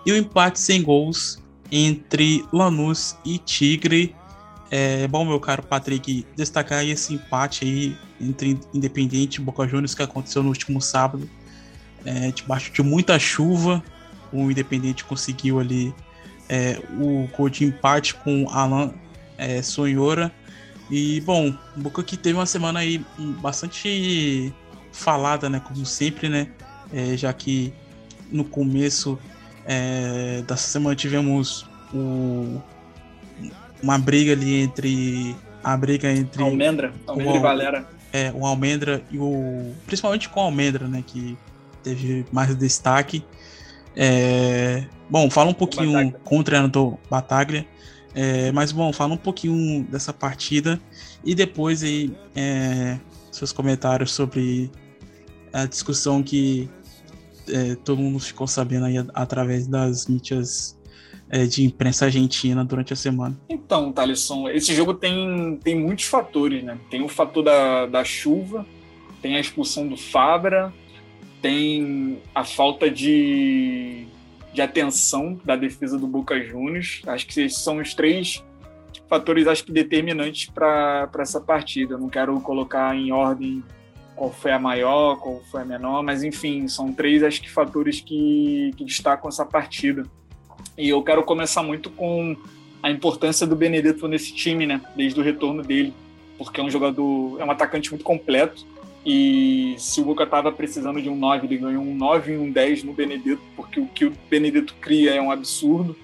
E 0.05 0.13
o 0.13 0.17
empate 0.17 0.59
sem 0.59 0.83
gols 0.83 1.41
entre 1.71 2.45
Lanús 2.53 3.17
e 3.25 3.39
Tigre. 3.39 4.15
É 4.71 5.07
bom, 5.07 5.25
meu 5.25 5.39
caro 5.39 5.63
Patrick, 5.63 6.27
destacar 6.35 6.85
esse 6.85 7.15
empate 7.15 7.65
aí 7.65 7.97
entre 8.21 8.59
Independiente 8.75 9.41
e 9.41 9.45
Boca 9.45 9.67
Juniors 9.67 9.95
que 9.95 10.03
aconteceu 10.03 10.43
no 10.43 10.49
último 10.49 10.81
sábado 10.81 11.29
é, 12.07 12.31
debaixo 12.31 12.73
de 12.73 12.83
muita 12.83 13.19
chuva, 13.19 13.83
o 14.33 14.51
Independente 14.51 15.05
conseguiu 15.05 15.59
ali 15.59 15.93
é, 16.49 16.81
o 16.99 17.29
gol 17.37 17.51
de 17.51 17.65
empate 17.65 18.15
com 18.15 18.49
Alan 18.49 18.95
é, 19.37 19.61
Sonhora. 19.61 20.33
E 20.89 21.21
bom, 21.23 21.53
Boca 21.75 22.03
que 22.03 22.17
teve 22.17 22.39
uma 22.39 22.47
semana 22.47 22.79
aí 22.79 23.05
bastante 23.43 24.55
falada, 24.93 25.51
né? 25.51 25.61
Como 25.61 25.85
sempre, 25.85 26.29
né? 26.29 26.49
É, 26.93 27.17
já 27.17 27.33
que 27.33 27.75
no 28.31 28.45
começo 28.45 29.19
é, 29.67 30.43
dessa 30.47 30.69
semana 30.69 30.95
tivemos 30.95 31.67
o, 31.93 32.61
uma 33.83 33.99
briga 33.99 34.33
ali 34.33 34.61
entre 34.63 35.37
a 35.63 35.77
briga 35.77 36.11
entre 36.11 36.43
Almendra, 36.43 36.93
Almendra 37.07 37.33
o, 37.33 37.37
e 37.37 37.41
Valera. 37.41 37.89
É, 38.13 38.33
o 38.33 38.47
Almendra 38.47 39.03
e 39.11 39.19
o 39.19 39.73
principalmente 39.85 40.29
com 40.29 40.41
o 40.41 40.45
Almendra, 40.45 40.87
né? 40.87 41.03
Que 41.05 41.37
teve 41.83 42.25
mais 42.33 42.55
destaque. 42.55 43.25
É, 43.97 44.85
bom, 45.11 45.29
fala 45.29 45.51
um 45.51 45.55
pouquinho 45.55 45.93
Bataglia. 45.93 46.21
com 46.25 46.39
o 46.39 46.45
treinador 46.45 46.99
Bataglia. 47.11 47.67
É, 48.15 48.51
mas 48.53 48.73
bom, 48.73 48.93
fala 48.93 49.13
um 49.13 49.19
pouquinho 49.19 49.85
dessa 49.91 50.13
partida 50.13 50.81
e 51.25 51.35
depois 51.35 51.83
aí 51.83 52.17
é, 52.35 52.99
seus 53.31 53.53
comentários 53.53 54.13
sobre 54.13 54.71
a 55.53 55.67
discussão 55.67 56.23
que 56.23 56.71
é, 57.49 57.75
todo 57.77 58.01
mundo 58.01 58.19
ficou 58.19 58.47
sabendo 58.47 58.87
aí 58.87 58.97
através 59.15 59.67
das 59.67 60.07
mídias 60.07 60.79
é, 61.29 61.45
de 61.45 61.65
imprensa 61.65 62.07
argentina 62.07 62.65
durante 62.65 62.93
a 62.93 62.97
semana. 62.97 63.39
Então, 63.49 63.93
Thaleson, 63.93 64.49
esse 64.49 64.75
jogo 64.75 64.95
tem, 64.95 65.59
tem 65.63 65.79
muitos 65.79 66.05
fatores, 66.05 66.63
né? 66.63 66.79
Tem 66.91 67.03
o 67.03 67.09
fator 67.09 67.43
da, 67.43 67.87
da 67.87 68.05
chuva, 68.05 68.67
tem 69.21 69.37
a 69.37 69.41
expulsão 69.41 69.89
do 69.89 69.97
Fabra, 69.97 70.73
tem 71.43 72.21
a 72.35 72.45
falta 72.45 72.91
de, 72.91 74.07
de 74.53 74.61
atenção 74.61 75.39
da 75.45 75.57
defesa 75.57 75.99
do 75.99 76.07
Boca 76.07 76.41
Juniors. 76.43 77.03
Acho 77.07 77.27
que 77.27 77.41
esses 77.41 77.59
são 77.59 77.79
os 77.79 77.95
três 77.95 78.43
fatores 79.09 79.47
acho 79.47 79.65
que 79.65 79.73
determinantes 79.73 80.51
para 80.51 81.09
essa 81.19 81.41
partida. 81.41 81.95
Eu 81.95 81.99
não 81.99 82.09
quero 82.09 82.39
colocar 82.41 82.95
em 82.97 83.13
ordem 83.13 83.63
qual 84.17 84.33
foi 84.33 84.51
a 84.51 84.59
maior, 84.59 85.17
qual 85.17 85.43
foi 85.51 85.63
a 85.63 85.65
menor, 85.65 86.03
mas 86.03 86.25
enfim, 86.25 86.67
são 86.67 86.93
três 86.93 87.23
acho 87.23 87.41
que 87.43 87.51
fatores 87.51 88.01
que, 88.01 88.73
que 88.77 88.85
destacam 88.85 89.29
essa 89.29 89.45
partida. 89.45 90.05
E 90.77 90.89
eu 90.89 91.03
quero 91.03 91.23
começar 91.23 91.63
muito 91.63 91.91
com 91.91 92.37
a 92.83 92.91
importância 92.91 93.47
do 93.47 93.55
Benedetto 93.55 94.09
nesse 94.09 94.35
time, 94.35 94.67
né? 94.67 94.81
Desde 94.97 95.21
o 95.21 95.23
retorno 95.23 95.63
dele, 95.63 95.93
porque 96.39 96.61
é 96.61 96.65
um 96.65 96.71
jogador, 96.71 97.41
é 97.41 97.45
um 97.45 97.51
atacante 97.51 97.91
muito 97.91 98.05
completo 98.05 98.67
e 99.09 99.77
se 99.79 100.01
o 100.01 100.05
Boca 100.05 100.25
estava 100.25 100.51
precisando 100.51 101.01
de 101.01 101.09
um 101.09 101.15
9, 101.15 101.47
ele 101.47 101.59
ganhou 101.59 101.85
um 101.85 101.95
9 101.95 102.33
e 102.33 102.37
um 102.37 102.51
10 102.51 102.83
no 102.83 102.93
Benedetto, 102.93 103.41
porque 103.55 103.79
o 103.79 103.87
que 103.87 104.05
o 104.05 104.13
Benedetto 104.29 104.75
cria 104.81 105.15
é 105.15 105.23
um 105.23 105.31
absurdo. 105.31 105.97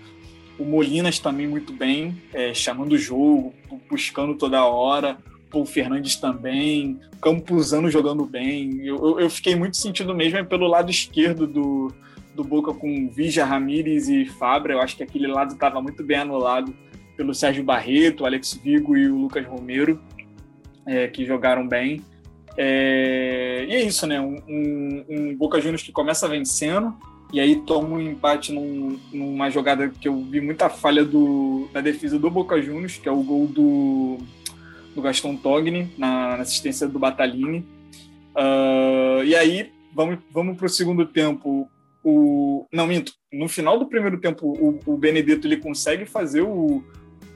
O 0.57 0.65
Molinas 0.65 1.19
também 1.19 1.49
muito 1.49 1.73
bem, 1.73 2.17
é, 2.33 2.55
chamando 2.55 2.93
o 2.93 2.99
jogo, 2.99 3.53
buscando 3.91 4.37
toda 4.37 4.65
hora. 4.65 5.19
O 5.53 5.67
Fernandes 5.67 6.17
também, 6.17 6.99
Campuzano 7.21 7.91
jogando 7.91 8.25
bem. 8.25 8.85
Eu, 8.85 9.21
eu, 9.21 9.29
fiquei 9.29 9.55
muito 9.55 9.77
sentido 9.77 10.15
mesmo 10.15 10.45
pelo 10.47 10.67
lado 10.67 10.91
esquerdo 10.91 11.47
do, 11.47 11.93
do 12.35 12.43
Boca 12.43 12.73
com 12.73 13.09
Vija, 13.11 13.45
Ramírez 13.45 14.09
e 14.09 14.25
Fabra. 14.25 14.73
Eu 14.75 14.81
acho 14.81 14.97
que 14.97 15.03
aquele 15.03 15.27
lado 15.27 15.53
estava 15.53 15.81
muito 15.81 16.03
bem 16.03 16.19
anulado 16.19 16.75
pelo 17.17 17.35
Sérgio 17.35 17.63
Barreto, 17.63 18.25
Alex 18.25 18.55
Vigo 18.55 18.97
e 18.97 19.09
o 19.09 19.17
Lucas 19.17 19.47
Romero, 19.47 20.01
é, 20.87 21.07
que 21.07 21.25
jogaram 21.25 21.69
bem. 21.69 22.03
É, 22.57 23.65
e 23.69 23.75
é 23.75 23.83
isso, 23.83 24.07
né? 24.07 24.21
Um, 24.21 24.43
um, 24.49 25.05
um, 25.09 25.37
Boca 25.37 25.61
Juniors 25.61 25.83
que 25.83 25.93
começa 25.93 26.29
vencendo, 26.29 26.95
e 27.33 27.41
aí 27.41 27.57
toma 27.61 27.97
um 27.97 28.01
empate 28.01 28.53
num, 28.53 28.99
numa 29.13 29.51
jogada 29.51 29.89
que 29.89 30.09
eu 30.09 30.23
vi 30.23 30.41
muita 30.41 30.69
falha 30.69 31.05
do, 31.05 31.69
da 31.73 31.81
defesa 31.81 32.19
do 32.19 32.31
Boca 32.31 32.61
Juniors, 32.61 32.99
que 32.99 33.09
é 33.09 33.13
o 33.13 33.23
gol 33.23 33.47
do, 33.47 34.19
do 34.95 35.03
Gaston 35.03 35.37
Togni 35.37 35.93
na, 35.97 36.37
na 36.37 36.43
assistência 36.43 36.87
do 36.87 36.99
Batalini. 36.99 37.67
Uh, 38.35 39.25
e 39.25 39.35
aí 39.35 39.71
vamos, 39.95 40.19
vamos 40.31 40.57
para 40.57 40.67
o 40.67 40.71
segundo 40.71 41.07
tempo. 41.07 41.69
O, 42.05 42.67
não, 42.73 42.87
minto. 42.87 43.13
No 43.33 43.49
final 43.49 43.79
do 43.79 43.87
primeiro 43.87 44.21
tempo, 44.21 44.47
o, 44.47 44.79
o 44.87 44.97
Benedetto 44.97 45.47
ele 45.47 45.57
consegue 45.57 46.05
fazer 46.05 46.43
o, 46.43 46.83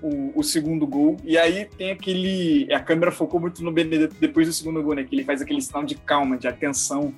o, 0.02 0.32
o, 0.34 0.42
segundo 0.42 0.86
gol. 0.86 1.16
E 1.24 1.38
aí 1.38 1.66
tem 1.78 1.90
aquele. 1.90 2.72
A 2.72 2.80
câmera 2.80 3.12
focou 3.12 3.40
muito 3.40 3.62
no 3.62 3.72
Benedetto 3.72 4.16
depois 4.20 4.46
do 4.46 4.52
segundo 4.52 4.82
gol, 4.82 4.94
né? 4.94 5.04
Que 5.04 5.14
ele 5.14 5.24
faz 5.24 5.40
aquele 5.40 5.61
sinal 5.61 5.84
de 5.84 5.94
calma, 5.94 6.36
de 6.36 6.48
atenção 6.48 7.14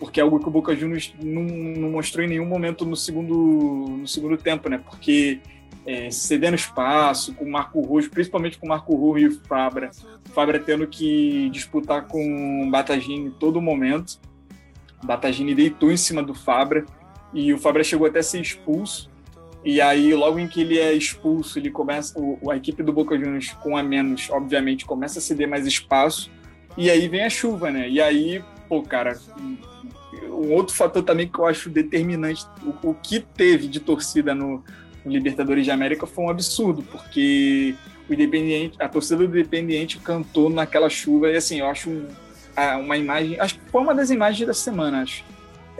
porque 0.00 0.18
é 0.18 0.22
algo 0.22 0.40
que 0.40 0.48
o 0.48 0.50
Boca 0.50 0.74
Juniors 0.74 1.14
não, 1.22 1.42
não, 1.42 1.90
mostrou 1.90 2.24
em 2.24 2.28
nenhum 2.28 2.46
momento 2.46 2.86
no 2.86 2.96
segundo, 2.96 3.34
no 3.98 4.08
segundo 4.08 4.38
tempo, 4.38 4.66
né? 4.70 4.78
Porque 4.78 5.40
é, 5.90 6.08
cedendo 6.08 6.54
espaço 6.54 7.34
com 7.34 7.44
o 7.44 7.50
Marco 7.50 7.80
Rojo, 7.80 8.10
principalmente 8.10 8.56
com 8.56 8.66
o 8.66 8.68
Marco 8.68 8.94
Rojo 8.94 9.18
e 9.18 9.26
o 9.26 9.40
Fabra, 9.40 9.90
Fabra 10.32 10.60
tendo 10.60 10.86
que 10.86 11.50
disputar 11.50 12.06
com 12.06 12.62
o 12.62 12.70
Batagini 12.70 13.28
todo 13.40 13.60
momento. 13.60 14.20
O 15.02 15.06
Batagini 15.06 15.52
deitou 15.52 15.90
em 15.90 15.96
cima 15.96 16.22
do 16.22 16.32
Fabra 16.32 16.86
e 17.34 17.52
o 17.52 17.58
Fabra 17.58 17.82
chegou 17.82 18.06
até 18.06 18.20
a 18.20 18.22
ser 18.22 18.40
expulso. 18.40 19.10
E 19.64 19.80
aí, 19.80 20.14
logo 20.14 20.38
em 20.38 20.46
que 20.46 20.60
ele 20.60 20.78
é 20.78 20.92
expulso, 20.92 21.58
ele 21.58 21.70
começa, 21.70 22.18
o, 22.18 22.50
a 22.50 22.56
equipe 22.56 22.84
do 22.84 22.92
Boca 22.92 23.18
Juniors 23.18 23.52
com 23.54 23.76
a 23.76 23.82
menos, 23.82 24.30
obviamente, 24.30 24.86
começa 24.86 25.18
a 25.18 25.22
ceder 25.22 25.48
mais 25.48 25.66
espaço. 25.66 26.30
E 26.76 26.88
aí 26.88 27.08
vem 27.08 27.24
a 27.24 27.30
chuva, 27.30 27.68
né? 27.68 27.88
E 27.88 28.00
aí, 28.00 28.44
pô, 28.68 28.80
cara, 28.80 29.18
um 30.14 30.52
outro 30.52 30.72
fator 30.72 31.02
também 31.02 31.26
que 31.26 31.38
eu 31.38 31.46
acho 31.46 31.68
determinante, 31.68 32.46
o, 32.62 32.90
o 32.90 32.94
que 32.94 33.18
teve 33.18 33.66
de 33.66 33.80
torcida 33.80 34.34
no, 34.34 34.62
no, 35.04 35.12
Libertadores 35.12 35.64
de 35.64 35.70
América 35.70 36.06
foi 36.06 36.24
um 36.24 36.30
absurdo, 36.30 36.82
porque 36.82 37.74
o 38.08 38.14
Independiente, 38.14 38.76
a 38.80 38.88
torcida 38.88 39.16
do 39.16 39.24
Independiente 39.24 39.98
cantou 39.98 40.50
naquela 40.50 40.88
chuva, 40.88 41.30
e 41.30 41.36
assim, 41.36 41.60
eu 41.60 41.66
acho 41.66 41.90
um, 41.90 42.06
uma 42.80 42.96
imagem, 42.96 43.38
acho 43.40 43.54
que 43.54 43.70
foi 43.70 43.80
uma 43.80 43.94
das 43.94 44.10
imagens 44.10 44.46
da 44.46 44.54
semana, 44.54 45.02
acho. 45.02 45.24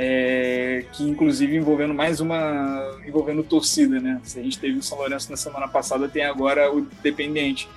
É, 0.03 0.87
que 0.93 1.03
inclusive 1.03 1.55
envolvendo 1.57 1.93
mais 1.93 2.21
uma 2.21 2.99
envolvendo 3.07 3.43
torcida, 3.43 4.01
né? 4.01 4.18
Se 4.23 4.39
a 4.39 4.43
gente 4.43 4.59
teve 4.59 4.79
o 4.79 4.83
São 4.83 4.97
Lourenço 4.97 5.31
na 5.31 5.37
semana 5.37 5.68
passada, 5.68 6.09
tem 6.09 6.25
agora 6.25 6.73
o 6.75 6.79
Independiente, 6.79 7.68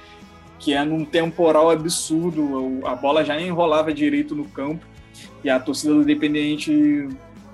que 0.57 0.73
é 0.73 0.85
num 0.85 1.03
temporal 1.03 1.69
absurdo, 1.69 2.79
a 2.85 2.95
bola 2.95 3.25
já 3.25 3.35
nem 3.35 3.47
enrolava 3.47 3.93
direito 3.93 4.33
no 4.33 4.45
campo 4.45 4.85
e 5.43 5.49
a 5.49 5.59
torcida 5.59 5.93
do 5.93 6.01
Independiente 6.01 7.09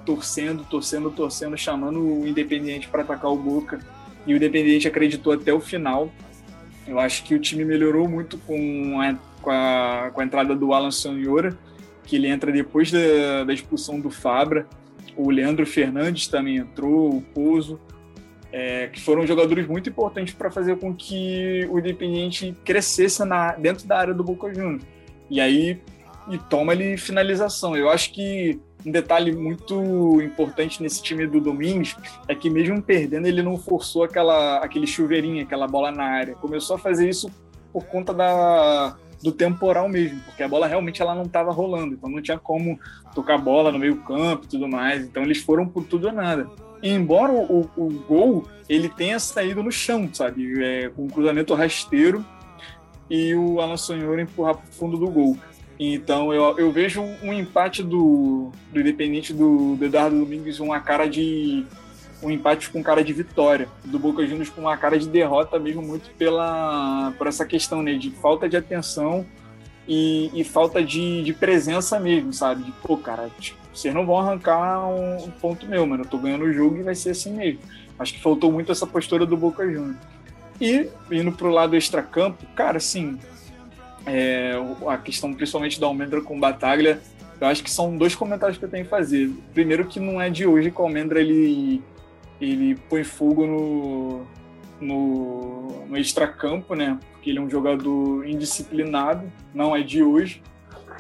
torcendo, 0.06 0.64
torcendo, 0.64 1.12
torcendo, 1.12 1.58
chamando 1.58 2.00
o 2.00 2.28
Independiente 2.28 2.88
para 2.88 3.02
atacar 3.02 3.32
o 3.32 3.38
Boca. 3.38 3.80
E 4.26 4.34
o 4.34 4.38
Independiente 4.38 4.88
acreditou 4.88 5.34
até 5.34 5.54
o 5.54 5.60
final. 5.60 6.12
Eu 6.88 7.00
acho 7.00 7.24
que 7.24 7.36
o 7.36 7.40
time 7.40 7.64
melhorou 7.64 8.08
muito 8.08 8.38
com 8.40 9.00
a, 9.00 9.16
com 9.42 9.52
a, 9.52 10.12
com 10.14 10.22
a 10.22 10.24
entrada 10.24 10.56
do 10.56 10.74
Alan 10.74 10.92
Sonhora, 10.92 11.58
que 12.04 12.16
ele 12.16 12.28
entra 12.28 12.52
depois 12.52 12.92
da, 12.92 13.44
da 13.46 13.54
expulsão 13.54 14.00
do 14.00 14.10
Fabra. 14.10 14.68
O 15.16 15.30
Leandro 15.30 15.66
Fernandes 15.66 16.28
também 16.28 16.58
entrou, 16.58 17.16
o 17.16 17.22
Pouso, 17.22 17.80
é, 18.52 18.88
que 18.88 19.00
foram 19.02 19.28
jogadores 19.28 19.68
muito 19.68 19.90
importantes 19.90 20.34
para 20.34 20.50
fazer 20.50 20.78
com 20.78 20.94
que 20.94 21.68
o 21.70 21.78
Independiente 21.80 22.56
crescesse 22.66 23.24
na, 23.24 23.54
dentro 23.54 23.88
da 23.88 23.98
área 23.98 24.14
do 24.14 24.24
Boca 24.24 24.54
Juniors. 24.54 24.84
E 25.30 25.40
aí 25.40 25.80
e 26.30 26.38
toma 26.38 26.72
ali 26.72 26.96
finalização. 26.98 27.76
Eu 27.76 27.90
acho 27.90 28.14
que 28.14 28.60
um 28.86 28.92
detalhe 28.92 29.32
muito 29.32 30.22
importante 30.22 30.82
nesse 30.82 31.02
time 31.04 31.28
do 31.28 31.42
Domingos 31.42 31.96
é 32.28 32.36
que 32.36 32.50
mesmo 32.50 32.82
perdendo 32.82 33.28
ele 33.28 33.44
não 33.44 33.58
forçou 33.58 34.04
aquela 34.04 34.60
aquele 34.60 34.88
chuveirinho, 34.88 35.44
aquela 35.44 35.68
bola 35.68 35.92
na 35.92 36.04
área. 36.04 36.36
Começou 36.36 36.76
a 36.76 36.80
fazer 36.80 37.10
isso 37.10 37.30
por 37.74 37.86
conta 37.86 38.14
da 38.14 38.96
do 39.22 39.34
temporal 39.34 39.90
mesmo, 39.90 40.22
porque 40.22 40.42
a 40.42 40.48
bola 40.48 40.66
realmente 40.66 41.02
ela 41.02 41.14
não 41.14 41.24
estava 41.24 41.52
rolando, 41.52 41.94
então 41.94 42.10
não 42.10 42.22
tinha 42.22 42.38
como 42.38 42.80
tocar 43.14 43.38
bola 43.38 43.70
no 43.70 43.78
meio 43.78 43.98
campo 43.98 44.46
e 44.46 44.48
tudo 44.48 44.68
mais. 44.68 45.04
Então 45.04 45.24
eles 45.24 45.40
foram 45.40 45.68
por 45.68 45.84
tudo 45.84 46.08
ou 46.08 46.14
nada. 46.14 46.50
E 46.82 46.90
embora 46.90 47.34
o, 47.34 47.70
o, 47.76 47.90
gol 48.08 48.48
ele 48.70 48.88
tenha 48.88 49.20
saído 49.20 49.62
no 49.62 49.72
chão, 49.72 50.10
sabe, 50.14 50.64
é, 50.64 50.90
com 50.90 51.04
um 51.04 51.10
cruzamento 51.10 51.54
rasteiro 51.54 52.26
e 53.10 53.36
o 53.36 53.60
Alan 53.60 53.76
Sonhor 53.76 54.20
empurrar 54.20 54.56
para 54.56 54.70
o 54.70 54.72
fundo 54.72 54.98
do 54.98 55.10
gol. 55.10 55.38
Então 55.80 56.34
eu, 56.34 56.58
eu 56.58 56.72
vejo 56.72 57.02
um 57.02 57.32
empate 57.32 57.82
do, 57.82 58.52
do 58.72 58.82
Independente 58.82 59.34
do, 59.34 59.78
do 59.78 59.86
Eduardo 59.86 60.20
Domingues, 60.20 60.60
uma 60.60 60.82
cara 60.82 61.08
de. 61.08 61.66
um 62.22 62.30
empate 62.30 62.70
com 62.70 62.84
cara 62.84 63.02
de 63.02 63.14
vitória. 63.14 63.70
Do 63.86 63.98
Boca 63.98 64.28
Juniors 64.28 64.50
com 64.50 64.62
uma 64.62 64.76
cara 64.76 65.00
de 65.00 65.08
derrota 65.08 65.58
mesmo, 65.58 65.82
muito 65.82 66.10
pela, 66.18 67.14
por 67.18 67.28
essa 67.28 67.46
questão 67.46 67.82
né, 67.82 67.94
de 67.94 68.12
falta 68.12 68.50
de 68.50 68.58
atenção 68.58 69.26
e, 69.88 70.30
e 70.34 70.44
falta 70.44 70.84
de, 70.84 71.24
de, 71.24 71.34
presença 71.34 71.98
mesmo, 71.98 72.34
sabe? 72.34 72.64
De, 72.64 72.72
pô, 72.74 72.98
cara, 72.98 73.30
tipo, 73.40 73.58
vocês 73.74 73.94
não 73.94 74.06
vão 74.06 74.20
arrancar 74.20 74.86
um, 74.86 75.24
um, 75.24 75.32
ponto 75.32 75.66
meu, 75.66 75.88
mano. 75.88 76.04
Eu 76.04 76.10
tô 76.10 76.18
ganhando 76.18 76.44
o 76.44 76.54
jogo 76.54 76.78
e 76.78 76.84
vai 76.84 76.94
ser 76.94 77.12
assim 77.12 77.34
mesmo. 77.34 77.62
Acho 77.98 78.14
que 78.14 78.22
faltou 78.22 78.52
muito 78.52 78.70
essa 78.70 78.86
postura 78.86 79.26
do 79.26 79.38
Boca 79.38 79.66
Juniors. 79.66 79.98
E 80.60 80.90
indo 81.10 81.32
pro 81.32 81.50
lado 81.50 81.76
extra-campo, 81.76 82.46
cara, 82.54 82.78
assim, 82.78 83.18
é, 84.06 84.54
a 84.88 84.98
questão 84.98 85.34
principalmente 85.34 85.80
da 85.80 85.88
Almendra 85.88 86.22
com 86.22 86.40
Bataglia, 86.40 87.02
eu 87.40 87.48
acho 87.48 87.64
que 87.64 87.72
são 87.72 87.98
dois 87.98 88.16
comentários 88.16 88.58
que 88.58 88.66
eu 88.66 88.70
tenho 88.70 88.84
que 88.84 88.90
fazer. 88.90 89.30
Primeiro 89.54 89.86
que 89.86 90.00
não 90.00 90.20
é 90.20 90.30
de 90.30 90.46
hoje 90.46 90.72
que 90.72 90.82
o 90.82 90.84
Almendra 90.84 91.22
ele, 91.22 91.82
ele 92.40 92.76
põe 92.90 93.04
fogo 93.04 93.46
no, 93.48 94.28
no, 94.82 95.86
no 95.88 95.98
extracampo, 95.98 96.76
né? 96.76 97.00
Porque 97.12 97.30
ele 97.30 97.40
é 97.40 97.42
um 97.42 97.50
jogador 97.50 98.28
indisciplinado, 98.28 99.32
não 99.54 99.76
é 99.76 99.82
de 99.82 100.04
hoje. 100.04 100.42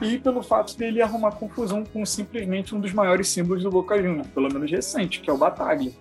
E 0.01 0.17
pelo 0.17 0.41
fato 0.41 0.77
dele 0.77 1.01
arrumar 1.01 1.31
confusão 1.31 1.83
com 1.83 2.05
simplesmente 2.05 2.73
um 2.73 2.79
dos 2.79 2.93
maiores 2.93 3.27
símbolos 3.27 3.63
do 3.63 3.69
Boca 3.69 4.01
Juniors, 4.01 4.27
pelo 4.29 4.47
menos 4.51 4.71
recente, 4.71 5.19
que 5.19 5.29
é 5.29 5.33
o 5.33 5.37
Bataglia. 5.37 5.91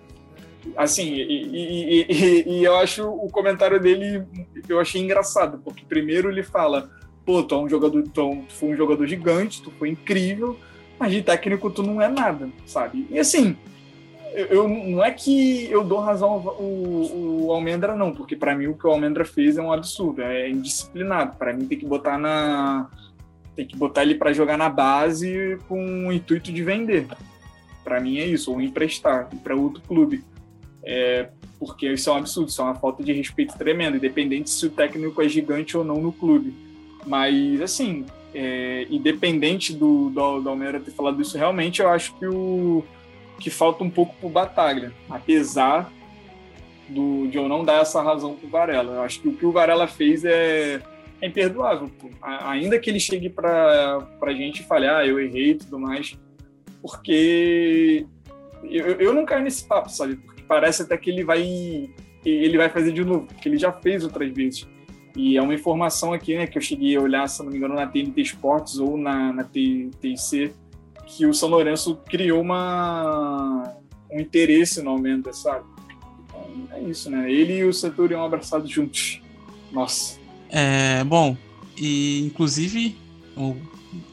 Assim, 0.75 1.13
e, 1.13 1.21
e, 1.21 2.05
e, 2.09 2.43
e, 2.47 2.63
eu 2.63 2.75
acho 2.77 3.07
o 3.07 3.29
comentário 3.29 3.79
dele, 3.79 4.23
eu 4.67 4.79
achei 4.79 5.01
engraçado, 5.01 5.59
porque 5.63 5.85
primeiro 5.87 6.29
ele 6.29 6.43
fala, 6.43 6.89
pô, 7.25 7.41
tu 7.43 7.55
é 7.55 7.57
um 7.57 7.69
jogador, 7.69 8.03
tu 8.13 8.43
foi 8.49 8.69
um 8.69 8.75
jogador 8.75 9.07
gigante, 9.07 9.61
tu 9.61 9.71
foi 9.71 9.89
incrível, 9.89 10.57
mas 10.99 11.11
de 11.11 11.21
técnico 11.21 11.69
tu 11.69 11.81
não 11.81 12.01
é 12.01 12.09
nada, 12.09 12.49
sabe? 12.65 13.07
E 13.09 13.17
assim, 13.17 13.55
eu, 14.33 14.67
não 14.67 15.03
é 15.03 15.11
que 15.11 15.69
eu 15.71 15.83
dou 15.83 15.99
razão 15.99 16.29
ao 16.29 16.61
o 16.61 17.51
Almendra, 17.51 17.95
não, 17.95 18.13
porque 18.13 18.35
para 18.35 18.55
mim 18.55 18.67
o 18.67 18.77
que 18.77 18.85
o 18.85 18.91
Almendra 18.91 19.25
fez 19.25 19.57
é 19.57 19.61
um 19.61 19.71
absurdo, 19.71 20.21
é 20.21 20.49
indisciplinado. 20.49 21.35
Para 21.37 21.53
mim 21.53 21.65
tem 21.65 21.77
que 21.77 21.85
botar 21.85 22.17
na. 22.17 22.89
Tem 23.55 23.65
que 23.65 23.75
botar 23.75 24.03
ele 24.03 24.15
para 24.15 24.31
jogar 24.31 24.57
na 24.57 24.69
base 24.69 25.57
com 25.67 26.07
o 26.07 26.11
intuito 26.11 26.51
de 26.51 26.63
vender. 26.63 27.07
Para 27.83 27.99
mim 27.99 28.19
é 28.19 28.25
isso, 28.25 28.51
ou 28.51 28.61
emprestar 28.61 29.27
para 29.43 29.55
outro 29.55 29.81
clube. 29.81 30.23
É, 30.83 31.29
porque 31.59 31.91
isso 31.91 32.09
é 32.09 32.13
um 32.13 32.17
absurdo, 32.17 32.49
isso 32.49 32.61
é 32.61 32.65
uma 32.65 32.75
falta 32.75 33.03
de 33.03 33.11
respeito 33.11 33.57
tremendo, 33.57 33.97
independente 33.97 34.49
se 34.49 34.65
o 34.65 34.69
técnico 34.69 35.21
é 35.21 35.27
gigante 35.27 35.75
ou 35.75 35.83
não 35.83 35.97
no 35.97 36.11
clube. 36.11 36.53
Mas, 37.05 37.61
assim, 37.61 38.05
é, 38.33 38.87
independente 38.89 39.73
do, 39.73 40.09
do, 40.09 40.41
do 40.41 40.49
Almeida 40.49 40.79
ter 40.79 40.91
falado 40.91 41.21
isso, 41.21 41.37
realmente 41.37 41.81
eu 41.81 41.89
acho 41.89 42.15
que 42.15 42.25
o 42.25 42.83
que 43.39 43.49
falta 43.49 43.83
um 43.83 43.89
pouco 43.89 44.15
pro 44.17 44.29
Bataglia, 44.29 44.91
apesar 45.09 45.91
do, 46.89 47.27
de 47.27 47.37
eu 47.37 47.47
não 47.47 47.63
dar 47.63 47.81
essa 47.81 48.01
razão 48.01 48.35
pro 48.35 48.49
Varela. 48.49 48.95
Eu 48.95 49.01
acho 49.01 49.21
que 49.21 49.27
o 49.27 49.33
que 49.33 49.45
o 49.45 49.51
Varela 49.51 49.87
fez 49.87 50.25
é, 50.25 50.81
é 51.21 51.27
imperdoável. 51.27 51.89
Pô. 51.99 52.09
Ainda 52.21 52.79
que 52.79 52.89
ele 52.89 52.99
chegue 52.99 53.29
para 53.29 54.05
a 54.21 54.33
gente 54.33 54.61
e 54.61 54.65
fale, 54.65 54.87
ah, 54.87 55.05
eu 55.05 55.19
errei 55.19 55.51
e 55.51 55.55
tudo 55.55 55.79
mais, 55.79 56.17
porque 56.81 58.05
eu, 58.63 58.99
eu 58.99 59.13
não 59.13 59.25
caio 59.25 59.43
nesse 59.43 59.65
papo, 59.65 59.89
sabe? 59.89 60.19
Parece 60.49 60.81
até 60.81 60.97
que 60.97 61.09
ele 61.09 61.23
vai 61.23 61.89
ele 62.25 62.57
vai 62.57 62.69
fazer 62.69 62.91
de 62.91 63.03
novo, 63.05 63.27
porque 63.27 63.47
ele 63.47 63.57
já 63.57 63.71
fez 63.71 64.03
outras 64.03 64.29
vezes. 64.33 64.67
E 65.15 65.37
é 65.37 65.41
uma 65.41 65.53
informação 65.53 66.13
aqui, 66.13 66.35
né, 66.35 66.47
que 66.47 66.57
eu 66.57 66.61
cheguei 66.61 66.95
a 66.95 67.01
olhar, 67.01 67.27
se 67.27 67.41
não 67.41 67.49
me 67.49 67.57
engano, 67.57 67.75
na 67.75 67.87
TNT 67.87 68.21
Sports 68.21 68.77
ou 68.77 68.97
na, 68.97 69.31
na 69.31 69.43
que 69.43 71.25
o 71.25 71.33
São 71.33 71.49
Lourenço 71.49 71.95
criou 72.07 72.41
uma, 72.41 73.73
um 74.11 74.19
interesse 74.19 74.81
no 74.81 74.91
Almenda, 74.91 75.33
sabe? 75.33 75.65
Então, 76.25 76.77
é 76.77 76.81
isso, 76.81 77.09
né? 77.09 77.31
Ele 77.31 77.57
e 77.57 77.63
o 77.63 77.73
Centurion 77.73 78.23
abraçados 78.23 78.69
juntos. 78.69 79.21
Nossa. 79.71 80.19
É, 80.49 81.03
bom, 81.03 81.35
e 81.77 82.25
inclusive 82.25 82.95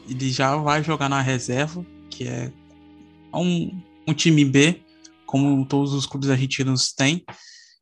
ele 0.09 0.29
já 0.31 0.55
vai 0.55 0.83
jogar 0.83 1.09
na 1.09 1.21
reserva, 1.21 1.85
que 2.09 2.27
é 2.27 2.51
um, 3.33 3.71
um 4.07 4.13
time 4.13 4.43
B, 4.43 4.81
como 5.27 5.63
todos 5.65 5.93
os 5.93 6.07
clubes 6.07 6.29
argentinos 6.29 6.91
têm. 6.91 7.23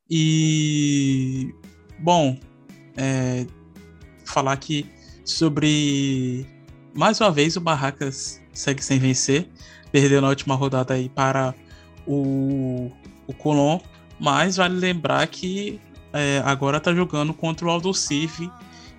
E, 0.10 1.54
bom, 2.00 2.38
é, 2.98 3.48
falar 4.26 4.52
aqui 4.52 4.86
sobre 5.24 6.46
mais 6.93 7.20
uma 7.20 7.32
vez 7.32 7.56
o 7.56 7.62
Barracas 7.62 8.41
segue 8.54 8.84
sem 8.84 9.00
vencer, 9.00 9.48
perdeu 9.91 10.22
na 10.22 10.30
última 10.30 10.56
rodada 10.56 10.93
aí 10.93 11.10
para 11.10 11.56
o, 12.06 12.91
o 13.28 13.34
Colón, 13.34 13.80
mas 14.20 14.58
vale 14.58 14.76
lembrar 14.76 15.28
que 15.28 15.80
é, 16.14 16.41
agora 16.46 16.78
está 16.78 16.93
jogando 16.93 17.34
contra 17.34 17.66
o 17.66 17.70
Aldosive 17.70 18.50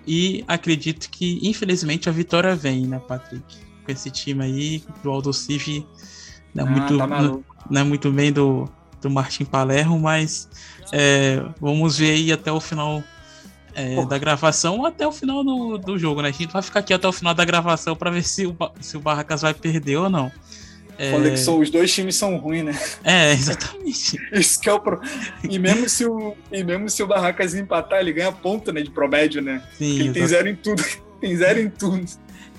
e 0.05 0.43
acredito 0.47 1.09
que, 1.09 1.39
infelizmente, 1.41 2.07
a 2.07 2.11
vitória 2.11 2.55
vem, 2.55 2.85
né, 2.85 2.99
Patrick? 2.99 3.57
Com 3.83 3.91
esse 3.91 4.11
time 4.11 4.43
aí, 4.43 4.83
do 5.03 5.09
Aldosive 5.09 5.85
não 6.57 6.65
é, 6.65 6.67
ah, 6.67 6.71
muito, 6.71 6.97
tá 6.97 7.07
não, 7.07 7.43
não, 7.69 7.81
é 7.81 7.83
muito 7.83 8.11
bem 8.11 8.31
do, 8.31 8.67
do 9.01 9.09
Martin 9.09 9.45
Palermo, 9.45 9.99
mas 9.99 10.49
é, 10.91 11.43
vamos 11.61 11.97
ver 11.97 12.11
aí 12.11 12.31
até 12.31 12.51
o 12.51 12.59
final 12.59 13.03
é, 13.75 14.03
da 14.05 14.17
gravação 14.17 14.79
ou 14.79 14.85
até 14.85 15.05
o 15.07 15.11
final 15.11 15.43
do, 15.43 15.77
do 15.77 15.99
jogo, 15.99 16.21
né? 16.21 16.29
A 16.29 16.31
gente 16.31 16.51
vai 16.51 16.63
ficar 16.63 16.79
aqui 16.79 16.93
até 16.93 17.07
o 17.07 17.11
final 17.11 17.33
da 17.33 17.45
gravação 17.45 17.95
para 17.95 18.09
ver 18.09 18.23
se 18.23 18.47
o, 18.47 18.55
se 18.81 18.97
o 18.97 18.99
Barracas 18.99 19.43
vai 19.43 19.53
perder 19.53 19.97
ou 19.97 20.09
não. 20.09 20.31
É... 20.97 21.11
Quando 21.11 21.27
é 21.27 21.29
que 21.29 21.37
são, 21.37 21.59
os 21.59 21.69
dois 21.69 21.93
times 21.93 22.15
são 22.15 22.37
ruins, 22.37 22.65
né? 22.65 22.79
É, 23.03 23.33
exatamente. 23.33 24.17
Isso 24.33 24.59
que 24.59 24.67
é 24.67 24.73
o 24.73 24.79
pro... 24.79 24.99
e, 25.47 25.59
mesmo 25.59 25.87
se 25.87 26.05
o, 26.07 26.35
e 26.51 26.63
mesmo 26.63 26.89
se 26.89 27.03
o 27.03 27.07
Barracas 27.07 27.53
empatar, 27.53 27.99
ele 27.99 28.11
ganha 28.13 28.31
ponta 28.31 28.73
né, 28.73 28.81
de 28.81 28.89
promédio, 28.89 29.43
né? 29.43 29.61
Sim, 29.77 29.99
ele 29.99 30.11
tem 30.11 30.25
zero 30.25 30.49
em 30.49 30.55
tudo. 30.55 30.83
tem 31.21 31.35
zero 31.35 31.59
em 31.59 31.69
tudo. 31.69 32.03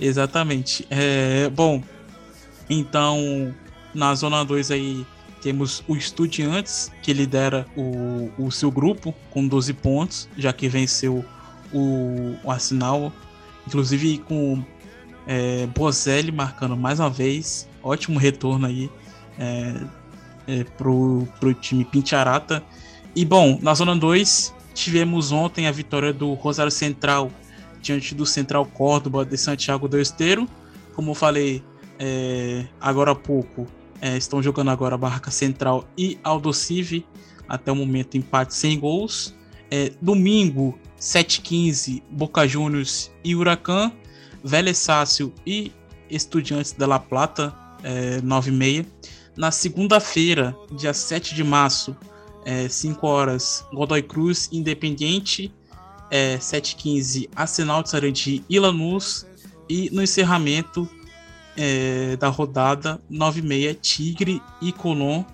Exatamente. 0.01 0.86
É, 0.88 1.51
bom, 1.51 1.82
então, 2.70 3.53
na 3.95 4.14
zona 4.14 4.45
2 4.45 4.70
aí, 4.70 5.07
temos 5.41 5.82
o 5.86 5.97
Estudiantes, 5.97 6.91
que 7.03 7.12
lidera 7.12 7.66
o, 7.76 8.30
o 8.39 8.51
seu 8.51 8.70
grupo 8.70 9.14
com 9.30 9.47
12 9.47 9.72
pontos, 9.74 10.28
já 10.36 10.53
que 10.53 10.68
venceu 10.68 11.24
o, 11.72 12.36
o 12.43 12.51
Arsenal, 12.51 13.12
inclusive 13.66 14.18
com 14.18 14.62
é, 15.26 15.66
Bozelli 15.66 16.32
marcando 16.32 16.76
mais 16.76 16.99
uma 16.99 17.11
vez, 17.11 17.68
ótimo 17.82 18.18
retorno 18.18 18.66
aí 18.66 18.91
é, 19.39 19.74
é, 20.47 20.64
pro, 20.64 21.28
pro 21.39 21.55
time 21.55 21.84
Pincharata. 21.84 22.62
E 23.14 23.24
bom, 23.24 23.59
na 23.62 23.74
zona 23.74 23.95
2 23.95 24.55
tivemos 24.74 25.32
ontem 25.32 25.66
a 25.66 25.72
vitória 25.72 26.12
do 26.12 26.34
Rosário 26.34 26.70
Central 26.70 27.30
diante 27.80 28.14
do 28.14 28.24
Central 28.26 28.64
Córdoba 28.66 29.24
de 29.24 29.36
Santiago 29.36 29.89
do 29.89 30.01
Esteiro. 30.01 30.49
Como 30.95 31.11
eu 31.11 31.14
falei 31.14 31.62
é, 31.99 32.64
agora 32.80 33.12
há 33.12 33.14
pouco, 33.14 33.66
é, 34.01 34.16
estão 34.16 34.42
jogando 34.42 34.70
agora 34.70 34.96
Barraca 34.96 35.30
Central 35.30 35.84
e 35.96 36.18
Aldocive. 36.22 37.05
Até 37.49 37.72
o 37.72 37.76
momento, 37.76 38.16
empate 38.16 38.55
sem 38.55 38.78
gols. 38.78 39.34
É, 39.70 39.92
domingo, 40.01 40.78
7h15, 41.01 42.03
Boca 42.11 42.46
Juniors 42.46 43.11
e 43.24 43.34
Huracan. 43.34 43.92
Vélez 44.42 44.78
Sácio 44.78 45.32
e 45.46 45.72
Estudiantes 46.09 46.72
de 46.72 46.86
La 46.86 46.99
Plata, 46.99 47.55
é, 47.82 48.20
9h30. 48.20 48.86
Na 49.36 49.51
segunda-feira, 49.51 50.57
dia 50.72 50.92
7 50.92 51.34
de 51.34 51.44
março, 51.44 51.96
é, 52.44 52.68
5 52.68 53.07
horas, 53.07 53.64
Godoy 53.72 54.03
Cruz, 54.03 54.49
Independiente, 54.53 55.53
é, 56.11 56.38
7h15, 56.38 57.28
Arsenal 57.36 57.82
de 57.82 57.90
Sarandi 57.90 58.44
e 58.49 58.59
Lanús. 58.59 59.26
E 59.68 59.90
no 59.90 60.03
encerramento, 60.03 60.88
é, 61.59 62.16
da 62.16 62.28
rodada 62.28 63.00
96, 63.11 63.76
Tigre 63.82 64.40
e 64.62 64.70
Colón, 64.70 65.24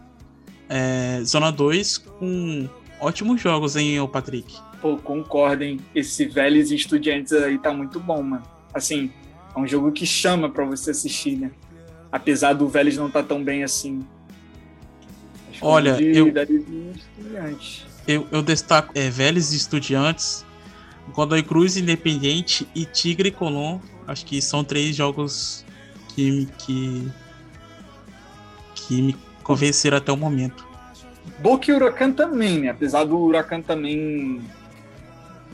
é, 0.69 1.21
Zona 1.23 1.53
2, 1.53 1.99
com 1.99 2.69
ótimos 2.99 3.41
jogos, 3.41 3.77
hein, 3.77 3.97
Patrick? 4.11 4.57
Pô, 4.81 4.97
concordem. 4.97 5.79
Esse 5.95 6.27
Vélez 6.27 6.71
e 6.71 6.77
Estudiantes 6.77 7.33
aí 7.33 7.59
tá 7.59 7.73
muito 7.73 8.01
bom, 8.01 8.23
mano. 8.23 8.43
Assim, 8.73 9.11
é 9.55 9.59
um 9.59 9.67
jogo 9.67 9.93
que 9.93 10.07
chama 10.07 10.49
para 10.49 10.65
você 10.65 10.91
assistir, 10.91 11.37
né? 11.37 11.51
Apesar 12.11 12.55
do 12.55 12.69
Vélez 12.69 12.97
não 12.97 13.09
estar 13.09 13.23
tá 13.23 13.29
tão 13.29 13.45
bem 13.45 13.63
assim. 13.63 14.05
Acho 15.51 15.65
Olha, 15.65 15.95
de, 15.95 16.17
eu, 16.17 16.33
eu, 18.07 18.29
eu 18.31 18.43
destaco 18.43 18.93
é, 18.95 19.11
Vélez 19.11 19.53
e 19.53 19.57
Estudiantes, 19.57 20.45
Godoy 21.13 21.43
Cruz 21.43 21.77
Independente 21.77 22.67
e 22.75 22.85
Tigre 22.85 23.29
e 23.29 23.33
Colón. 23.33 23.79
Acho 24.07 24.25
que 24.27 24.41
são 24.43 24.65
três 24.65 24.95
jogos 24.97 25.64
que, 26.15 26.49
que, 26.59 27.09
que 28.75 29.03
me 29.03 29.17
convenceram 29.43 29.99
até 29.99 30.13
o 30.13 30.17
momento. 30.17 30.67
Boca 31.41 31.71
e 31.71 31.75
Huracan 31.75 32.13
também, 32.13 32.61
né? 32.61 32.69
Apesar 32.69 33.05
do 33.05 33.19
Huracan 33.19 33.61
também 33.61 34.43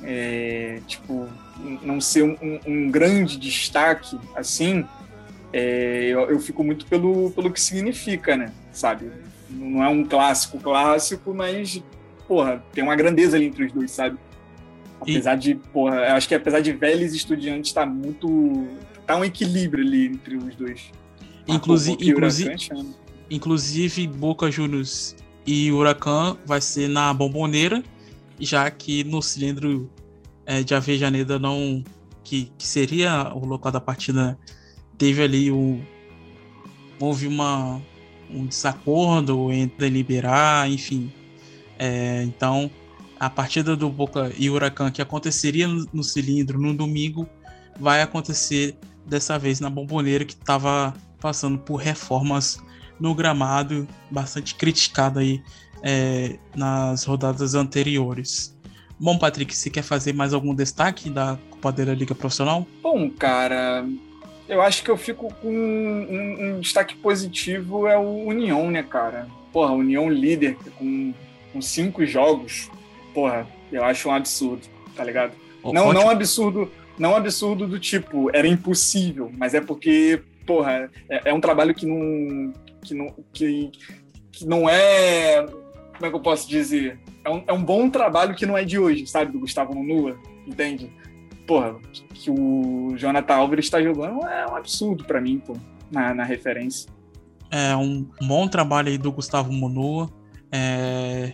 é, 0.03 0.81
tipo, 0.87 1.29
não 1.83 2.01
ser 2.01 2.23
um, 2.23 2.61
um, 2.67 2.91
grande 2.91 3.39
destaque 3.39 4.19
assim, 4.35 4.85
é, 5.53 6.07
eu, 6.07 6.31
eu, 6.31 6.41
fico 6.41 6.63
muito 6.65 6.87
pelo, 6.87 7.31
pelo 7.31 7.53
que 7.53 7.61
significa, 7.61 8.37
né? 8.37 8.53
Sabe? 8.73 9.11
Não 9.49 9.83
é 9.83 9.89
um 9.89 10.05
clássico 10.05 10.59
clássico, 10.59 11.35
mas, 11.35 11.83
porra, 12.27 12.63
tem 12.73 12.85
uma 12.85 12.97
grandeza 12.97 13.37
ali 13.37 13.47
entre 13.47 13.65
os 13.65 13.73
dois, 13.73 13.91
sabe? 13.91 14.17
Apesar 15.01 15.37
e... 15.37 15.39
de, 15.39 15.55
porra, 15.55 16.15
acho 16.15 16.29
que 16.29 16.35
apesar 16.35 16.61
de 16.61 16.73
velhos 16.73 17.15
estudiantes 17.15 17.73
tá 17.73 17.87
muito 17.87 18.69
tá 19.11 19.17
um 19.17 19.25
equilíbrio 19.25 19.85
ali 19.85 20.07
entre 20.07 20.37
os 20.37 20.55
dois. 20.55 20.91
Inclusive, 21.49 22.09
inclusive, 22.09 22.55
inclusive 23.31 24.07
Boca 24.07 24.51
Juniors 24.51 25.17
e 25.47 25.73
Huracan 25.73 26.37
vai 26.47 26.61
ser 26.61 26.89
na 26.89 27.13
Bomboneira, 27.13 27.83
já 28.39 28.71
que 28.71 29.03
no 29.05 29.21
cilindro 29.21 29.91
é, 30.47 30.63
de 30.63 30.75
Avejaneda 30.75 31.39
não 31.39 31.83
que, 32.23 32.53
que 32.57 32.67
seria 32.67 33.33
o 33.35 33.45
local 33.45 33.73
da 33.73 33.81
partida 33.81 34.39
teve 34.97 35.23
ali 35.23 35.51
o 35.51 35.81
houve 37.01 37.27
uma 37.27 37.81
um 38.33 38.47
desacordo 38.47 39.51
entre 39.51 39.89
liberar, 39.89 40.71
enfim. 40.71 41.13
É, 41.77 42.23
então, 42.23 42.71
a 43.19 43.29
partida 43.29 43.75
do 43.75 43.91
Boca 43.91 44.33
e 44.39 44.49
Huracan 44.49 44.93
que 44.93 45.03
aconteceria 45.03 45.67
no, 45.67 45.85
no 45.93 46.05
cilindro 46.05 46.61
no 46.61 46.73
domingo 46.73 47.29
vai 47.81 48.03
acontecer 48.03 48.77
dessa 49.11 49.39
vez 49.39 49.61
na 49.61 49.69
Bomboneira, 49.69 50.25
que 50.25 50.33
estava 50.33 50.95
passando 51.21 51.59
por 51.59 51.77
reformas 51.77 52.63
no 52.99 53.15
gramado, 53.15 53.87
bastante 54.11 54.55
criticado 54.55 55.19
aí 55.19 55.43
é, 55.83 56.39
nas 56.55 57.05
rodadas 57.05 57.55
anteriores. 57.55 58.57
Bom, 58.99 59.19
Patrick, 59.19 59.55
você 59.55 59.69
quer 59.69 59.83
fazer 59.83 60.15
mais 60.15 60.33
algum 60.33 60.55
destaque 60.55 61.11
da 61.11 61.39
Copa 61.51 61.73
da 61.73 61.95
Liga 61.95 62.15
Profissional? 62.15 62.67
Bom, 62.83 63.11
cara, 63.11 63.87
eu 64.47 64.61
acho 64.61 64.83
que 64.85 64.91
eu 64.91 64.97
fico 64.97 65.33
com 65.35 65.49
um, 65.49 66.57
um, 66.57 66.61
destaque 66.61 66.95
positivo 66.97 67.87
é 67.87 67.97
o 67.97 68.27
União, 68.27 68.71
né, 68.71 68.83
cara? 68.83 69.27
Porra, 69.53 69.73
União 69.73 70.09
líder 70.09 70.57
com, 70.79 71.15
com 71.53 71.63
cinco 71.63 72.05
jogos, 72.05 72.71
porra, 73.15 73.47
eu 73.73 73.83
acho 73.83 74.09
um 74.09 74.13
absurdo, 74.13 74.69
tá 74.95 75.03
ligado? 75.03 75.33
não, 75.65 75.87
ótimo. 75.87 75.93
não 75.93 76.11
absurdo 76.11 76.71
não 77.01 77.17
absurdo 77.17 77.67
do 77.67 77.81
tipo, 77.81 78.31
era 78.37 78.47
impossível, 78.47 79.33
mas 79.39 79.55
é 79.55 79.61
porque, 79.61 80.23
porra, 80.47 80.91
é, 81.09 81.31
é 81.31 81.35
um 81.35 81.41
trabalho 81.41 81.75
que 81.75 81.87
não. 81.87 82.53
Que 82.83 82.95
não, 82.95 83.15
que, 83.33 83.71
que 84.31 84.47
não 84.47 84.69
é. 84.69 85.47
Como 85.47 86.07
é 86.07 86.11
que 86.11 86.17
eu 86.17 86.21
posso 86.21 86.47
dizer? 86.47 86.99
É 87.25 87.31
um, 87.31 87.43
é 87.47 87.53
um 87.55 87.65
bom 87.65 87.89
trabalho 87.89 88.35
que 88.35 88.45
não 88.45 88.57
é 88.57 88.65
de 88.65 88.79
hoje, 88.79 89.07
sabe? 89.07 89.33
Do 89.33 89.41
Gustavo 89.41 89.75
Nunua, 89.75 90.19
entende? 90.47 90.93
Porra, 91.47 91.75
que 92.13 92.31
o 92.31 92.95
Jonathan 92.97 93.35
Álvares 93.35 93.65
está 93.65 93.83
jogando 93.83 94.27
é 94.27 94.47
um 94.47 94.57
absurdo 94.57 95.05
para 95.05 95.21
mim, 95.21 95.39
pô, 95.39 95.57
na, 95.91 96.13
na 96.13 96.25
referência. 96.25 96.91
É 97.51 97.75
um 97.75 98.07
bom 98.23 98.47
trabalho 98.47 98.89
aí 98.89 98.99
do 98.99 99.11
Gustavo 99.11 99.51
Monua. 99.53 100.11
É... 100.53 101.33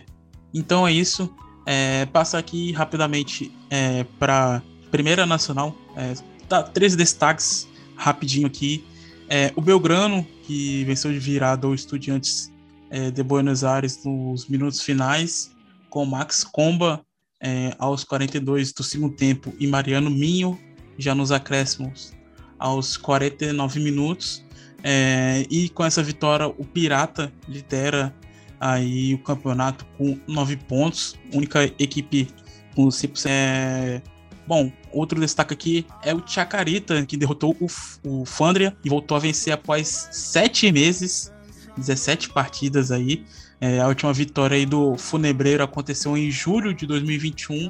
Então 0.53 0.87
é 0.87 0.93
isso. 0.93 1.33
É, 1.65 2.05
passa 2.05 2.37
aqui 2.37 2.71
rapidamente 2.71 3.51
é, 3.69 4.05
para 4.17 4.61
Primeira 4.91 5.25
Nacional. 5.25 5.75
É, 5.95 6.13
tá, 6.47 6.63
três 6.63 6.95
destaques 6.95 7.67
rapidinho 7.95 8.47
aqui. 8.47 8.83
É, 9.29 9.51
o 9.55 9.61
Belgrano, 9.61 10.25
que 10.43 10.83
venceu 10.85 11.11
de 11.11 11.19
virada 11.19 11.67
o 11.67 11.73
Estudiantes 11.73 12.51
é, 12.89 13.11
de 13.11 13.21
Buenos 13.23 13.63
Aires 13.63 14.03
nos 14.05 14.47
minutos 14.47 14.81
finais, 14.81 15.51
com 15.89 16.05
Max 16.05 16.43
Comba 16.43 17.03
é, 17.41 17.75
aos 17.77 18.03
42 18.03 18.73
do 18.73 18.83
segundo 18.83 19.15
tempo 19.15 19.53
e 19.59 19.67
Mariano 19.67 20.09
Minho 20.09 20.57
já 20.97 21.13
nos 21.13 21.31
acréscimos 21.31 22.13
aos 22.57 22.97
49 22.97 23.79
minutos. 23.79 24.43
É, 24.83 25.45
e 25.49 25.69
com 25.69 25.83
essa 25.83 26.01
vitória, 26.01 26.47
o 26.47 26.63
Pirata 26.63 27.31
lidera 27.47 28.13
aí 28.59 29.13
o 29.13 29.19
campeonato 29.19 29.85
com 29.97 30.17
nove 30.27 30.55
pontos, 30.55 31.15
única 31.33 31.65
equipe 31.65 32.27
com 32.75 32.87
100% 32.87 34.01
Bom, 34.47 34.71
outro 34.93 35.19
destaque 35.19 35.53
aqui 35.53 35.85
é 36.01 36.15
o 36.15 36.23
Chacarita, 36.25 37.05
que 37.05 37.17
derrotou 37.17 37.55
o, 37.59 37.67
o 38.03 38.25
Fandria 38.25 38.75
e 38.83 38.87
voltou 38.87 39.17
a 39.17 39.19
vencer 39.19 39.51
após 39.51 40.07
sete 40.09 40.71
meses, 40.71 41.33
17 41.77 42.29
partidas 42.29 42.89
aí. 42.89 43.25
É, 43.59 43.81
a 43.81 43.87
última 43.87 44.13
vitória 44.13 44.55
aí 44.55 44.65
do 44.65 44.95
Funebreiro 44.97 45.63
aconteceu 45.63 46.15
em 46.15 46.31
julho 46.31 46.73
de 46.73 46.87
2021, 46.87 47.69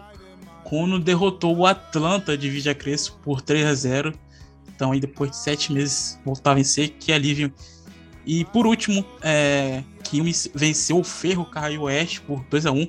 quando 0.64 1.00
derrotou 1.00 1.58
o 1.58 1.66
Atlanta 1.66 2.38
de 2.38 2.48
Vidia 2.48 2.76
Crespo 2.76 3.18
por 3.24 3.42
3 3.42 3.66
a 3.66 3.74
0. 3.74 4.14
Então 4.68 4.92
aí 4.92 5.00
depois 5.00 5.32
de 5.32 5.38
sete 5.38 5.74
meses 5.74 6.20
voltar 6.24 6.52
a 6.52 6.56
vencer, 6.56 6.90
que 7.00 7.12
alívio 7.12 7.52
E 8.24 8.46
por 8.46 8.68
último, 8.68 9.04
é, 9.24 9.84
Quilmes 10.04 10.48
venceu 10.54 11.00
o 11.00 11.04
Ferro 11.04 11.46
Carril 11.46 11.84
Oeste 11.84 12.22
por 12.22 12.44
2 12.52 12.68
a 12.68 12.72
1 12.72 12.88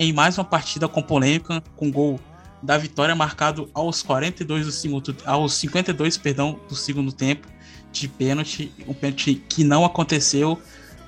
em 0.00 0.12
mais 0.12 0.38
uma 0.38 0.44
partida 0.44 0.88
com 0.88 1.00
polêmica, 1.00 1.62
com 1.76 1.88
gol 1.90 2.18
da 2.62 2.76
vitória 2.76 3.14
marcado 3.14 3.70
aos 3.72 4.02
42 4.02 4.66
do 4.66 4.72
segundo, 4.72 5.16
aos 5.24 5.54
52, 5.54 6.16
perdão, 6.16 6.58
do 6.68 6.74
segundo 6.74 7.12
tempo 7.12 7.46
de 7.92 8.08
pênalti, 8.08 8.72
um 8.86 8.94
pênalti 8.94 9.34
que 9.48 9.64
não 9.64 9.84
aconteceu. 9.84 10.60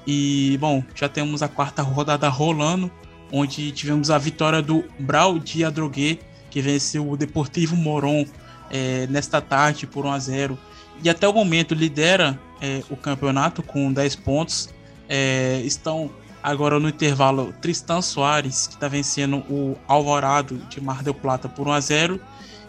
E 0.06 0.56
bom, 0.60 0.82
já 0.94 1.08
temos 1.08 1.42
a 1.42 1.48
quarta 1.48 1.82
rodada 1.82 2.28
rolando, 2.28 2.90
onde 3.30 3.70
tivemos 3.72 4.10
a 4.10 4.18
vitória 4.18 4.62
do 4.62 4.84
Brau 4.98 5.38
de 5.38 5.64
Adrogué, 5.64 6.18
que 6.50 6.60
venceu 6.60 7.08
o 7.08 7.16
Deportivo 7.16 7.76
Moron 7.76 8.24
é, 8.70 9.06
nesta 9.08 9.40
tarde 9.40 9.86
por 9.86 10.06
1 10.06 10.12
a 10.12 10.18
0 10.18 10.58
e 11.02 11.08
até 11.08 11.26
o 11.26 11.32
momento 11.32 11.74
lidera 11.74 12.38
é, 12.60 12.82
o 12.90 12.96
campeonato 12.96 13.62
com 13.62 13.92
10 13.92 14.16
pontos. 14.16 14.68
É, 15.08 15.60
estão 15.64 16.10
agora 16.42 16.78
no 16.80 16.88
intervalo 16.88 17.52
Tristan 17.60 18.02
Soares, 18.02 18.66
que 18.66 18.74
está 18.74 18.88
vencendo 18.88 19.38
o 19.48 19.76
Alvorado 19.86 20.56
de 20.68 20.80
Mar 20.80 21.02
del 21.02 21.14
Plata 21.14 21.48
por 21.48 21.68
1 21.68 21.72
a 21.72 21.80
0 21.80 22.20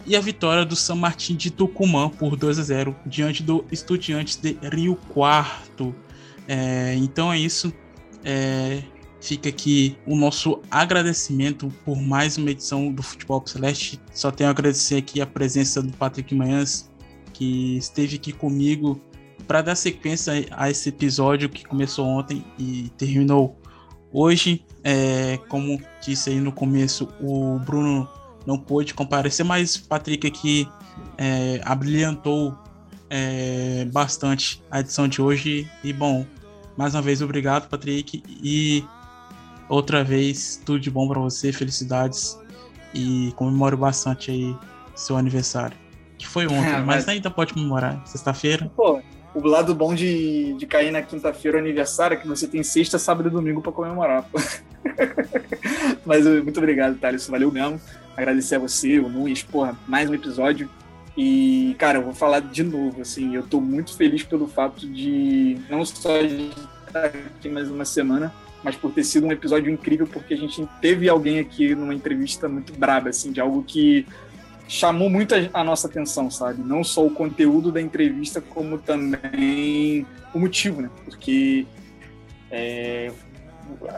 e 0.04 0.16
a 0.16 0.20
vitória 0.20 0.64
do 0.64 0.74
São 0.74 0.96
Martin 0.96 1.36
de 1.36 1.50
Tucumã 1.50 2.08
por 2.08 2.36
2 2.36 2.58
a 2.58 2.62
0 2.62 2.96
diante 3.06 3.42
do 3.42 3.64
Estudiantes 3.70 4.36
de 4.36 4.56
Rio 4.62 4.96
Quarto. 5.08 5.94
É, 6.48 6.94
então 6.96 7.32
é 7.32 7.38
isso. 7.38 7.72
É, 8.24 8.82
fica 9.20 9.48
aqui 9.48 9.96
o 10.06 10.16
nosso 10.16 10.60
agradecimento 10.70 11.68
por 11.84 12.00
mais 12.00 12.36
uma 12.36 12.50
edição 12.50 12.92
do 12.92 13.02
Futebol 13.02 13.42
Celeste. 13.46 14.00
Só 14.12 14.30
tenho 14.30 14.48
a 14.48 14.50
agradecer 14.50 14.96
aqui 14.96 15.20
a 15.20 15.26
presença 15.26 15.80
do 15.80 15.92
Patrick 15.96 16.34
Manhãs, 16.34 16.90
que 17.32 17.76
esteve 17.76 18.16
aqui 18.16 18.32
comigo 18.32 19.00
para 19.46 19.62
dar 19.62 19.74
sequência 19.74 20.46
a 20.50 20.70
esse 20.70 20.88
episódio 20.88 21.48
que 21.48 21.64
começou 21.64 22.06
ontem 22.06 22.44
e 22.58 22.90
terminou 22.96 23.56
hoje. 24.12 24.64
É, 24.84 25.38
como 25.48 25.80
disse 26.00 26.30
aí 26.30 26.40
no 26.40 26.52
começo, 26.52 27.08
o 27.20 27.58
Bruno 27.60 28.08
não 28.46 28.58
pôde 28.58 28.94
comparecer, 28.94 29.44
mas 29.44 29.76
Patrick 29.76 30.26
aqui 30.26 30.68
é, 31.16 31.60
abrilhantou 31.64 32.56
é, 33.08 33.84
bastante 33.92 34.62
a 34.70 34.80
edição 34.80 35.06
de 35.06 35.22
hoje. 35.22 35.70
E 35.84 35.92
bom, 35.92 36.26
mais 36.76 36.94
uma 36.94 37.02
vez 37.02 37.22
obrigado, 37.22 37.68
Patrick. 37.68 38.22
E 38.42 38.84
outra 39.68 40.02
vez, 40.02 40.60
tudo 40.64 40.80
de 40.80 40.90
bom 40.90 41.06
para 41.08 41.20
você, 41.20 41.52
felicidades. 41.52 42.38
E 42.94 43.32
comemore 43.36 43.76
bastante 43.76 44.30
aí 44.30 44.56
seu 44.94 45.16
aniversário. 45.16 45.76
Que 46.18 46.26
foi 46.26 46.46
ontem, 46.46 46.68
é, 46.68 46.80
mas... 46.82 47.04
mas... 47.04 47.08
ainda 47.08 47.30
pode 47.30 47.54
comemorar. 47.54 48.02
Sexta-feira. 48.06 48.70
Pô, 48.76 49.00
o 49.34 49.46
lado 49.46 49.74
bom 49.74 49.94
de, 49.94 50.52
de 50.54 50.66
cair 50.66 50.90
na 50.90 51.02
quinta-feira 51.02 51.58
aniversário 51.58 52.14
é 52.14 52.18
que 52.18 52.28
você 52.28 52.46
tem 52.46 52.62
sexta, 52.62 52.98
sábado 52.98 53.28
e 53.28 53.32
domingo 53.32 53.62
para 53.62 53.72
comemorar. 53.72 54.28
mas 56.04 56.26
muito 56.26 56.58
obrigado, 56.58 56.98
Thales. 56.98 57.26
Valeu 57.26 57.50
mesmo 57.50 57.80
agradecer 58.16 58.56
a 58.56 58.58
você, 58.58 58.98
o 58.98 59.08
Nunes, 59.08 59.42
porra, 59.42 59.76
mais 59.86 60.08
um 60.08 60.14
episódio. 60.14 60.68
E, 61.16 61.76
cara, 61.78 61.98
eu 61.98 62.02
vou 62.02 62.14
falar 62.14 62.40
de 62.40 62.62
novo, 62.62 63.02
assim, 63.02 63.34
eu 63.34 63.42
tô 63.42 63.60
muito 63.60 63.94
feliz 63.96 64.22
pelo 64.22 64.46
fato 64.46 64.86
de 64.86 65.58
não 65.68 65.84
só 65.84 66.18
estar 66.18 67.06
aqui 67.06 67.48
mais 67.48 67.70
uma 67.70 67.84
semana, 67.84 68.32
mas 68.62 68.76
por 68.76 68.92
ter 68.92 69.04
sido 69.04 69.26
um 69.26 69.32
episódio 69.32 69.70
incrível, 69.70 70.06
porque 70.06 70.32
a 70.32 70.36
gente 70.36 70.66
teve 70.80 71.08
alguém 71.08 71.38
aqui 71.38 71.74
numa 71.74 71.94
entrevista 71.94 72.48
muito 72.48 72.72
braba, 72.72 73.10
assim, 73.10 73.30
de 73.30 73.40
algo 73.40 73.62
que 73.62 74.06
chamou 74.72 75.10
muito 75.10 75.34
a, 75.52 75.62
nossa 75.62 75.86
atenção, 75.86 76.30
sabe? 76.30 76.62
Não 76.62 76.82
só 76.82 77.04
o 77.04 77.10
conteúdo 77.10 77.70
da 77.70 77.80
entrevista, 77.80 78.40
como 78.40 78.78
também 78.78 80.06
o 80.32 80.38
motivo, 80.38 80.80
né? 80.80 80.90
Porque 81.04 81.66
é, 82.50 83.12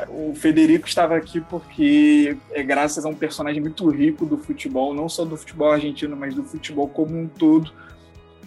o 0.08 0.34
Federico 0.34 0.88
estava 0.88 1.14
aqui 1.14 1.40
porque 1.40 2.36
é 2.50 2.60
graças 2.64 3.04
a 3.04 3.08
um 3.08 3.14
personagem 3.14 3.62
muito 3.62 3.88
rico 3.88 4.26
do 4.26 4.36
futebol, 4.36 4.92
não 4.92 5.08
só 5.08 5.24
do 5.24 5.36
futebol 5.36 5.70
argentino, 5.70 6.16
mas 6.16 6.34
do 6.34 6.42
futebol 6.42 6.88
como 6.88 7.16
um 7.16 7.28
todo, 7.28 7.72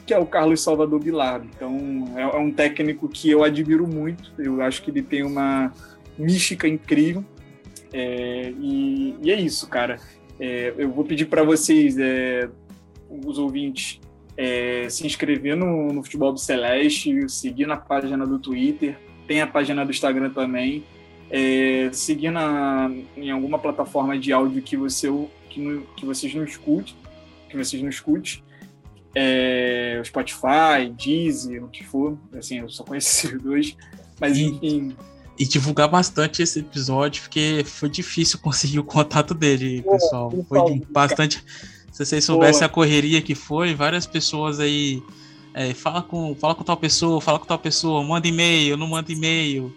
que 0.05 0.13
é 0.13 0.19
o 0.19 0.25
Carlos 0.25 0.61
Salvador 0.61 0.99
Bilardo. 0.99 1.47
Então, 1.55 2.13
é, 2.17 2.23
é 2.23 2.37
um 2.37 2.51
técnico 2.51 3.07
que 3.07 3.31
eu 3.31 3.41
admiro 3.41 3.87
muito, 3.87 4.33
eu 4.37 4.61
acho 4.61 4.83
que 4.83 4.91
ele 4.91 5.01
tem 5.01 5.23
uma 5.23 5.71
mística 6.17 6.67
incrível. 6.67 7.23
É, 7.93 8.51
e, 8.59 9.15
e, 9.21 9.31
é 9.31 9.39
isso, 9.39 9.65
cara. 9.69 9.97
É, 10.39 10.73
eu 10.77 10.91
vou 10.91 11.03
pedir 11.03 11.25
para 11.25 11.43
vocês, 11.43 11.97
é, 11.97 12.49
os 13.09 13.37
ouvintes, 13.37 13.99
é, 14.35 14.87
se 14.89 15.05
inscrever 15.05 15.55
no, 15.55 15.91
no 15.91 16.03
Futebol 16.03 16.31
do 16.31 16.39
Celeste, 16.39 17.27
seguir 17.29 17.65
na 17.65 17.77
página 17.77 18.25
do 18.25 18.37
Twitter, 18.37 18.97
tem 19.27 19.41
a 19.41 19.47
página 19.47 19.83
do 19.83 19.91
Instagram 19.91 20.29
também 20.29 20.83
é, 21.29 21.89
seguir 21.91 22.31
na, 22.31 22.91
em 23.15 23.31
alguma 23.31 23.59
plataforma 23.59 24.17
de 24.17 24.31
áudio 24.31 24.61
que 24.61 24.77
você 24.77 25.07
que, 25.49 25.81
que 25.95 26.05
vocês 26.05 26.33
não 26.33 26.43
escute, 26.43 26.95
que 27.49 27.57
vocês 27.57 27.81
não 27.81 27.89
escute, 27.89 28.43
é, 29.15 30.01
Spotify, 30.05 30.89
Deezer, 30.95 31.63
o 31.63 31.67
que 31.67 31.83
for, 31.83 32.17
assim, 32.37 32.59
eu 32.59 32.69
só 32.69 32.83
conheço 32.83 33.27
esses 33.27 33.41
dois, 33.41 33.77
mas 34.19 34.37
enfim. 34.37 34.95
E 35.37 35.45
divulgar 35.45 35.87
bastante 35.87 36.41
esse 36.41 36.59
episódio, 36.59 37.21
porque 37.21 37.63
foi 37.65 37.89
difícil 37.89 38.39
conseguir 38.41 38.79
o 38.79 38.83
contato 38.83 39.33
dele, 39.33 39.81
Pô, 39.81 39.91
pessoal. 39.91 40.33
Foi 40.47 40.81
bastante. 40.89 41.43
Se 41.91 42.05
vocês 42.05 42.23
soubessem 42.25 42.63
a 42.63 42.69
correria 42.69 43.21
que 43.21 43.35
foi, 43.35 43.73
várias 43.73 44.05
pessoas 44.05 44.59
aí. 44.59 45.01
É, 45.53 45.73
fala, 45.73 46.03
com, 46.03 46.35
fala 46.35 46.53
com 46.53 46.63
tal 46.63 46.77
pessoa, 46.77 47.19
fala 47.19 47.39
com 47.39 47.45
tal 47.45 47.57
pessoa, 47.57 48.03
manda 48.03 48.27
e-mail, 48.27 48.77
não 48.77 48.87
manda 48.87 49.11
e-mail. 49.11 49.73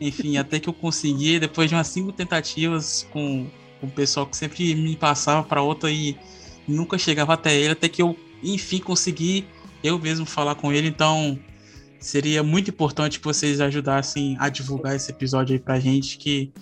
Enfim, 0.00 0.36
até 0.38 0.60
que 0.60 0.68
eu 0.68 0.72
consegui, 0.72 1.40
depois 1.40 1.68
de 1.68 1.74
umas 1.74 1.88
cinco 1.88 2.12
tentativas 2.12 3.04
com, 3.12 3.48
com 3.80 3.86
o 3.88 3.90
pessoal 3.90 4.26
que 4.26 4.36
sempre 4.36 4.74
me 4.76 4.94
passava 4.94 5.42
para 5.42 5.62
outra 5.62 5.90
e 5.90 6.16
nunca 6.68 6.98
chegava 6.98 7.34
até 7.34 7.54
ele, 7.54 7.72
até 7.72 7.88
que 7.88 8.02
eu, 8.02 8.16
enfim, 8.42 8.78
consegui 8.78 9.44
eu 9.82 9.98
mesmo 9.98 10.26
falar 10.26 10.54
com 10.54 10.72
ele. 10.72 10.88
Então, 10.88 11.38
seria 11.98 12.42
muito 12.42 12.70
importante 12.70 13.18
que 13.18 13.24
vocês 13.24 13.60
ajudassem 13.60 14.36
a 14.38 14.48
divulgar 14.48 14.94
esse 14.94 15.10
episódio 15.10 15.54
aí 15.54 15.58
pra 15.58 15.78
gente, 15.80 16.18
que, 16.18 16.52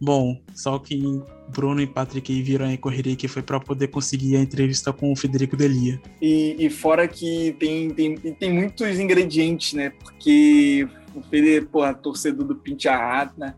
bom, 0.00 0.40
só 0.54 0.78
que 0.78 1.22
Bruno 1.48 1.80
e 1.80 1.86
Patrick 1.86 2.42
viram 2.42 2.66
aí 2.66 2.76
correria 2.76 3.14
que 3.14 3.28
foi 3.28 3.42
para 3.42 3.60
poder 3.60 3.88
conseguir 3.88 4.36
a 4.36 4.40
entrevista 4.40 4.92
com 4.92 5.12
o 5.12 5.16
Federico 5.16 5.56
Delia. 5.56 6.00
E, 6.20 6.56
e 6.58 6.70
fora 6.70 7.06
que 7.06 7.54
tem, 7.58 7.90
tem, 7.90 8.16
tem 8.16 8.52
muitos 8.52 8.98
ingredientes, 8.98 9.74
né? 9.74 9.90
Porque 9.90 10.88
o 11.14 11.22
Fede, 11.22 11.66
porra, 11.66 11.94
torcedor 11.94 12.46
do 12.46 12.54
Pintiarrat, 12.54 13.32
né? 13.36 13.54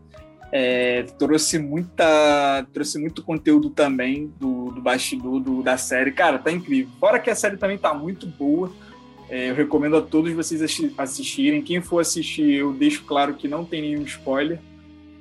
É, 0.51 1.03
trouxe 1.17 1.57
muita 1.57 2.65
trouxe 2.71 2.99
muito 2.99 3.23
conteúdo 3.23 3.71
também 3.71 4.31
do, 4.39 4.71
do 4.71 4.79
bastidor 4.79 5.41
do, 5.41 5.63
da 5.63 5.75
série 5.75 6.11
cara 6.11 6.37
tá 6.37 6.51
incrível 6.51 6.93
fora 6.99 7.19
que 7.19 7.31
a 7.31 7.35
série 7.35 7.57
também 7.57 7.77
tá 7.77 7.93
muito 7.93 8.27
boa 8.27 8.71
é, 9.29 9.49
eu 9.49 9.55
recomendo 9.55 9.97
a 9.97 10.01
todos 10.01 10.31
vocês 10.33 10.61
assistirem. 10.97 11.61
Quem 11.61 11.81
for 11.81 11.99
assistir 11.99 12.53
eu 12.53 12.73
deixo 12.73 13.03
claro 13.05 13.33
que 13.33 13.47
não 13.47 13.65
tem 13.65 13.81
nenhum 13.81 14.03
spoiler. 14.03 14.59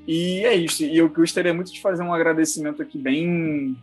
E 0.07 0.45
é 0.45 0.55
isso. 0.55 0.85
E 0.85 0.97
eu 0.97 1.09
gostaria 1.09 1.55
muito 1.55 1.73
de 1.73 1.81
fazer 1.81 2.03
um 2.03 2.13
agradecimento 2.13 2.83
aqui 2.83 2.99
bem 2.99 3.77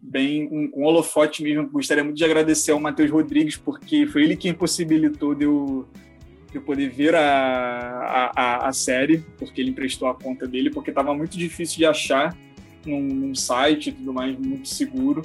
bem 0.00 0.46
um, 0.46 0.70
um 0.80 0.84
holofote 0.84 1.42
mesmo. 1.42 1.68
Gostaria 1.68 2.04
muito 2.04 2.16
de 2.16 2.24
agradecer 2.24 2.70
ao 2.70 2.80
Matheus 2.80 3.10
Rodrigues 3.10 3.56
porque 3.56 4.06
foi 4.06 4.22
ele 4.22 4.36
quem 4.36 4.54
possibilitou 4.54 5.34
de 5.34 5.44
eu 5.44 5.88
eu 6.54 6.62
poder 6.62 6.88
ver 6.88 7.14
a, 7.14 8.32
a, 8.34 8.68
a, 8.68 8.72
série, 8.72 9.18
porque 9.38 9.60
ele 9.60 9.70
emprestou 9.70 10.08
a 10.08 10.14
conta 10.14 10.46
dele, 10.46 10.70
porque 10.70 10.90
estava 10.90 11.14
muito 11.14 11.36
difícil 11.36 11.76
de 11.76 11.84
achar 11.84 12.36
num, 12.84 13.02
num, 13.02 13.34
site 13.34 13.90
e 13.90 13.92
tudo 13.92 14.12
mais, 14.12 14.36
muito 14.38 14.66
seguro. 14.68 15.22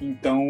Então, 0.00 0.48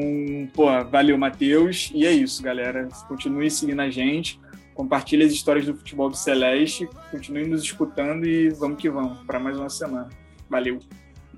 pô, 0.54 0.66
valeu, 0.84 1.16
Matheus. 1.16 1.90
E 1.94 2.06
é 2.06 2.12
isso, 2.12 2.42
galera. 2.42 2.88
Continue 3.08 3.50
seguindo 3.50 3.80
a 3.80 3.90
gente, 3.90 4.38
compartilhe 4.74 5.24
as 5.24 5.32
histórias 5.32 5.66
do 5.66 5.74
futebol 5.74 6.10
do 6.10 6.16
Celeste, 6.16 6.88
continue 7.10 7.46
nos 7.46 7.62
escutando 7.62 8.26
e 8.26 8.50
vamos 8.50 8.80
que 8.80 8.90
vamos 8.90 9.18
para 9.26 9.38
mais 9.38 9.58
uma 9.58 9.70
semana. 9.70 10.08
Valeu. 10.48 10.78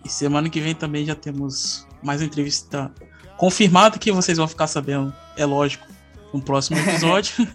E 0.04 0.08
semana 0.08 0.48
que 0.48 0.60
vem 0.60 0.74
também 0.74 1.04
já 1.04 1.14
temos 1.14 1.86
mais 2.02 2.20
uma 2.20 2.26
entrevista 2.26 2.92
confirmada 3.36 3.98
que 3.98 4.12
vocês 4.12 4.36
vão 4.36 4.46
ficar 4.46 4.66
sabendo, 4.66 5.14
é 5.36 5.46
lógico 5.46 5.86
no 6.32 6.40
próximo 6.40 6.76
episódio. 6.80 7.46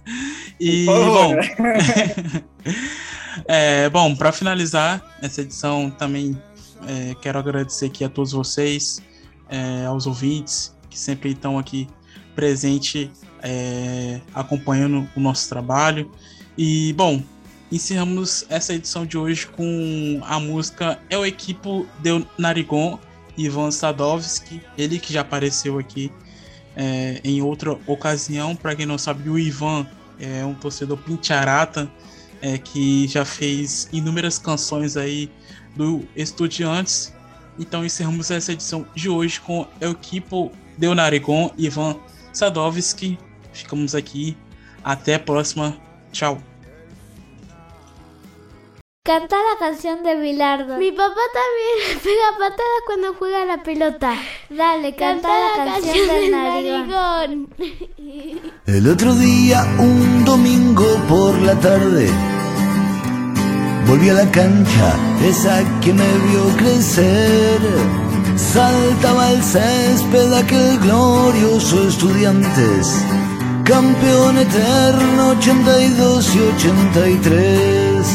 e, 0.59 0.85
bom. 0.85 1.35
é, 3.47 3.89
bom, 3.89 4.15
para 4.15 4.31
finalizar 4.31 5.17
essa 5.21 5.41
edição, 5.41 5.91
também 5.91 6.39
é, 6.87 7.15
quero 7.21 7.39
agradecer 7.39 7.85
aqui 7.85 8.03
a 8.03 8.09
todos 8.09 8.31
vocês, 8.31 9.01
é, 9.49 9.85
aos 9.85 10.05
ouvintes 10.05 10.75
que 10.89 10.97
sempre 10.97 11.31
estão 11.31 11.57
aqui 11.57 11.87
presente 12.35 13.11
é, 13.41 14.19
acompanhando 14.33 15.07
o 15.15 15.19
nosso 15.19 15.47
trabalho. 15.49 16.11
E, 16.57 16.93
bom, 16.93 17.21
encerramos 17.71 18.45
essa 18.49 18.73
edição 18.73 19.05
de 19.05 19.17
hoje 19.17 19.47
com 19.47 20.21
a 20.23 20.39
música 20.39 20.99
É 21.09 21.17
o 21.17 21.25
Equipo 21.25 21.85
de 22.01 22.25
Narigon, 22.37 22.99
Ivan 23.37 23.71
Sadovski, 23.71 24.61
ele 24.77 24.99
que 24.99 25.11
já 25.13 25.21
apareceu 25.21 25.77
aqui 25.77 26.11
é, 26.75 27.19
em 27.23 27.41
outra 27.41 27.77
ocasião. 27.87 28.55
Para 28.55 28.75
quem 28.75 28.85
não 28.85 28.97
sabe, 28.97 29.29
o 29.29 29.37
Ivan 29.37 29.85
é 30.19 30.45
um 30.45 30.53
torcedor 30.53 30.97
pincharata 30.97 31.89
é, 32.41 32.57
que 32.57 33.07
já 33.07 33.25
fez 33.25 33.89
inúmeras 33.91 34.37
canções 34.37 34.97
aí 34.97 35.29
do 35.75 36.03
Estudiantes. 36.15 37.13
Então 37.57 37.85
encerramos 37.85 38.31
essa 38.31 38.51
edição 38.51 38.85
de 38.93 39.09
hoje 39.09 39.39
com 39.39 39.67
El 39.79 39.91
Equipo 39.91 40.51
de 40.77 40.93
Narigon 40.93 41.51
e 41.57 41.65
Ivan 41.65 41.97
Sadovski. 42.33 43.17
Ficamos 43.53 43.95
aqui. 43.95 44.37
Até 44.83 45.15
a 45.15 45.19
próxima. 45.19 45.77
Tchau. 46.11 46.41
Canta 49.05 49.35
la 49.35 49.59
canción 49.59 50.01
de 50.01 50.15
Bilardo. 50.15 50.77
Mi 50.77 50.91
papá 50.91 51.21
también 51.31 51.99
pega 52.03 52.31
patadas 52.39 52.81
cuando 52.87 53.13
juega 53.13 53.45
la 53.45 53.61
pelota. 53.61 54.15
Dale, 54.49 54.95
canta, 54.95 55.27
la, 55.27 55.65
canción, 55.65 56.07
del 56.07 56.31
narigón. 56.31 57.49
El 58.65 58.89
otro 58.89 59.13
día, 59.13 59.63
un 59.77 60.25
domingo 60.25 60.87
por 61.07 61.39
la 61.39 61.53
tarde, 61.59 62.09
volví 63.88 64.09
a 64.09 64.13
la 64.13 64.31
cancha, 64.31 64.95
esa 65.23 65.63
que 65.81 65.93
me 65.93 66.03
vio 66.27 66.43
crecer. 66.57 67.59
Saltaba 68.36 69.31
el 69.31 69.43
césped 69.43 70.33
aquel 70.33 70.79
glorioso 70.79 71.88
estudiantes, 71.88 73.03
campeón 73.63 74.38
eterno 74.38 75.29
82 75.29 76.36
y 76.36 76.39
83. 76.39 78.07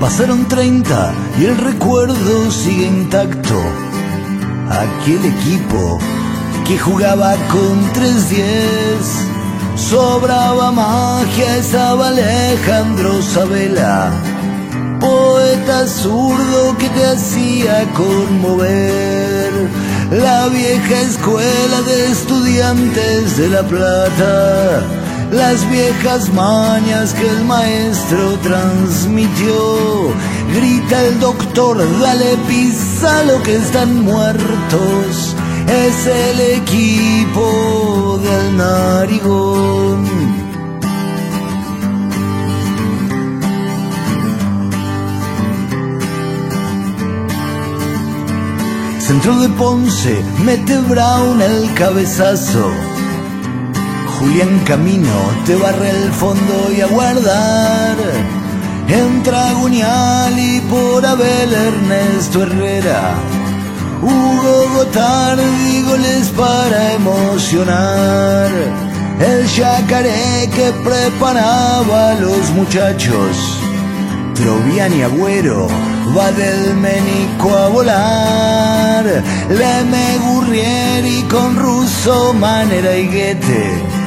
Pasaron 0.00 0.46
30 0.48 1.14
y 1.40 1.44
el 1.44 1.58
recuerdo 1.58 2.50
sigue 2.50 2.86
intacto. 2.86 3.60
Aquel 4.70 5.24
equipo 5.24 5.98
que 6.66 6.78
jugaba 6.78 7.34
con 7.48 7.92
3-10. 7.92 9.34
Sobraba 9.76 10.70
magia, 10.72 11.56
estaba 11.56 12.08
Alejandro 12.08 13.20
Sabela. 13.22 14.33
Poeta 15.04 15.86
zurdo 15.86 16.76
que 16.78 16.88
te 16.88 17.04
hacía 17.04 17.86
conmover. 17.92 19.52
La 20.10 20.48
vieja 20.48 21.00
escuela 21.00 21.82
de 21.82 22.10
estudiantes 22.10 23.36
de 23.36 23.48
La 23.48 23.62
Plata 23.62 24.82
las 25.34 25.68
viejas 25.68 26.32
mañas 26.32 27.12
que 27.12 27.28
el 27.28 27.44
maestro 27.44 28.38
transmitió. 28.42 30.14
Grita 30.54 31.02
el 31.06 31.18
doctor, 31.18 31.76
dale 32.00 32.36
pisa 32.48 33.24
lo 33.24 33.42
que 33.42 33.56
están 33.56 34.02
muertos. 34.02 35.34
Es 35.66 36.06
el 36.06 36.40
equipo 36.62 38.20
del 38.22 38.56
narigón. 38.56 40.23
Centro 49.14 49.36
de 49.36 49.48
Ponce, 49.50 50.24
mete 50.44 50.76
Brown 50.76 51.40
el 51.40 51.72
cabezazo. 51.74 52.68
Julián 54.18 54.58
Camino 54.66 55.16
te 55.46 55.54
barre 55.54 55.90
el 55.90 56.10
fondo 56.10 56.72
y 56.76 56.80
a 56.80 56.88
guardar. 56.88 57.96
Entra 58.88 59.52
Gunial 59.52 60.36
y 60.36 60.60
por 60.62 61.06
Abel 61.06 61.52
Ernesto 61.52 62.42
Herrera. 62.42 63.14
Hugo 64.02 64.68
Gotardi 64.74 65.82
goles 65.82 66.30
para 66.30 66.94
emocionar. 66.94 68.50
El 69.20 69.46
yacaré 69.46 70.50
que 70.56 70.72
preparaba 70.82 72.10
a 72.10 72.14
los 72.14 72.50
muchachos. 72.50 73.60
Trovian 74.34 74.92
y 74.92 75.02
Agüero 75.02 75.93
va 76.16 76.30
del 76.32 76.74
Menico 76.76 77.56
a 77.56 77.68
volar. 77.68 79.04
Leme 79.48 80.18
Gurrieri 80.24 81.22
con 81.30 81.56
Russo, 81.56 82.32
Manera 82.34 82.96
y 82.96 83.08
Guete. 83.08 84.04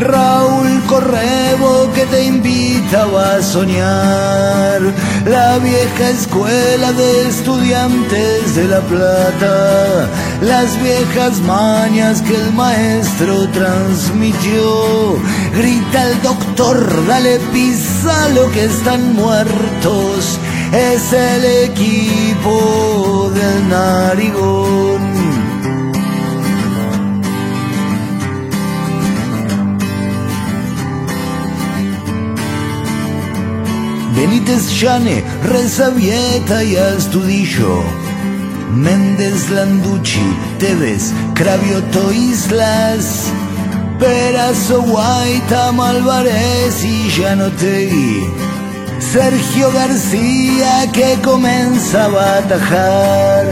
Raúl 0.00 0.82
Correbo 0.86 1.90
que 1.94 2.04
te 2.06 2.24
invitaba 2.24 3.36
a 3.36 3.42
soñar, 3.42 4.80
la 5.24 5.58
vieja 5.58 6.10
escuela 6.10 6.92
de 6.92 7.28
estudiantes 7.28 8.56
de 8.56 8.64
La 8.68 8.80
Plata, 8.80 10.08
las 10.42 10.80
viejas 10.82 11.40
mañas 11.40 12.20
que 12.22 12.34
el 12.34 12.52
maestro 12.52 13.48
transmitió. 13.48 15.18
Grita 15.54 16.10
el 16.10 16.22
doctor, 16.22 17.06
dale 17.06 17.38
pisa 17.52 18.28
lo 18.30 18.50
que 18.52 18.64
están 18.64 19.14
muertos, 19.14 20.38
es 20.72 21.12
el 21.12 21.44
equipo 21.70 23.30
del 23.34 23.68
narigón. 23.68 25.16
Benítez 34.16 34.80
Llane, 34.80 35.22
Rezavieta 35.44 36.64
y 36.64 36.76
Astudillo. 36.76 37.82
Méndez 38.74 39.50
Landucci, 39.50 40.20
Tevez, 40.58 41.12
Cravioto 41.34 42.12
Islas, 42.12 43.30
Perazo 43.98 44.82
Guaita, 44.82 45.72
Malvarez 45.72 46.84
y 46.84 47.08
Llanotegui. 47.10 48.45
Sergio 48.98 49.70
García 49.72 50.90
que 50.92 51.18
comenzaba 51.22 52.22
a 52.22 52.38
atajar. 52.38 53.46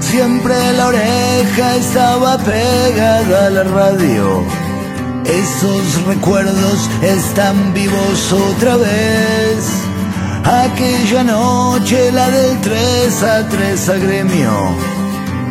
Siempre 0.00 0.54
la 0.74 0.88
oreja 0.88 1.76
estaba 1.76 2.36
pegada 2.38 3.46
a 3.46 3.50
la 3.50 3.64
radio. 3.64 4.44
Esos 5.24 6.04
recuerdos 6.06 6.90
están 7.02 7.72
vivos 7.72 8.32
otra 8.32 8.76
vez. 8.76 9.64
Aquella 10.44 11.24
noche, 11.24 12.12
la 12.12 12.30
del 12.30 12.60
3 12.60 13.22
a 13.22 13.48
3 13.48 13.88
a 13.88 13.94
gremio. 13.94 14.76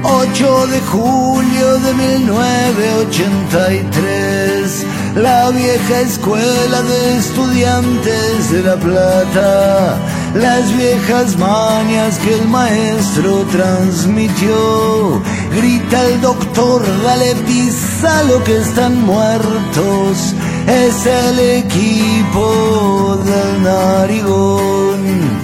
8 0.04 0.68
de 0.68 0.80
julio 0.82 1.80
de 1.80 1.94
1983, 1.94 4.86
la 5.16 5.52
vieja 5.52 6.02
escuela 6.02 6.82
de 6.82 7.18
estudiantes 7.18 8.52
de 8.52 8.64
La 8.64 8.76
Plata, 8.76 10.00
las 10.34 10.76
viejas 10.76 11.38
mañas 11.38 12.18
que 12.20 12.34
el 12.34 12.48
maestro 12.48 13.46
transmitió. 13.52 15.22
Grita 15.56 16.08
el 16.08 16.22
doctor, 16.22 16.82
dale 17.04 17.36
pisa 17.46 18.24
lo 18.24 18.44
que 18.44 18.58
están 18.58 19.02
muertos, 19.02 20.34
es 20.68 21.06
el 21.06 21.40
equipo 21.40 23.18
del 23.24 23.64
narigón. 23.64 25.43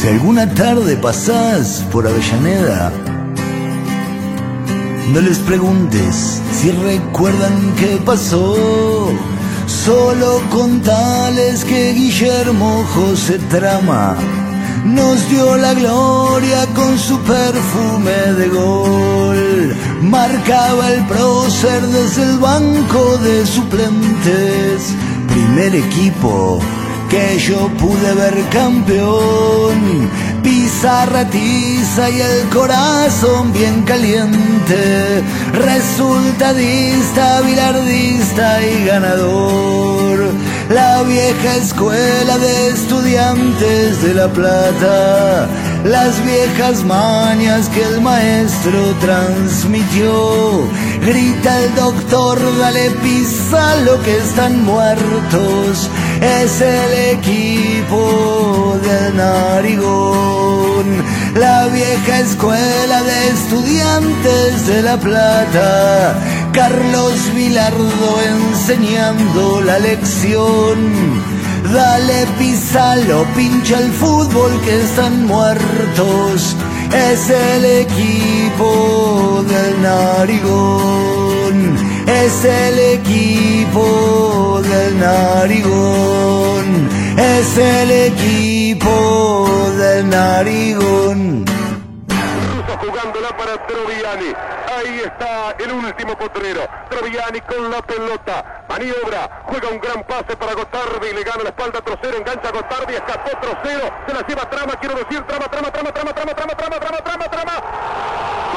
Si 0.00 0.08
alguna 0.08 0.48
tarde 0.54 0.96
pasás 0.96 1.84
por 1.92 2.06
Avellaneda, 2.06 2.90
no 5.12 5.20
les 5.20 5.38
preguntes 5.40 6.40
si 6.54 6.70
recuerdan 6.70 7.74
qué 7.78 8.00
pasó. 8.02 9.12
Solo 9.66 10.40
contales 10.48 11.66
que 11.66 11.92
Guillermo 11.92 12.82
José 12.94 13.38
Trama 13.50 14.16
nos 14.86 15.28
dio 15.28 15.58
la 15.58 15.74
gloria 15.74 16.64
con 16.74 16.98
su 16.98 17.18
perfume 17.20 18.32
de 18.38 18.48
gol. 18.48 19.76
Marcaba 20.00 20.92
el 20.92 21.04
prócer 21.08 21.82
desde 21.88 22.22
el 22.22 22.38
banco 22.38 23.18
de 23.18 23.44
suplentes, 23.44 24.94
primer 25.28 25.74
equipo 25.74 26.58
que 27.10 27.38
yo 27.38 27.68
pude 27.76 28.14
ver 28.14 28.36
campeón. 28.50 30.08
Pizarra 30.42 31.28
tiza 31.28 32.08
y 32.08 32.20
el 32.20 32.48
corazón 32.48 33.52
bien 33.52 33.82
caliente. 33.82 35.22
Resultadista, 35.52 37.40
bilardista 37.42 38.62
y 38.64 38.84
ganador. 38.86 40.30
La 40.70 41.02
vieja 41.02 41.56
escuela 41.56 42.38
de 42.38 42.68
estudiantes 42.68 44.02
de 44.02 44.14
La 44.14 44.28
Plata. 44.28 45.48
Las 45.84 46.24
viejas 46.24 46.84
mañas 46.84 47.68
que 47.70 47.82
el 47.82 48.00
maestro 48.00 48.94
transmitió. 49.00 50.68
Grita 51.06 51.64
el 51.64 51.74
doctor, 51.74 52.38
dale 52.58 52.90
pisa 53.02 53.76
lo 53.76 54.00
que 54.02 54.16
están 54.18 54.62
muertos 54.64 55.90
es 56.20 56.60
el 56.60 57.18
equipo 57.18 58.78
del 58.82 59.16
narigón. 59.16 60.50
la 61.34 61.66
vieja 61.68 62.20
escuela 62.20 63.02
de 63.02 63.28
estudiantes 63.28 64.66
de 64.66 64.82
La 64.82 64.98
Plata, 64.98 66.14
Carlos 66.52 67.14
Vilardo 67.34 68.20
enseñando 68.22 69.60
la 69.62 69.78
lección. 69.78 71.39
Dale 71.72 72.26
pisalo, 72.38 73.24
pincha 73.36 73.78
el 73.78 73.92
fútbol 73.92 74.60
que 74.62 74.80
están 74.82 75.26
muertos. 75.26 76.56
Es 76.92 77.30
el 77.30 77.64
equipo 77.64 79.44
del 79.46 79.80
narigón. 79.80 81.76
Es 82.06 82.44
el 82.44 82.78
equipo 82.98 84.60
del 84.62 84.98
narigón. 84.98 86.88
Es 87.16 87.56
el 87.56 87.90
equipo 87.90 89.70
del 89.78 90.10
narigón. 90.10 91.49
Troviani. 93.58 94.34
Ahí 94.76 95.02
está 95.04 95.52
el 95.58 95.72
último 95.72 96.16
potrero. 96.16 96.68
Troviani 96.88 97.40
con 97.42 97.70
la 97.70 97.82
pelota. 97.82 98.64
Maniobra. 98.68 99.42
Juega 99.46 99.68
un 99.68 99.80
gran 99.80 100.04
pase 100.04 100.36
para 100.36 100.54
Gotardi. 100.54 101.12
Le 101.12 101.24
gana 101.24 101.42
la 101.42 101.48
espalda 101.50 101.78
a 101.78 101.82
Trocero. 101.82 102.16
Engancha 102.18 102.48
a 102.48 102.52
Gotardi. 102.52 102.94
Escapó 102.94 103.30
Trocero. 103.40 103.90
Se 104.06 104.14
la 104.14 104.26
lleva 104.26 104.50
Trama. 104.50 104.76
Quiero 104.80 104.94
decir 104.96 105.22
Trama, 105.26 105.46
Trama, 105.48 105.70
Trama, 105.70 105.92
Trama, 105.92 106.12
Trama, 106.12 106.34
Trama, 106.34 106.54
Trama, 106.54 106.78
Trama, 106.78 106.98
Trama, 107.00 107.24
Trama 107.30 108.50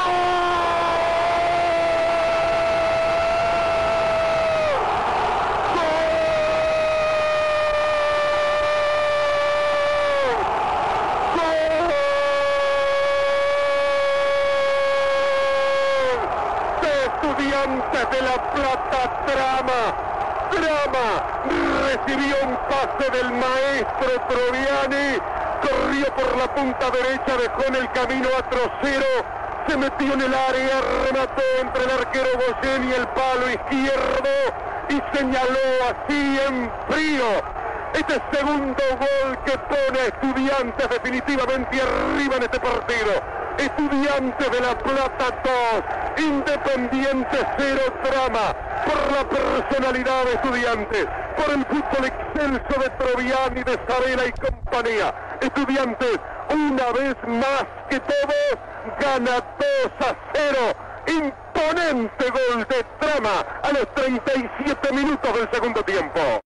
de 18.14 18.74
Plata 18.94 19.26
trama, 19.26 19.82
trama, 20.52 21.08
recibió 21.88 22.36
un 22.44 22.56
pase 22.70 23.10
del 23.10 23.32
maestro 23.32 24.22
Troviani, 24.30 25.20
corrió 25.64 26.14
por 26.14 26.38
la 26.38 26.54
punta 26.54 26.92
derecha, 26.92 27.38
dejó 27.42 27.64
en 27.70 27.76
el 27.76 27.92
camino 27.92 28.30
a 28.38 28.48
Trocero, 28.52 29.06
se 29.68 29.78
metió 29.78 30.14
en 30.14 30.22
el 30.22 30.34
área, 30.36 30.82
remató 31.08 31.42
entre 31.60 31.84
el 31.86 31.90
arquero 31.90 32.30
Goyen 32.36 32.90
y 32.90 32.94
el 32.94 33.08
palo 33.08 33.50
izquierdo 33.50 34.30
y 34.90 35.18
señaló 35.18 35.66
así 35.90 36.40
en 36.48 36.72
frío 36.88 37.64
este 37.96 38.22
segundo 38.32 38.84
gol 39.00 39.38
que 39.44 39.58
pone 39.58 40.00
a 40.02 40.06
Estudiantes 40.06 40.90
definitivamente 40.90 41.82
arriba 41.82 42.36
en 42.36 42.44
este 42.44 42.60
partido. 42.60 43.33
Estudiantes 43.58 44.52
de 44.52 44.60
La 44.60 44.78
Plata 44.78 45.42
2, 46.18 46.26
Independiente 46.26 47.38
0 47.58 47.82
Trama, 48.04 48.56
por 48.86 49.12
la 49.12 49.30
personalidad 49.30 50.26
de 50.26 50.34
Estudiantes, 50.34 51.08
por 51.38 51.54
el 51.54 51.66
fútbol 51.66 52.06
excelso 52.06 52.82
de 52.82 52.90
Troviani, 52.98 53.64
de 53.64 53.80
Sabela 53.88 54.26
y 54.26 54.32
compañía. 54.32 55.14
Estudiantes, 55.42 56.20
una 56.50 56.92
vez 56.92 57.16
más 57.28 57.66
que 57.90 58.00
todos, 58.00 58.58
gana 59.00 59.44
2 59.60 60.10
a 60.10 60.16
0. 60.34 60.58
Imponente 61.08 62.30
gol 62.30 62.66
de 62.68 62.84
Trama 63.00 63.46
a 63.62 63.72
los 63.72 63.88
37 63.96 64.94
minutos 64.94 65.34
del 65.34 65.50
segundo 65.52 65.84
tiempo. 65.84 66.42